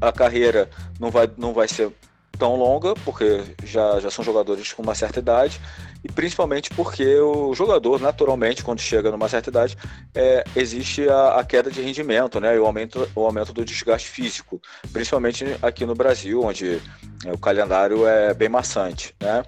a 0.00 0.12
carreira 0.12 0.68
não 0.98 1.10
vai, 1.10 1.30
não 1.36 1.52
vai 1.52 1.66
ser 1.66 1.92
tão 2.38 2.56
longa, 2.56 2.94
porque 3.04 3.42
já, 3.64 3.98
já 4.00 4.10
são 4.10 4.24
jogadores 4.24 4.72
com 4.72 4.82
uma 4.82 4.94
certa 4.94 5.18
idade, 5.18 5.60
e 6.04 6.10
principalmente 6.10 6.70
porque 6.70 7.18
o 7.18 7.52
jogador, 7.54 8.00
naturalmente, 8.00 8.62
quando 8.62 8.80
chega 8.80 9.10
numa 9.10 9.28
certa 9.28 9.50
idade, 9.50 9.76
é, 10.14 10.44
existe 10.54 11.08
a, 11.08 11.40
a, 11.40 11.44
queda 11.44 11.70
de 11.70 11.82
rendimento, 11.82 12.40
né, 12.40 12.54
e 12.54 12.58
o 12.58 12.66
aumento, 12.66 13.08
o 13.14 13.24
aumento 13.24 13.52
do 13.52 13.64
desgaste 13.64 14.08
físico, 14.08 14.60
principalmente 14.92 15.44
aqui 15.60 15.84
no 15.84 15.94
Brasil, 15.94 16.42
onde 16.42 16.80
é, 17.26 17.32
o 17.32 17.38
calendário 17.38 18.06
é 18.06 18.32
bem 18.32 18.48
maçante, 18.48 19.14
né. 19.20 19.42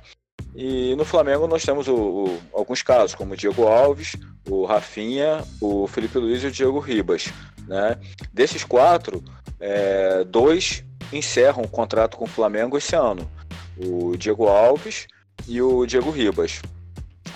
E 0.54 0.96
no 0.96 1.04
Flamengo 1.04 1.46
nós 1.46 1.64
temos 1.64 1.86
o, 1.86 1.94
o, 1.94 2.38
alguns 2.52 2.82
casos, 2.82 3.14
como 3.14 3.34
o 3.34 3.36
Diego 3.36 3.68
Alves, 3.68 4.16
o 4.48 4.64
Rafinha, 4.64 5.44
o 5.60 5.86
Felipe 5.86 6.18
Luiz 6.18 6.42
e 6.42 6.48
o 6.48 6.50
Diego 6.50 6.80
Ribas. 6.80 7.32
Né? 7.68 7.96
Desses 8.32 8.64
quatro, 8.64 9.22
é, 9.60 10.24
dois 10.24 10.82
encerram 11.12 11.62
o 11.62 11.68
contrato 11.68 12.16
com 12.16 12.24
o 12.24 12.28
Flamengo 12.28 12.76
esse 12.76 12.94
ano. 12.94 13.30
O 13.76 14.16
Diego 14.16 14.46
Alves 14.46 15.06
e 15.48 15.60
o 15.60 15.86
Diego 15.86 16.10
Ribas. 16.10 16.60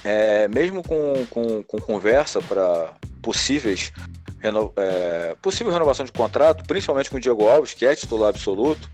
É, 0.03 0.47
mesmo 0.49 0.83
com, 0.83 1.27
com, 1.31 1.63
com 1.63 1.79
conversa 1.79 2.41
para 2.43 2.93
possíveis 3.23 3.91
reno, 4.39 4.71
é, 4.77 5.35
possível 5.41 5.73
renovação 5.73 6.05
de 6.05 6.13
contrato, 6.13 6.65
principalmente 6.65 7.09
com 7.11 7.17
o 7.17 7.21
Diego 7.21 7.49
Alves, 7.49 7.73
que 7.73 7.87
é 7.87 7.97
titular 7.97 8.29
absoluto, 8.29 8.91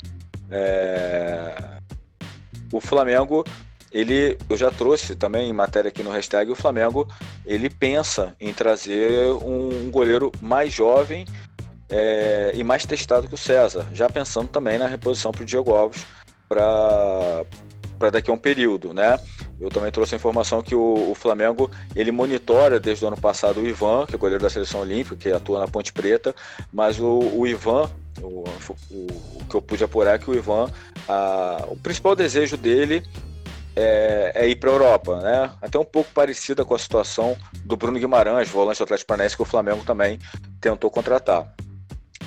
é, 0.49 1.81
o 2.72 2.81
Flamengo, 2.81 3.45
ele, 3.91 4.39
eu 4.49 4.57
já 4.57 4.70
trouxe 4.70 5.16
também 5.16 5.51
em 5.51 5.53
matéria 5.53 5.89
aqui 5.89 6.05
no 6.05 6.11
hashtag, 6.11 6.51
o 6.51 6.55
Flamengo, 6.55 7.09
ele 7.45 7.68
pensa 7.68 8.37
em 8.41 8.53
trazer 8.53 9.33
um, 9.43 9.87
um 9.87 9.91
goleiro 9.91 10.31
mais 10.41 10.72
jovem 10.72 11.26
é, 11.91 12.53
e 12.55 12.62
mais 12.62 12.86
testado 12.86 13.26
que 13.26 13.34
o 13.34 13.38
César, 13.38 13.86
já 13.93 14.09
pensando 14.09 14.49
também 14.49 14.78
na 14.78 14.86
reposição 14.86 15.32
para 15.32 15.43
o 15.43 15.47
Diego 15.47 15.74
Alves 15.74 16.07
para 16.49 18.11
daqui 18.11 18.30
a 18.30 18.34
um 18.34 18.38
período, 18.38 18.95
né? 18.95 19.18
Eu 19.61 19.68
também 19.68 19.91
trouxe 19.93 20.14
a 20.14 20.16
informação 20.16 20.62
que 20.62 20.74
o, 20.74 21.11
o, 21.11 21.14
Flamengo 21.14 21.70
ele 21.95 22.11
monitora 22.11 22.80
desde 22.80 23.05
o 23.05 23.09
ano 23.09 23.16
passado 23.16 23.61
o 23.61 23.66
Ivan, 23.66 24.07
que 24.07 24.14
é 24.14 24.18
goleiro 24.18 24.43
da 24.43 24.49
seleção 24.49 24.80
olímpica, 24.80 25.16
que 25.16 25.30
atua 25.30 25.61
na 25.61 25.68
Ponte 25.68 25.93
Preta, 25.93 26.34
mas 26.72 26.99
o, 26.99 27.18
o 27.18 27.47
Ivan, 27.47 27.91
o, 28.22 28.45
o, 28.91 29.45
que 29.49 29.55
eu 29.55 29.61
pude 29.61 29.84
apurar 29.84 30.14
é 30.14 30.18
que 30.18 30.30
o 30.30 30.34
Ivan, 30.34 30.70
a, 31.07 31.64
o 31.68 31.76
principal 31.76 32.16
desejo 32.16 32.57
dele 32.57 33.03
é, 33.76 34.32
é 34.34 34.49
ir 34.49 34.57
para 34.57 34.70
a 34.70 34.72
Europa, 34.72 35.20
né? 35.20 35.51
Até 35.61 35.78
um 35.78 35.84
pouco 35.84 36.11
parecida 36.12 36.64
com 36.64 36.74
a 36.74 36.78
situação 36.78 37.36
do 37.64 37.76
Bruno 37.76 37.99
Guimarães, 37.99 38.49
volante 38.49 38.78
do 38.78 38.84
Atlético 38.84 39.09
Paranaense, 39.09 39.36
que 39.36 39.43
o 39.43 39.47
Flamengo 39.47 39.84
também 39.84 40.18
tentou 40.61 40.91
contratar 40.91 41.55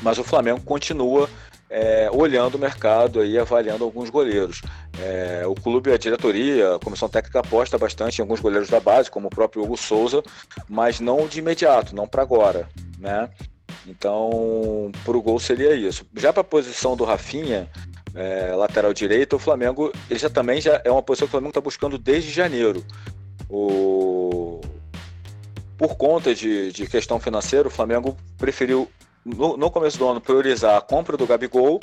mas 0.03 0.19
o 0.19 0.23
Flamengo 0.23 0.61
continua 0.61 1.29
é, 1.73 2.07
olhando 2.11 2.55
o 2.55 2.59
mercado 2.59 3.25
e 3.25 3.39
avaliando 3.39 3.83
alguns 3.83 4.11
goleiros. 4.11 4.61
É, 4.99 5.43
o 5.47 5.55
clube, 5.55 5.91
a 5.91 5.97
diretoria, 5.97 6.75
a 6.75 6.79
comissão 6.79 7.09
técnica 7.09 7.39
aposta 7.39 7.79
bastante 7.79 8.19
em 8.19 8.21
alguns 8.21 8.39
goleiros 8.39 8.69
da 8.69 8.79
base, 8.79 9.09
como 9.09 9.27
o 9.27 9.31
próprio 9.31 9.63
Hugo 9.63 9.75
Souza, 9.75 10.21
mas 10.69 10.99
não 10.99 11.27
de 11.27 11.39
imediato, 11.39 11.95
não 11.95 12.07
para 12.07 12.21
agora, 12.21 12.69
né? 12.99 13.27
Então, 13.87 14.91
para 15.03 15.17
o 15.17 15.21
gol 15.21 15.39
seria 15.39 15.73
isso. 15.73 16.05
Já 16.15 16.31
para 16.31 16.41
a 16.41 16.45
posição 16.45 16.95
do 16.95 17.03
Rafinha, 17.03 17.67
é, 18.13 18.53
lateral 18.55 18.93
direito, 18.93 19.35
o 19.35 19.39
Flamengo, 19.39 19.91
ele 20.09 20.19
já 20.19 20.29
também 20.29 20.61
já 20.61 20.79
é 20.85 20.91
uma 20.91 21.01
posição 21.01 21.27
que 21.27 21.31
o 21.31 21.31
Flamengo 21.31 21.49
está 21.49 21.61
buscando 21.61 21.97
desde 21.97 22.29
janeiro. 22.29 22.85
O... 23.49 24.61
Por 25.75 25.95
conta 25.97 26.35
de, 26.35 26.71
de 26.71 26.85
questão 26.85 27.19
financeira, 27.19 27.67
o 27.67 27.71
Flamengo 27.71 28.15
preferiu 28.37 28.87
no, 29.25 29.57
no 29.57 29.71
começo 29.71 29.97
do 29.97 30.07
ano, 30.07 30.21
priorizar 30.21 30.77
a 30.77 30.81
compra 30.81 31.17
do 31.17 31.27
Gabigol 31.27 31.79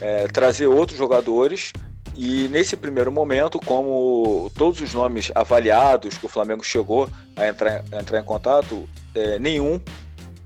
é, 0.00 0.26
trazer 0.28 0.66
outros 0.66 0.98
jogadores 0.98 1.72
e 2.14 2.48
nesse 2.48 2.76
primeiro 2.76 3.12
momento, 3.12 3.58
como 3.58 4.50
todos 4.56 4.80
os 4.80 4.94
nomes 4.94 5.30
avaliados 5.34 6.16
que 6.16 6.26
o 6.26 6.28
Flamengo 6.28 6.64
chegou 6.64 7.08
a 7.36 7.46
entrar, 7.46 7.84
a 7.92 8.00
entrar 8.00 8.20
em 8.20 8.24
contato, 8.24 8.88
é, 9.14 9.38
nenhum 9.38 9.80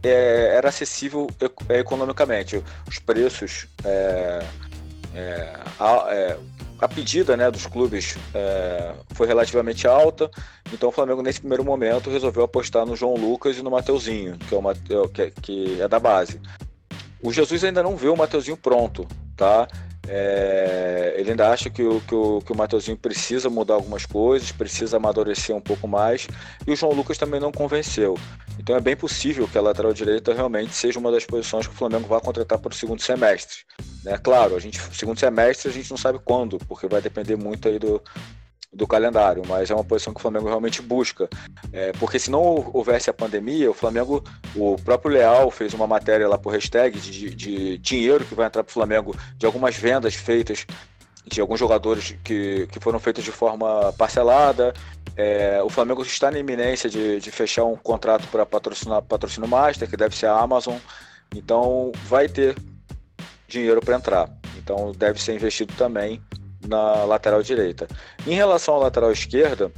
é, 0.02 0.54
era 0.56 0.68
acessível 0.68 1.28
é, 1.68 1.78
economicamente. 1.78 2.62
Os 2.88 2.98
preços, 2.98 3.68
é, 5.14 5.56
a, 5.78 6.06
é, 6.10 6.38
a, 6.80 6.88
pedida 6.88 7.36
né, 7.36 7.50
dos 7.50 7.66
clubes 7.66 8.16
é, 8.34 8.94
foi 9.14 9.26
relativamente 9.26 9.86
alta, 9.86 10.30
então 10.72 10.88
o 10.88 10.92
Flamengo 10.92 11.22
nesse 11.22 11.40
primeiro 11.40 11.64
momento 11.64 12.10
resolveu 12.10 12.44
apostar 12.44 12.86
no 12.86 12.96
João 12.96 13.14
Lucas 13.14 13.56
e 13.58 13.62
no 13.62 13.70
Mateuzinho, 13.70 14.36
que 14.38 14.54
é, 15.22 15.30
que, 15.30 15.40
que 15.40 15.80
é 15.80 15.88
da 15.88 15.98
base. 15.98 16.40
O 17.22 17.32
Jesus 17.32 17.64
ainda 17.64 17.82
não 17.82 17.96
vê 17.96 18.08
o 18.08 18.16
Mateuzinho 18.16 18.56
pronto, 18.56 19.06
tá? 19.36 19.68
É, 20.12 21.14
ele 21.16 21.30
ainda 21.30 21.52
acha 21.52 21.70
que 21.70 21.84
o, 21.84 22.00
que, 22.00 22.12
o, 22.12 22.40
que 22.40 22.52
o 22.52 22.96
precisa 22.96 23.48
mudar 23.48 23.74
algumas 23.74 24.04
coisas, 24.04 24.50
precisa 24.50 24.96
amadurecer 24.96 25.54
um 25.54 25.60
pouco 25.60 25.86
mais, 25.86 26.26
e 26.66 26.72
o 26.72 26.76
João 26.76 26.92
Lucas 26.92 27.16
também 27.16 27.38
não 27.38 27.52
convenceu. 27.52 28.18
Então 28.58 28.74
é 28.74 28.80
bem 28.80 28.96
possível 28.96 29.46
que 29.46 29.56
a 29.56 29.60
lateral 29.60 29.92
direita 29.92 30.34
realmente 30.34 30.74
seja 30.74 30.98
uma 30.98 31.12
das 31.12 31.24
posições 31.24 31.68
que 31.68 31.74
o 31.74 31.76
Flamengo 31.76 32.08
vai 32.08 32.20
contratar 32.20 32.58
para 32.58 32.72
o 32.72 32.74
segundo 32.74 33.00
semestre. 33.00 33.58
Né? 34.02 34.18
Claro, 34.18 34.56
a 34.56 34.58
gente, 34.58 34.80
segundo 34.92 35.20
semestre 35.20 35.70
a 35.70 35.72
gente 35.72 35.88
não 35.88 35.96
sabe 35.96 36.18
quando, 36.24 36.58
porque 36.58 36.88
vai 36.88 37.00
depender 37.00 37.36
muito 37.36 37.68
aí 37.68 37.78
do, 37.78 38.02
do 38.72 38.86
calendário, 38.86 39.42
mas 39.48 39.70
é 39.70 39.74
uma 39.74 39.84
posição 39.84 40.12
que 40.12 40.18
o 40.18 40.22
Flamengo 40.22 40.46
realmente 40.46 40.80
busca. 40.80 41.28
É, 41.72 41.92
porque 41.92 42.18
se 42.18 42.30
não 42.30 42.70
houvesse 42.72 43.10
a 43.10 43.12
pandemia, 43.12 43.70
o 43.70 43.74
Flamengo, 43.74 44.22
o 44.54 44.76
próprio 44.76 45.12
Leal 45.12 45.50
fez 45.50 45.74
uma 45.74 45.86
matéria 45.86 46.28
lá 46.28 46.38
por 46.38 46.52
hashtag 46.52 46.98
de, 47.00 47.34
de 47.34 47.78
dinheiro 47.78 48.24
que 48.24 48.34
vai 48.34 48.46
entrar 48.46 48.62
para 48.62 48.70
o 48.70 48.74
Flamengo, 48.74 49.16
de 49.36 49.44
algumas 49.44 49.74
vendas 49.76 50.14
feitas 50.14 50.66
de 51.26 51.40
alguns 51.40 51.60
jogadores 51.60 52.14
que, 52.24 52.66
que 52.72 52.80
foram 52.80 52.98
feitas 52.98 53.22
de 53.24 53.30
forma 53.30 53.92
parcelada. 53.92 54.72
É, 55.16 55.60
o 55.62 55.68
Flamengo 55.68 56.02
está 56.02 56.30
na 56.30 56.38
iminência 56.38 56.88
de, 56.88 57.20
de 57.20 57.30
fechar 57.30 57.64
um 57.64 57.76
contrato 57.76 58.26
para 58.28 58.46
patrocinar 58.46 59.02
patrocínio 59.02 59.48
master, 59.48 59.88
que 59.88 59.96
deve 59.96 60.16
ser 60.16 60.26
a 60.26 60.38
Amazon. 60.38 60.76
Então 61.34 61.92
vai 62.06 62.28
ter 62.28 62.56
dinheiro 63.46 63.80
para 63.80 63.96
entrar. 63.96 64.30
Então 64.56 64.92
deve 64.92 65.22
ser 65.22 65.34
investido 65.34 65.72
também 65.74 66.20
na 66.66 67.04
lateral 67.04 67.42
direita. 67.42 67.88
Em 68.26 68.34
relação 68.34 68.74
à 68.74 68.78
lateral 68.78 69.12
esquerda, 69.12 69.72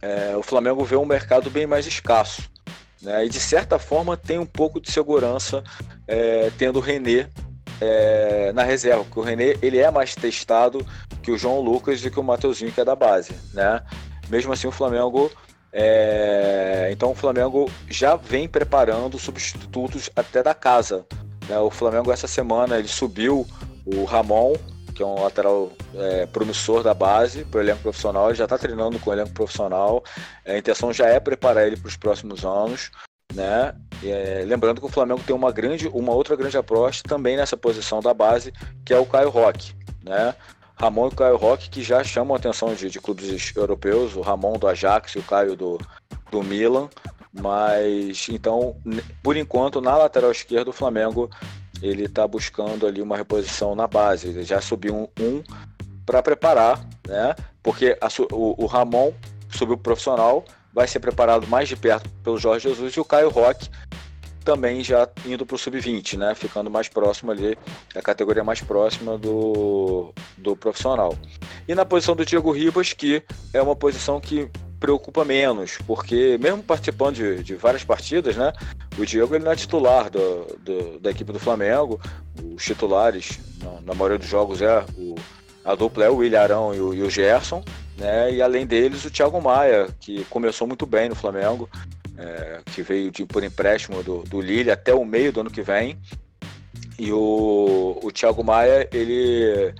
é, 0.00 0.36
o 0.36 0.42
Flamengo 0.42 0.84
vê 0.84 0.96
um 0.96 1.04
mercado 1.04 1.50
bem 1.50 1.66
mais 1.66 1.86
escasso. 1.86 2.42
Né? 3.02 3.26
E 3.26 3.28
de 3.28 3.40
certa 3.40 3.78
forma 3.78 4.16
tem 4.16 4.38
um 4.38 4.46
pouco 4.46 4.80
de 4.80 4.90
segurança 4.90 5.62
é, 6.06 6.50
tendo 6.58 6.76
o 6.76 6.82
René 6.82 7.28
é, 7.80 8.52
na 8.52 8.62
reserva, 8.62 9.04
porque 9.04 9.20
o 9.20 9.22
René 9.22 9.56
ele 9.62 9.78
é 9.78 9.90
mais 9.90 10.14
testado 10.14 10.84
que 11.22 11.30
o 11.30 11.38
João 11.38 11.60
Lucas 11.60 12.04
e 12.04 12.10
que 12.10 12.18
o 12.18 12.22
Mateuzinho, 12.22 12.72
que 12.72 12.80
é 12.80 12.84
da 12.84 12.96
base. 12.96 13.34
Né? 13.52 13.82
Mesmo 14.28 14.52
assim, 14.52 14.66
o 14.66 14.72
Flamengo. 14.72 15.30
É... 15.70 16.88
Então, 16.90 17.10
o 17.10 17.14
Flamengo 17.14 17.70
já 17.88 18.16
vem 18.16 18.48
preparando 18.48 19.18
substitutos 19.18 20.08
até 20.16 20.42
da 20.42 20.54
casa. 20.54 21.04
Né? 21.46 21.58
O 21.58 21.70
Flamengo, 21.70 22.10
essa 22.10 22.26
semana, 22.26 22.78
ele 22.78 22.88
subiu 22.88 23.46
o 23.84 24.04
Ramon 24.04 24.54
que 24.98 25.02
é 25.04 25.06
um 25.06 25.22
lateral 25.22 25.70
é, 25.94 26.26
promissor 26.26 26.82
da 26.82 26.92
base 26.92 27.44
para 27.44 27.58
o 27.58 27.62
elenco 27.62 27.82
profissional. 27.82 28.26
Ele 28.26 28.34
já 28.34 28.44
está 28.44 28.58
treinando 28.58 28.98
com 28.98 29.10
o 29.10 29.12
elenco 29.12 29.30
profissional. 29.30 30.02
A 30.44 30.58
intenção 30.58 30.92
já 30.92 31.06
é 31.06 31.20
preparar 31.20 31.68
ele 31.68 31.76
para 31.76 31.86
os 31.86 31.96
próximos 31.96 32.44
anos. 32.44 32.90
Né? 33.32 33.72
É, 34.02 34.42
lembrando 34.44 34.80
que 34.80 34.86
o 34.88 34.90
Flamengo 34.90 35.22
tem 35.24 35.36
uma 35.36 35.52
grande, 35.52 35.86
uma 35.86 36.12
outra 36.12 36.34
grande 36.34 36.56
aposta 36.56 37.08
também 37.08 37.36
nessa 37.36 37.56
posição 37.56 38.00
da 38.00 38.12
base, 38.12 38.52
que 38.84 38.92
é 38.92 38.98
o 38.98 39.06
Caio 39.06 39.30
Roque, 39.30 39.72
né? 40.02 40.34
Ramon 40.74 41.08
e 41.08 41.14
Caio 41.14 41.36
Roque 41.36 41.70
que 41.70 41.82
já 41.82 42.02
chamam 42.02 42.34
a 42.34 42.38
atenção 42.38 42.74
de, 42.74 42.90
de, 42.90 43.00
clubes 43.00 43.54
europeus, 43.54 44.16
o 44.16 44.20
Ramon 44.20 44.58
do 44.58 44.66
Ajax 44.66 45.12
e 45.12 45.18
o 45.18 45.22
Caio 45.22 45.54
do, 45.54 45.78
do 46.30 46.42
Milan, 46.42 46.88
mas 47.32 48.28
então, 48.28 48.76
por 49.22 49.36
enquanto, 49.36 49.80
na 49.80 49.96
lateral 49.96 50.32
esquerda 50.32 50.70
o 50.70 50.72
Flamengo 50.72 51.30
ele 51.82 52.04
está 52.04 52.26
buscando 52.26 52.86
ali 52.86 53.00
uma 53.00 53.16
reposição 53.16 53.74
na 53.74 53.86
base. 53.86 54.28
Ele 54.28 54.42
já 54.42 54.60
subiu 54.60 54.94
um, 54.94 55.08
um 55.20 55.42
para 56.04 56.22
preparar, 56.22 56.84
né? 57.06 57.34
Porque 57.62 57.96
a, 58.00 58.08
o, 58.32 58.64
o, 58.64 58.66
Ramon 58.66 59.12
subiu 59.50 59.76
profissional, 59.76 60.44
vai 60.72 60.86
ser 60.86 61.00
preparado 61.00 61.46
mais 61.46 61.68
de 61.68 61.76
perto 61.76 62.08
pelo 62.22 62.38
Jorge 62.38 62.68
Jesus 62.68 62.94
e 62.94 63.00
o 63.00 63.04
Caio 63.04 63.28
Roque 63.28 63.68
também 64.44 64.82
já 64.82 65.06
indo 65.26 65.44
para 65.44 65.56
o 65.56 65.58
sub-20, 65.58 66.16
né? 66.16 66.34
Ficando 66.34 66.70
mais 66.70 66.88
próximo 66.88 67.30
ali, 67.30 67.58
a 67.94 68.00
categoria 68.00 68.42
mais 68.42 68.62
próxima 68.62 69.18
do, 69.18 70.14
do 70.38 70.56
profissional. 70.56 71.14
E 71.68 71.74
na 71.74 71.84
posição 71.84 72.16
do 72.16 72.24
Diego 72.24 72.50
Ribas, 72.50 72.94
que 72.94 73.22
é 73.52 73.60
uma 73.60 73.76
posição 73.76 74.18
que 74.18 74.50
preocupa 74.78 75.24
menos, 75.24 75.78
porque 75.86 76.38
mesmo 76.40 76.62
participando 76.62 77.16
de, 77.16 77.42
de 77.42 77.54
várias 77.54 77.84
partidas, 77.84 78.36
né, 78.36 78.52
o 78.96 79.04
Diego 79.04 79.34
ele 79.34 79.44
não 79.44 79.52
é 79.52 79.56
titular 79.56 80.10
do, 80.10 80.46
do, 80.60 80.98
da 81.00 81.10
equipe 81.10 81.32
do 81.32 81.38
Flamengo, 81.38 82.00
os 82.54 82.62
titulares 82.62 83.38
na, 83.62 83.80
na 83.80 83.94
maioria 83.94 84.18
dos 84.18 84.28
jogos 84.28 84.62
é 84.62 84.84
o, 84.96 85.14
a 85.64 85.74
dupla 85.74 86.04
é 86.04 86.10
o 86.10 86.16
William 86.16 86.40
Arão 86.40 86.74
e 86.74 86.80
o, 86.80 86.94
e 86.94 87.02
o 87.02 87.10
Gerson, 87.10 87.64
né, 87.96 88.32
e 88.32 88.40
além 88.40 88.66
deles 88.66 89.04
o 89.04 89.10
Thiago 89.10 89.40
Maia, 89.40 89.88
que 90.00 90.24
começou 90.26 90.66
muito 90.66 90.86
bem 90.86 91.08
no 91.08 91.14
Flamengo, 91.14 91.68
é, 92.16 92.60
que 92.66 92.82
veio 92.82 93.10
de, 93.10 93.24
por 93.24 93.42
empréstimo 93.42 94.02
do, 94.02 94.22
do 94.22 94.40
Lille 94.40 94.70
até 94.70 94.94
o 94.94 95.04
meio 95.04 95.32
do 95.32 95.40
ano 95.40 95.50
que 95.50 95.62
vem, 95.62 95.98
e 96.98 97.12
o, 97.12 97.98
o 98.02 98.10
Thiago 98.10 98.42
Maia, 98.42 98.88
ele 98.92 99.72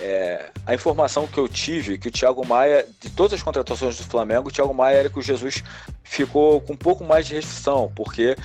é, 0.00 0.50
a 0.66 0.74
informação 0.74 1.26
que 1.26 1.38
eu 1.38 1.48
tive 1.48 1.98
que 1.98 2.08
o 2.08 2.10
Thiago 2.10 2.46
Maia, 2.46 2.86
de 3.00 3.10
todas 3.10 3.34
as 3.34 3.42
contratações 3.42 3.96
do 3.96 4.04
Flamengo, 4.04 4.48
o 4.48 4.52
Thiago 4.52 4.74
Maia 4.74 4.96
era 4.96 5.10
que 5.10 5.18
o 5.18 5.22
Jesus 5.22 5.62
ficou 6.02 6.60
com 6.60 6.74
um 6.74 6.76
pouco 6.76 7.04
mais 7.04 7.26
de 7.26 7.34
restrição, 7.34 7.90
porque 7.94 8.36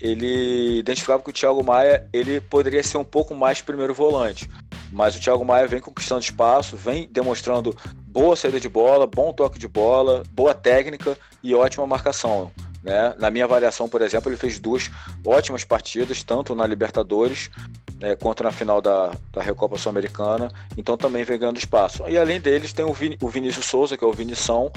ele 0.00 0.78
identificava 0.78 1.22
que 1.22 1.30
o 1.30 1.32
Thiago 1.32 1.62
Maia 1.64 2.06
ele 2.12 2.40
poderia 2.40 2.82
ser 2.82 2.98
um 2.98 3.04
pouco 3.04 3.34
mais 3.34 3.60
primeiro 3.60 3.94
volante. 3.94 4.48
Mas 4.90 5.16
o 5.16 5.20
Thiago 5.20 5.44
Maia 5.44 5.66
vem 5.66 5.80
conquistando 5.80 6.22
espaço, 6.22 6.76
vem 6.76 7.08
demonstrando 7.10 7.76
boa 8.06 8.34
saída 8.34 8.58
de 8.58 8.68
bola, 8.68 9.06
bom 9.06 9.32
toque 9.32 9.58
de 9.58 9.68
bola, 9.68 10.22
boa 10.30 10.54
técnica 10.54 11.18
e 11.42 11.54
ótima 11.54 11.86
marcação. 11.86 12.50
Né? 12.88 13.14
Na 13.18 13.30
minha 13.30 13.44
avaliação, 13.44 13.86
por 13.86 14.00
exemplo, 14.00 14.30
ele 14.30 14.38
fez 14.38 14.58
duas 14.58 14.90
ótimas 15.22 15.62
partidas, 15.62 16.22
tanto 16.22 16.54
na 16.54 16.66
Libertadores 16.66 17.50
né, 18.00 18.16
quanto 18.16 18.42
na 18.42 18.50
final 18.50 18.80
da, 18.80 19.12
da 19.30 19.42
Recopa 19.42 19.76
Sul-Americana, 19.76 20.50
então 20.74 20.96
também 20.96 21.22
vem 21.22 21.38
ganhando 21.38 21.58
espaço. 21.58 22.02
E 22.08 22.16
além 22.16 22.40
deles 22.40 22.72
tem 22.72 22.86
o, 22.86 22.94
Vin, 22.94 23.14
o 23.20 23.28
Vinícius 23.28 23.66
Souza, 23.66 23.94
que 23.94 24.02
é 24.02 24.06
o 24.06 24.12
Vinição, 24.12 24.72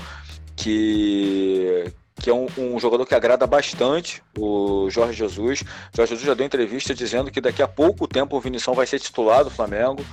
que, 0.57 1.85
que 2.15 2.29
é 2.29 2.33
um, 2.33 2.47
um, 2.57 2.77
jogador 2.81 3.05
que 3.05 3.15
agrada 3.15 3.47
bastante 3.47 4.21
o 4.37 4.89
Jorge 4.89 5.13
Jesus. 5.13 5.61
O 5.61 5.95
Jorge 5.95 6.09
Jesus 6.09 6.27
já 6.27 6.33
deu 6.33 6.45
entrevista 6.45 6.93
dizendo 6.93 7.31
que 7.31 7.39
daqui 7.39 7.63
a 7.63 7.67
pouco 7.67 8.09
tempo 8.09 8.35
o 8.35 8.41
Vinição 8.41 8.73
vai 8.73 8.85
ser 8.85 8.99
titular 8.99 9.45
do 9.45 9.49
Flamengo. 9.49 10.05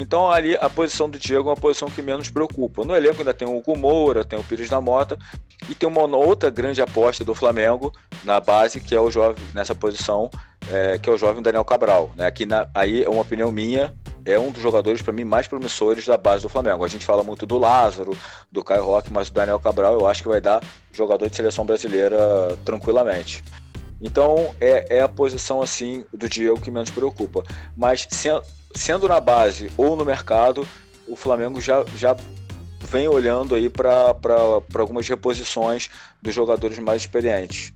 Então 0.00 0.30
ali 0.30 0.56
a 0.56 0.70
posição 0.70 1.10
do 1.10 1.18
Diego 1.18 1.50
é 1.50 1.52
uma 1.52 1.56
posição 1.56 1.90
que 1.90 2.00
menos 2.00 2.30
preocupa. 2.30 2.84
No 2.86 2.96
elenco 2.96 3.18
ainda 3.18 3.34
tem 3.34 3.46
o 3.46 3.58
Hugo 3.58 3.76
Moura, 3.76 4.24
tem 4.24 4.38
o 4.38 4.42
Pires 4.42 4.70
da 4.70 4.80
Mota 4.80 5.18
e 5.68 5.74
tem 5.74 5.86
uma 5.86 6.04
outra 6.16 6.48
grande 6.48 6.80
aposta 6.80 7.22
do 7.22 7.34
Flamengo 7.34 7.92
na 8.24 8.40
base, 8.40 8.80
que 8.80 8.94
é 8.94 9.00
o 9.00 9.10
jovem 9.10 9.44
nessa 9.54 9.74
posição, 9.74 10.30
é, 10.72 10.98
que 10.98 11.10
é 11.10 11.12
o 11.12 11.18
jovem 11.18 11.42
Daniel 11.42 11.66
Cabral. 11.66 12.10
Né? 12.16 12.26
Aqui 12.26 12.46
na, 12.46 12.66
aí 12.74 13.04
é 13.04 13.10
uma 13.10 13.20
opinião 13.20 13.52
minha, 13.52 13.94
é 14.24 14.38
um 14.38 14.50
dos 14.50 14.62
jogadores 14.62 15.02
para 15.02 15.12
mim 15.12 15.24
mais 15.24 15.46
promissores 15.46 16.06
da 16.06 16.16
base 16.16 16.42
do 16.42 16.48
Flamengo. 16.48 16.82
A 16.82 16.88
gente 16.88 17.04
fala 17.04 17.22
muito 17.22 17.44
do 17.44 17.58
Lázaro, 17.58 18.16
do 18.50 18.64
Caio 18.64 18.84
Roque, 18.84 19.12
mas 19.12 19.28
o 19.28 19.32
Daniel 19.34 19.60
Cabral 19.60 19.92
eu 19.92 20.06
acho 20.06 20.22
que 20.22 20.28
vai 20.28 20.40
dar 20.40 20.62
jogador 20.94 21.28
de 21.28 21.36
seleção 21.36 21.66
brasileira 21.66 22.56
tranquilamente. 22.64 23.44
Então 24.00 24.54
é, 24.58 24.96
é 24.96 25.02
a 25.02 25.08
posição 25.08 25.60
assim 25.60 26.06
do 26.10 26.26
Diego 26.26 26.58
que 26.58 26.70
menos 26.70 26.90
preocupa. 26.90 27.44
Mas 27.76 28.06
se, 28.10 28.30
sendo 28.74 29.08
na 29.08 29.20
base 29.20 29.70
ou 29.76 29.96
no 29.96 30.04
mercado, 30.04 30.66
o 31.06 31.16
Flamengo 31.16 31.60
já, 31.60 31.84
já 31.96 32.16
vem 32.80 33.08
olhando 33.08 33.54
aí 33.54 33.68
para 33.68 34.16
algumas 34.74 35.08
reposições 35.08 35.90
dos 36.20 36.34
jogadores 36.34 36.78
mais 36.78 37.02
experientes 37.02 37.72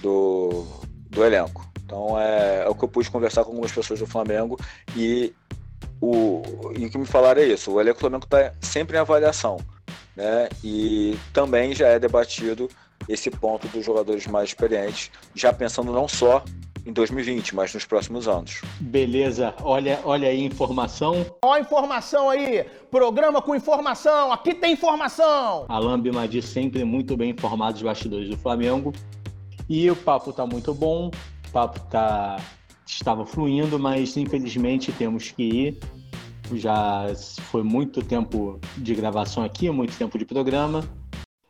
do, 0.00 0.66
do 1.10 1.24
elenco. 1.24 1.66
Então 1.84 2.18
é, 2.18 2.64
é, 2.64 2.68
o 2.68 2.74
que 2.74 2.84
eu 2.84 2.88
pude 2.88 3.10
conversar 3.10 3.44
com 3.44 3.50
algumas 3.50 3.72
pessoas 3.72 4.00
do 4.00 4.06
Flamengo 4.06 4.58
e 4.96 5.32
o, 6.00 6.42
e 6.76 6.86
o 6.86 6.90
que 6.90 6.98
me 6.98 7.06
falaram 7.06 7.40
é 7.40 7.46
isso, 7.46 7.72
o 7.72 7.80
elenco 7.80 7.98
do 7.98 8.00
Flamengo 8.00 8.24
está 8.24 8.52
sempre 8.60 8.96
em 8.96 9.00
avaliação. 9.00 9.58
Né? 10.16 10.48
E 10.64 11.18
também 11.32 11.74
já 11.74 11.88
é 11.88 11.98
debatido 11.98 12.68
esse 13.08 13.30
ponto 13.30 13.68
dos 13.68 13.84
jogadores 13.84 14.26
mais 14.26 14.48
experientes, 14.48 15.10
já 15.34 15.52
pensando 15.52 15.92
não 15.92 16.08
só 16.08 16.42
em 16.86 16.92
2020, 16.92 17.54
mas 17.54 17.74
nos 17.74 17.84
próximos 17.84 18.28
anos. 18.28 18.62
Beleza, 18.80 19.52
olha, 19.62 20.00
olha 20.04 20.28
aí 20.28 20.44
informação. 20.44 21.26
Ó 21.44 21.58
informação 21.58 22.30
aí, 22.30 22.64
programa 22.90 23.42
com 23.42 23.54
informação, 23.54 24.32
aqui 24.32 24.54
tem 24.54 24.72
informação. 24.72 25.66
Alain 25.68 26.00
Bimadi 26.00 26.40
sempre 26.40 26.84
muito 26.84 27.16
bem 27.16 27.30
informado 27.30 27.74
dos 27.74 27.82
bastidores 27.82 28.30
do 28.30 28.36
Flamengo. 28.36 28.92
E 29.68 29.90
o 29.90 29.96
papo 29.96 30.32
tá 30.32 30.46
muito 30.46 30.72
bom, 30.72 31.08
o 31.08 31.50
papo 31.52 31.80
tá 31.90 32.36
estava 32.86 33.26
fluindo, 33.26 33.78
mas 33.78 34.16
infelizmente 34.16 34.92
temos 34.92 35.32
que 35.32 35.42
ir. 35.42 35.78
Já 36.52 37.06
foi 37.50 37.64
muito 37.64 38.00
tempo 38.00 38.60
de 38.76 38.94
gravação 38.94 39.42
aqui, 39.42 39.68
muito 39.70 39.96
tempo 39.96 40.16
de 40.16 40.24
programa. 40.24 40.84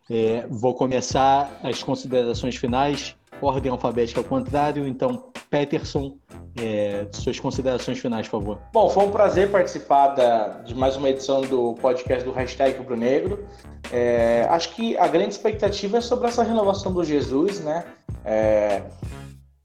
É, 0.08 0.46
vou 0.48 0.72
começar 0.72 1.60
as 1.62 1.82
considerações 1.82 2.56
finais, 2.56 3.14
ordem 3.40 3.70
alfabética 3.70 4.20
ao 4.20 4.24
contrário. 4.24 4.86
Então, 4.86 5.30
Peterson, 5.50 6.16
é, 6.58 7.06
suas 7.12 7.38
considerações 7.38 7.98
finais, 7.98 8.26
por 8.28 8.40
favor. 8.40 8.58
Bom, 8.72 8.88
foi 8.88 9.04
um 9.04 9.10
prazer 9.10 9.50
participar 9.50 10.08
da, 10.08 10.48
de 10.64 10.74
mais 10.74 10.96
uma 10.96 11.08
edição 11.08 11.42
do 11.42 11.74
podcast 11.74 12.24
do 12.24 12.32
Hashtag 12.32 12.78
Rubro 12.78 12.96
Negro. 12.96 13.46
É, 13.92 14.46
acho 14.50 14.74
que 14.74 14.96
a 14.98 15.06
grande 15.06 15.30
expectativa 15.30 15.98
é 15.98 16.00
sobre 16.00 16.28
essa 16.28 16.42
renovação 16.42 16.92
do 16.92 17.04
Jesus, 17.04 17.60
né? 17.60 17.84
É, 18.24 18.82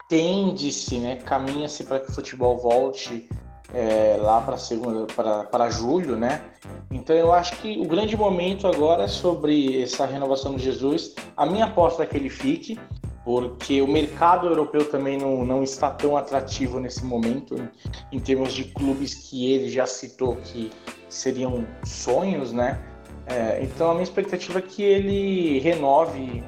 tende-se, 0.08 0.98
né, 0.98 1.16
caminha-se 1.16 1.84
para 1.84 1.98
que 1.98 2.10
o 2.10 2.14
futebol 2.14 2.58
volte 2.58 3.26
é, 3.72 4.16
lá 4.20 4.40
para 4.42 4.58
segunda, 4.58 5.06
para 5.50 5.70
julho, 5.70 6.16
né? 6.16 6.42
Então 6.90 7.16
eu 7.16 7.32
acho 7.32 7.56
que 7.56 7.80
o 7.80 7.86
grande 7.86 8.16
momento 8.16 8.66
agora 8.66 9.04
é 9.04 9.08
sobre 9.08 9.82
essa 9.82 10.04
renovação 10.04 10.54
de 10.54 10.62
Jesus. 10.62 11.14
A 11.36 11.46
minha 11.46 11.64
aposta 11.64 12.02
é 12.02 12.06
que 12.06 12.16
ele 12.16 12.28
fique, 12.28 12.78
porque 13.24 13.80
o 13.80 13.86
mercado 13.86 14.46
europeu 14.46 14.88
também 14.90 15.16
não, 15.16 15.44
não 15.44 15.62
está 15.62 15.90
tão 15.90 16.16
atrativo 16.16 16.80
nesse 16.80 17.04
momento 17.04 17.54
em, 17.56 18.16
em 18.16 18.20
termos 18.20 18.52
de 18.52 18.64
clubes 18.64 19.14
que 19.14 19.52
ele 19.52 19.70
já 19.70 19.86
citou 19.86 20.36
que 20.36 20.70
seriam 21.08 21.66
sonhos, 21.84 22.52
né? 22.52 22.80
É, 23.26 23.62
então 23.62 23.90
a 23.90 23.92
minha 23.92 24.02
expectativa 24.02 24.58
é 24.58 24.62
que 24.62 24.82
ele 24.82 25.60
renove 25.60 26.42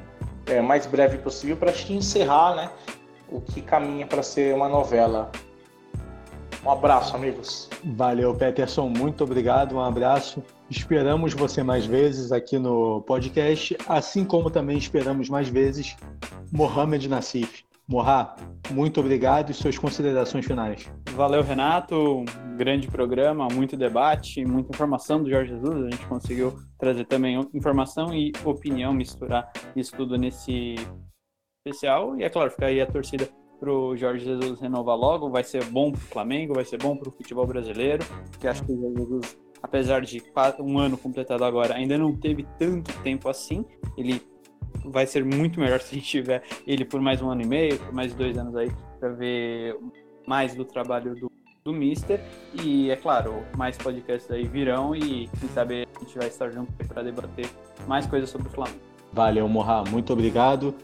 é, 0.47 0.61
mais 0.61 0.85
breve 0.85 1.17
possível 1.17 1.55
para 1.55 1.71
encerrar, 1.89 2.55
né? 2.55 2.69
o 3.29 3.41
que 3.41 3.61
caminha 3.61 4.05
para 4.05 4.23
ser 4.23 4.53
uma 4.53 4.69
novela. 4.69 5.31
Um 6.63 6.71
abraço, 6.71 7.15
amigos. 7.15 7.69
Valeu, 7.83 8.33
Peterson. 8.33 8.89
Muito 8.89 9.23
obrigado. 9.23 9.75
Um 9.75 9.81
abraço. 9.81 10.43
Esperamos 10.69 11.33
você 11.33 11.61
mais 11.61 11.85
vezes 11.85 12.31
aqui 12.31 12.57
no 12.57 13.01
podcast, 13.01 13.77
assim 13.87 14.25
como 14.25 14.49
também 14.49 14.77
esperamos 14.77 15.29
mais 15.29 15.47
vezes 15.47 15.95
Mohamed 16.51 17.07
Nassif. 17.07 17.63
Morra, 17.87 18.35
muito 18.71 18.99
obrigado 18.99 19.51
e 19.51 19.53
suas 19.53 19.77
considerações 19.77 20.43
finais. 20.43 20.91
Valeu, 21.11 21.43
Renato. 21.43 22.25
Grande 22.57 22.87
programa, 22.87 23.47
muito 23.53 23.77
debate, 23.77 24.43
muita 24.43 24.73
informação 24.73 25.21
do 25.21 25.29
Jorge 25.29 25.51
Jesus. 25.51 25.85
A 25.85 25.89
gente 25.91 26.07
conseguiu 26.07 26.57
trazer 26.79 27.05
também 27.05 27.47
informação 27.53 28.11
e 28.11 28.31
opinião, 28.43 28.91
misturar 28.91 29.51
isso 29.75 29.95
tudo 29.95 30.17
nesse 30.17 30.75
especial. 31.63 32.17
E 32.17 32.23
é 32.23 32.29
claro, 32.29 32.49
fica 32.49 32.65
aí 32.65 32.81
a 32.81 32.87
torcida 32.87 33.29
pro 33.59 33.95
Jorge 33.95 34.25
Jesus 34.25 34.59
renovar 34.59 34.97
logo. 34.97 35.29
Vai 35.29 35.43
ser 35.43 35.63
bom 35.65 35.91
pro 35.91 36.01
Flamengo, 36.01 36.55
vai 36.55 36.65
ser 36.65 36.81
bom 36.81 36.97
pro 36.97 37.11
futebol 37.11 37.45
brasileiro. 37.45 38.03
Que 38.39 38.47
acho 38.47 38.65
que 38.65 38.71
o 38.71 38.81
Jorge 38.81 38.97
Jesus, 38.97 39.37
apesar 39.65 40.01
de 40.01 40.21
um 40.59 40.77
ano 40.77 40.95
completado 40.95 41.43
agora, 41.43 41.73
ainda 41.73 41.97
não 41.97 42.15
teve 42.15 42.45
tanto 42.59 42.93
tempo 43.01 43.27
assim. 43.27 43.65
Ele 43.97 44.21
vai 44.85 45.07
ser 45.07 45.25
muito 45.25 45.59
melhor 45.59 45.79
se 45.81 45.95
a 45.95 45.97
gente 45.97 46.07
tiver 46.07 46.43
ele 46.67 46.85
por 46.85 47.01
mais 47.01 47.21
um 47.21 47.29
ano 47.29 47.41
e 47.41 47.47
meio, 47.47 47.79
por 47.79 47.91
mais 47.91 48.13
dois 48.13 48.37
anos 48.37 48.55
aí, 48.55 48.71
para 48.99 49.09
ver 49.09 49.75
mais 50.27 50.53
do 50.53 50.63
trabalho 50.63 51.15
do, 51.15 51.31
do 51.63 51.73
Mister. 51.73 52.21
E 52.53 52.91
é 52.91 52.95
claro, 52.95 53.43
mais 53.57 53.75
podcasts 53.75 54.31
aí 54.31 54.45
virão 54.47 54.95
e 54.95 55.27
quem 55.39 55.49
sabe 55.49 55.87
a 55.95 55.99
gente 55.99 56.15
vai 56.15 56.27
estar 56.27 56.51
junto 56.51 56.71
para 56.87 57.01
debater 57.01 57.49
mais 57.87 58.05
coisas 58.05 58.29
sobre 58.29 58.47
o 58.47 58.51
Flamengo. 58.51 58.79
Valeu, 59.11 59.47
Morra, 59.49 59.83
muito 59.89 60.13
obrigado. 60.13 60.75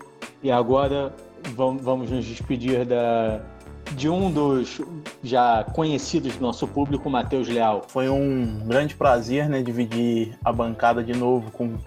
E 0.41 0.49
agora 0.49 1.13
vamos 1.53 2.09
nos 2.09 2.25
despedir 2.25 2.83
da, 2.83 3.43
de 3.95 4.09
um 4.09 4.31
dos 4.31 4.81
já 5.23 5.63
conhecidos 5.73 6.35
do 6.35 6.41
nosso 6.41 6.67
público, 6.67 7.09
Matheus 7.09 7.47
Leal. 7.47 7.83
Foi 7.87 8.09
um 8.09 8.59
grande 8.65 8.95
prazer 8.95 9.49
né, 9.49 9.61
dividir 9.61 10.37
a 10.43 10.51
bancada 10.51 11.03
de 11.03 11.13
novo 11.13 11.51
com 11.51 11.77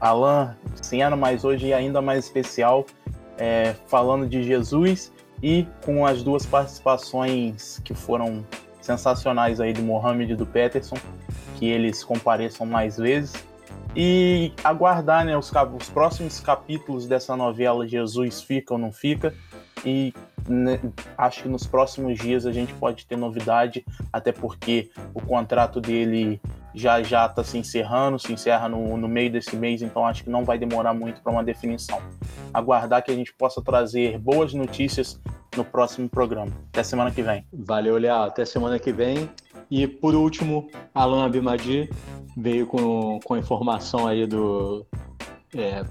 Alan, 0.00 0.56
Senhora, 0.80 1.16
mas 1.16 1.44
hoje 1.44 1.72
ainda 1.72 2.00
mais 2.00 2.24
especial, 2.24 2.86
é, 3.36 3.74
falando 3.86 4.26
de 4.26 4.42
Jesus 4.42 5.12
e 5.42 5.66
com 5.84 6.06
as 6.06 6.22
duas 6.22 6.46
participações 6.46 7.80
que 7.84 7.94
foram 7.94 8.44
sensacionais 8.80 9.60
aí 9.60 9.72
do 9.72 9.82
Mohamed 9.82 10.32
e 10.32 10.36
do 10.36 10.46
Peterson, 10.46 10.96
que 11.56 11.66
eles 11.66 12.02
compareçam 12.02 12.66
mais 12.66 12.96
vezes 12.96 13.32
e 13.94 14.52
aguardar 14.62 15.24
né, 15.24 15.36
os, 15.36 15.50
os, 15.50 15.88
próximos 15.88 16.40
capítulos 16.40 17.06
dessa 17.06 17.36
novela 17.36 17.86
Jesus 17.86 18.40
Fica 18.40 18.74
ou 18.74 18.78
Não 18.78 18.92
Fica. 18.92 19.34
E 19.84 20.12
acho 21.16 21.42
que 21.42 21.48
nos 21.48 21.66
próximos 21.66 22.18
dias 22.18 22.46
a 22.46 22.52
gente 22.52 22.72
pode 22.74 23.06
ter 23.06 23.16
novidade, 23.16 23.84
até 24.12 24.32
porque 24.32 24.90
o 25.14 25.20
contrato 25.20 25.80
dele 25.80 26.40
já 26.74 27.02
já 27.02 27.26
está 27.26 27.42
se 27.42 27.58
encerrando, 27.58 28.18
se 28.18 28.32
encerra 28.32 28.68
no, 28.68 28.96
no 28.96 29.08
meio 29.08 29.30
desse 29.30 29.56
mês, 29.56 29.82
então 29.82 30.06
acho 30.06 30.24
que 30.24 30.30
não 30.30 30.44
vai 30.44 30.58
demorar 30.58 30.94
muito 30.94 31.20
para 31.20 31.32
uma 31.32 31.42
definição. 31.42 32.00
Aguardar 32.54 33.02
que 33.02 33.10
a 33.10 33.14
gente 33.14 33.32
possa 33.34 33.60
trazer 33.60 34.18
boas 34.18 34.54
notícias 34.54 35.20
no 35.56 35.64
próximo 35.64 36.08
programa. 36.08 36.52
Até 36.68 36.82
semana 36.82 37.10
que 37.10 37.22
vem. 37.22 37.44
Valeu, 37.52 37.98
Léo. 37.98 38.22
Até 38.22 38.44
semana 38.44 38.78
que 38.78 38.92
vem. 38.92 39.28
E 39.70 39.86
por 39.86 40.14
último, 40.14 40.68
Alan 40.94 41.24
Abimadi 41.24 41.90
veio 42.36 42.66
com, 42.66 43.18
com 43.24 43.36
informação 43.36 44.06
aí 44.06 44.26
do, 44.26 44.86
é, 45.54 45.84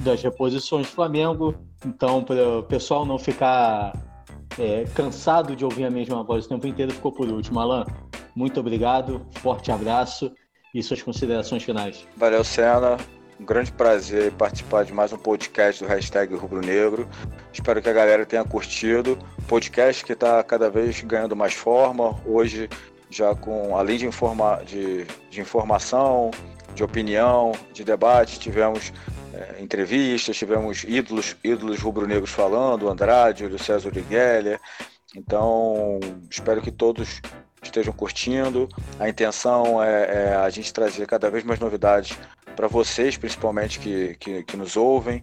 das 0.00 0.22
reposições 0.22 0.86
do 0.86 0.92
Flamengo. 0.92 1.54
Então, 1.84 2.22
para 2.22 2.58
o 2.58 2.62
pessoal 2.62 3.04
não 3.04 3.18
ficar 3.18 3.92
é, 4.58 4.84
cansado 4.94 5.56
de 5.56 5.64
ouvir 5.64 5.84
a 5.84 5.90
mesma 5.90 6.22
voz 6.22 6.46
o 6.46 6.48
tempo 6.48 6.66
inteiro, 6.66 6.92
ficou 6.92 7.12
por 7.12 7.28
último. 7.28 7.60
Alan, 7.60 7.84
muito 8.34 8.60
obrigado, 8.60 9.26
forte 9.40 9.70
abraço 9.70 10.32
e 10.74 10.82
suas 10.82 11.02
considerações 11.02 11.62
finais. 11.62 12.06
Valeu, 12.16 12.42
Senna. 12.44 12.96
Um 13.40 13.44
grande 13.44 13.72
prazer 13.72 14.30
participar 14.32 14.84
de 14.84 14.92
mais 14.92 15.12
um 15.12 15.18
podcast 15.18 15.82
do 15.82 15.88
hashtag 15.88 16.34
Rubro 16.34 16.60
Negro. 16.60 17.08
Espero 17.52 17.82
que 17.82 17.88
a 17.88 17.92
galera 17.92 18.24
tenha 18.24 18.44
curtido. 18.44 19.18
Podcast 19.48 20.04
que 20.04 20.12
está 20.12 20.42
cada 20.44 20.70
vez 20.70 21.00
ganhando 21.00 21.34
mais 21.34 21.52
forma. 21.52 22.14
Hoje, 22.24 22.68
já 23.10 23.34
com, 23.34 23.76
além 23.76 23.98
de, 23.98 24.06
informa, 24.06 24.62
de, 24.64 25.06
de 25.28 25.40
informação, 25.40 26.30
de 26.74 26.84
opinião, 26.84 27.52
de 27.72 27.82
debate, 27.82 28.38
tivemos 28.38 28.92
é, 29.32 29.62
entrevistas, 29.62 30.36
tivemos 30.36 30.84
ídolos, 30.84 31.36
ídolos 31.42 31.80
rubro-negros 31.80 32.30
falando, 32.30 32.88
Andrade, 32.88 33.44
Júlio 33.44 33.58
César 33.58 33.88
Uriguelia. 33.88 34.60
Então, 35.16 36.00
espero 36.30 36.62
que 36.62 36.70
todos 36.70 37.20
estejam 37.62 37.92
curtindo. 37.92 38.68
A 38.98 39.08
intenção 39.08 39.82
é, 39.82 40.04
é, 40.04 40.34
a 40.34 40.48
gente 40.50 40.72
trazer 40.72 41.06
cada 41.06 41.30
vez 41.30 41.44
mais 41.44 41.60
novidades 41.60 42.16
para 42.56 42.68
vocês, 42.68 43.16
principalmente 43.16 43.78
que, 43.78 44.14
que, 44.16 44.42
que, 44.42 44.56
nos 44.56 44.76
ouvem, 44.76 45.22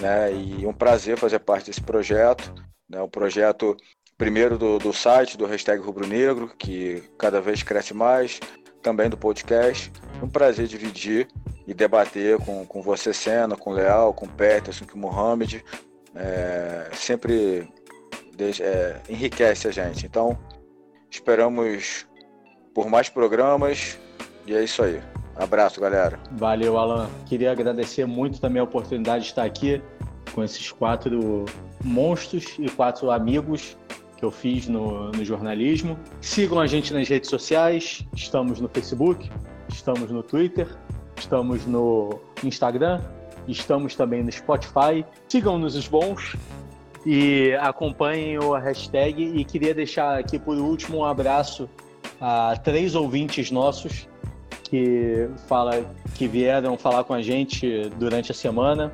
né? 0.00 0.32
E 0.32 0.66
um 0.66 0.72
prazer 0.72 1.16
fazer 1.16 1.38
parte 1.38 1.66
desse 1.66 1.80
projeto, 1.80 2.52
né? 2.88 3.00
O 3.00 3.08
projeto 3.08 3.76
primeiro 4.18 4.58
do, 4.58 4.78
do 4.78 4.92
site 4.92 5.36
do 5.36 5.46
hashtag 5.46 5.80
Rubro 5.82 6.06
Negro, 6.06 6.52
que 6.58 7.02
cada 7.18 7.40
vez 7.40 7.62
cresce 7.62 7.94
mais, 7.94 8.40
também 8.82 9.08
do 9.08 9.16
podcast. 9.16 9.90
Um 10.22 10.28
prazer 10.28 10.66
dividir 10.66 11.28
e 11.66 11.74
debater 11.74 12.38
com, 12.38 12.64
com 12.64 12.80
você, 12.80 13.12
Senna, 13.12 13.56
com 13.56 13.72
Leal, 13.72 14.14
com 14.14 14.26
Peterson, 14.26 14.86
com 14.86 14.98
Mohamed. 14.98 15.64
É, 16.14 16.88
sempre 16.94 17.68
é, 18.60 18.96
enriquece 19.08 19.68
a 19.68 19.70
gente. 19.70 20.06
Então, 20.06 20.38
esperamos 21.10 22.06
por 22.74 22.88
mais 22.88 23.08
programas 23.08 23.98
e 24.46 24.54
é 24.54 24.62
isso 24.62 24.82
aí. 24.82 25.02
Abraço, 25.34 25.80
galera. 25.80 26.18
Valeu, 26.32 26.78
Alan. 26.78 27.10
Queria 27.26 27.52
agradecer 27.52 28.06
muito 28.06 28.40
também 28.40 28.60
a 28.60 28.64
oportunidade 28.64 29.24
de 29.24 29.30
estar 29.30 29.44
aqui 29.44 29.82
com 30.32 30.42
esses 30.42 30.70
quatro 30.72 31.44
monstros 31.84 32.56
e 32.58 32.68
quatro 32.70 33.10
amigos 33.10 33.76
que 34.16 34.24
eu 34.24 34.30
fiz 34.30 34.66
no, 34.66 35.10
no 35.10 35.24
jornalismo. 35.24 35.98
Sigam 36.20 36.58
a 36.58 36.66
gente 36.66 36.92
nas 36.94 37.06
redes 37.08 37.28
sociais. 37.28 38.06
Estamos 38.14 38.60
no 38.60 38.68
Facebook, 38.68 39.30
estamos 39.68 40.10
no 40.10 40.22
Twitter, 40.22 40.66
estamos 41.16 41.66
no 41.66 42.20
Instagram, 42.44 43.00
estamos 43.48 43.94
também 43.94 44.22
no 44.22 44.30
Spotify. 44.30 45.04
Sigam-nos 45.28 45.74
os 45.74 45.88
bons 45.88 46.36
e 47.04 47.52
acompanhem 47.60 48.38
o 48.38 48.52
hashtag. 48.54 49.22
E 49.22 49.44
queria 49.44 49.74
deixar 49.74 50.18
aqui 50.18 50.38
por 50.38 50.56
último 50.56 50.98
um 50.98 51.04
abraço 51.04 51.68
a 52.20 52.56
três 52.62 52.94
ouvintes 52.94 53.50
nossos 53.50 54.08
que 54.64 55.28
fala 55.46 55.84
que 56.14 56.26
vieram 56.26 56.76
falar 56.76 57.04
com 57.04 57.14
a 57.14 57.22
gente 57.22 57.88
durante 57.98 58.32
a 58.32 58.34
semana. 58.34 58.92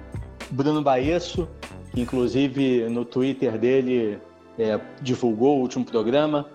Bruno 0.50 0.82
Baesso, 0.82 1.48
que 1.92 2.00
inclusive 2.00 2.88
no 2.90 3.04
Twitter 3.04 3.58
dele 3.58 4.18
é, 4.58 4.78
divulgou 5.00 5.58
o 5.58 5.60
último 5.62 5.84
programa. 5.84 6.46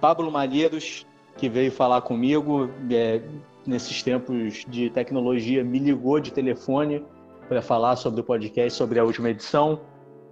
Pablo 0.00 0.30
Malheiros, 0.30 1.06
que 1.36 1.48
veio 1.48 1.70
falar 1.70 2.00
comigo 2.00 2.70
é, 2.90 3.20
nesses 3.66 4.02
tempos 4.02 4.64
de 4.68 4.90
tecnologia, 4.90 5.64
me 5.64 5.78
ligou 5.78 6.20
de 6.20 6.32
telefone 6.32 7.04
para 7.48 7.62
falar 7.62 7.96
sobre 7.96 8.20
o 8.20 8.24
podcast, 8.24 8.76
sobre 8.76 8.98
a 8.98 9.04
última 9.04 9.30
edição. 9.30 9.80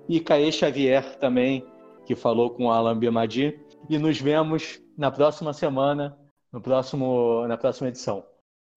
E 0.09 0.21
Caê 0.21 0.51
Xavier 0.51 1.17
também, 1.19 1.65
que 2.07 2.17
falou 2.17 2.51
com 2.51 2.67
o 2.67 2.71
Alan 2.71 2.99
Biamadi. 2.99 3.59
E 3.89 3.99
nos 3.99 4.21
vemos 4.21 4.81
na 4.97 5.11
próxima 5.11 5.53
semana 5.53 6.17
no 6.53 6.61
próximo, 6.61 7.47
na 7.47 7.57
próxima 7.57 7.89
edição. 7.89 8.25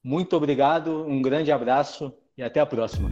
Muito 0.03 0.35
obrigado, 0.35 1.05
um 1.07 1.21
grande 1.21 1.51
abraço 1.51 2.13
e 2.37 2.43
até 2.43 2.59
a 2.59 2.65
próxima. 2.65 3.09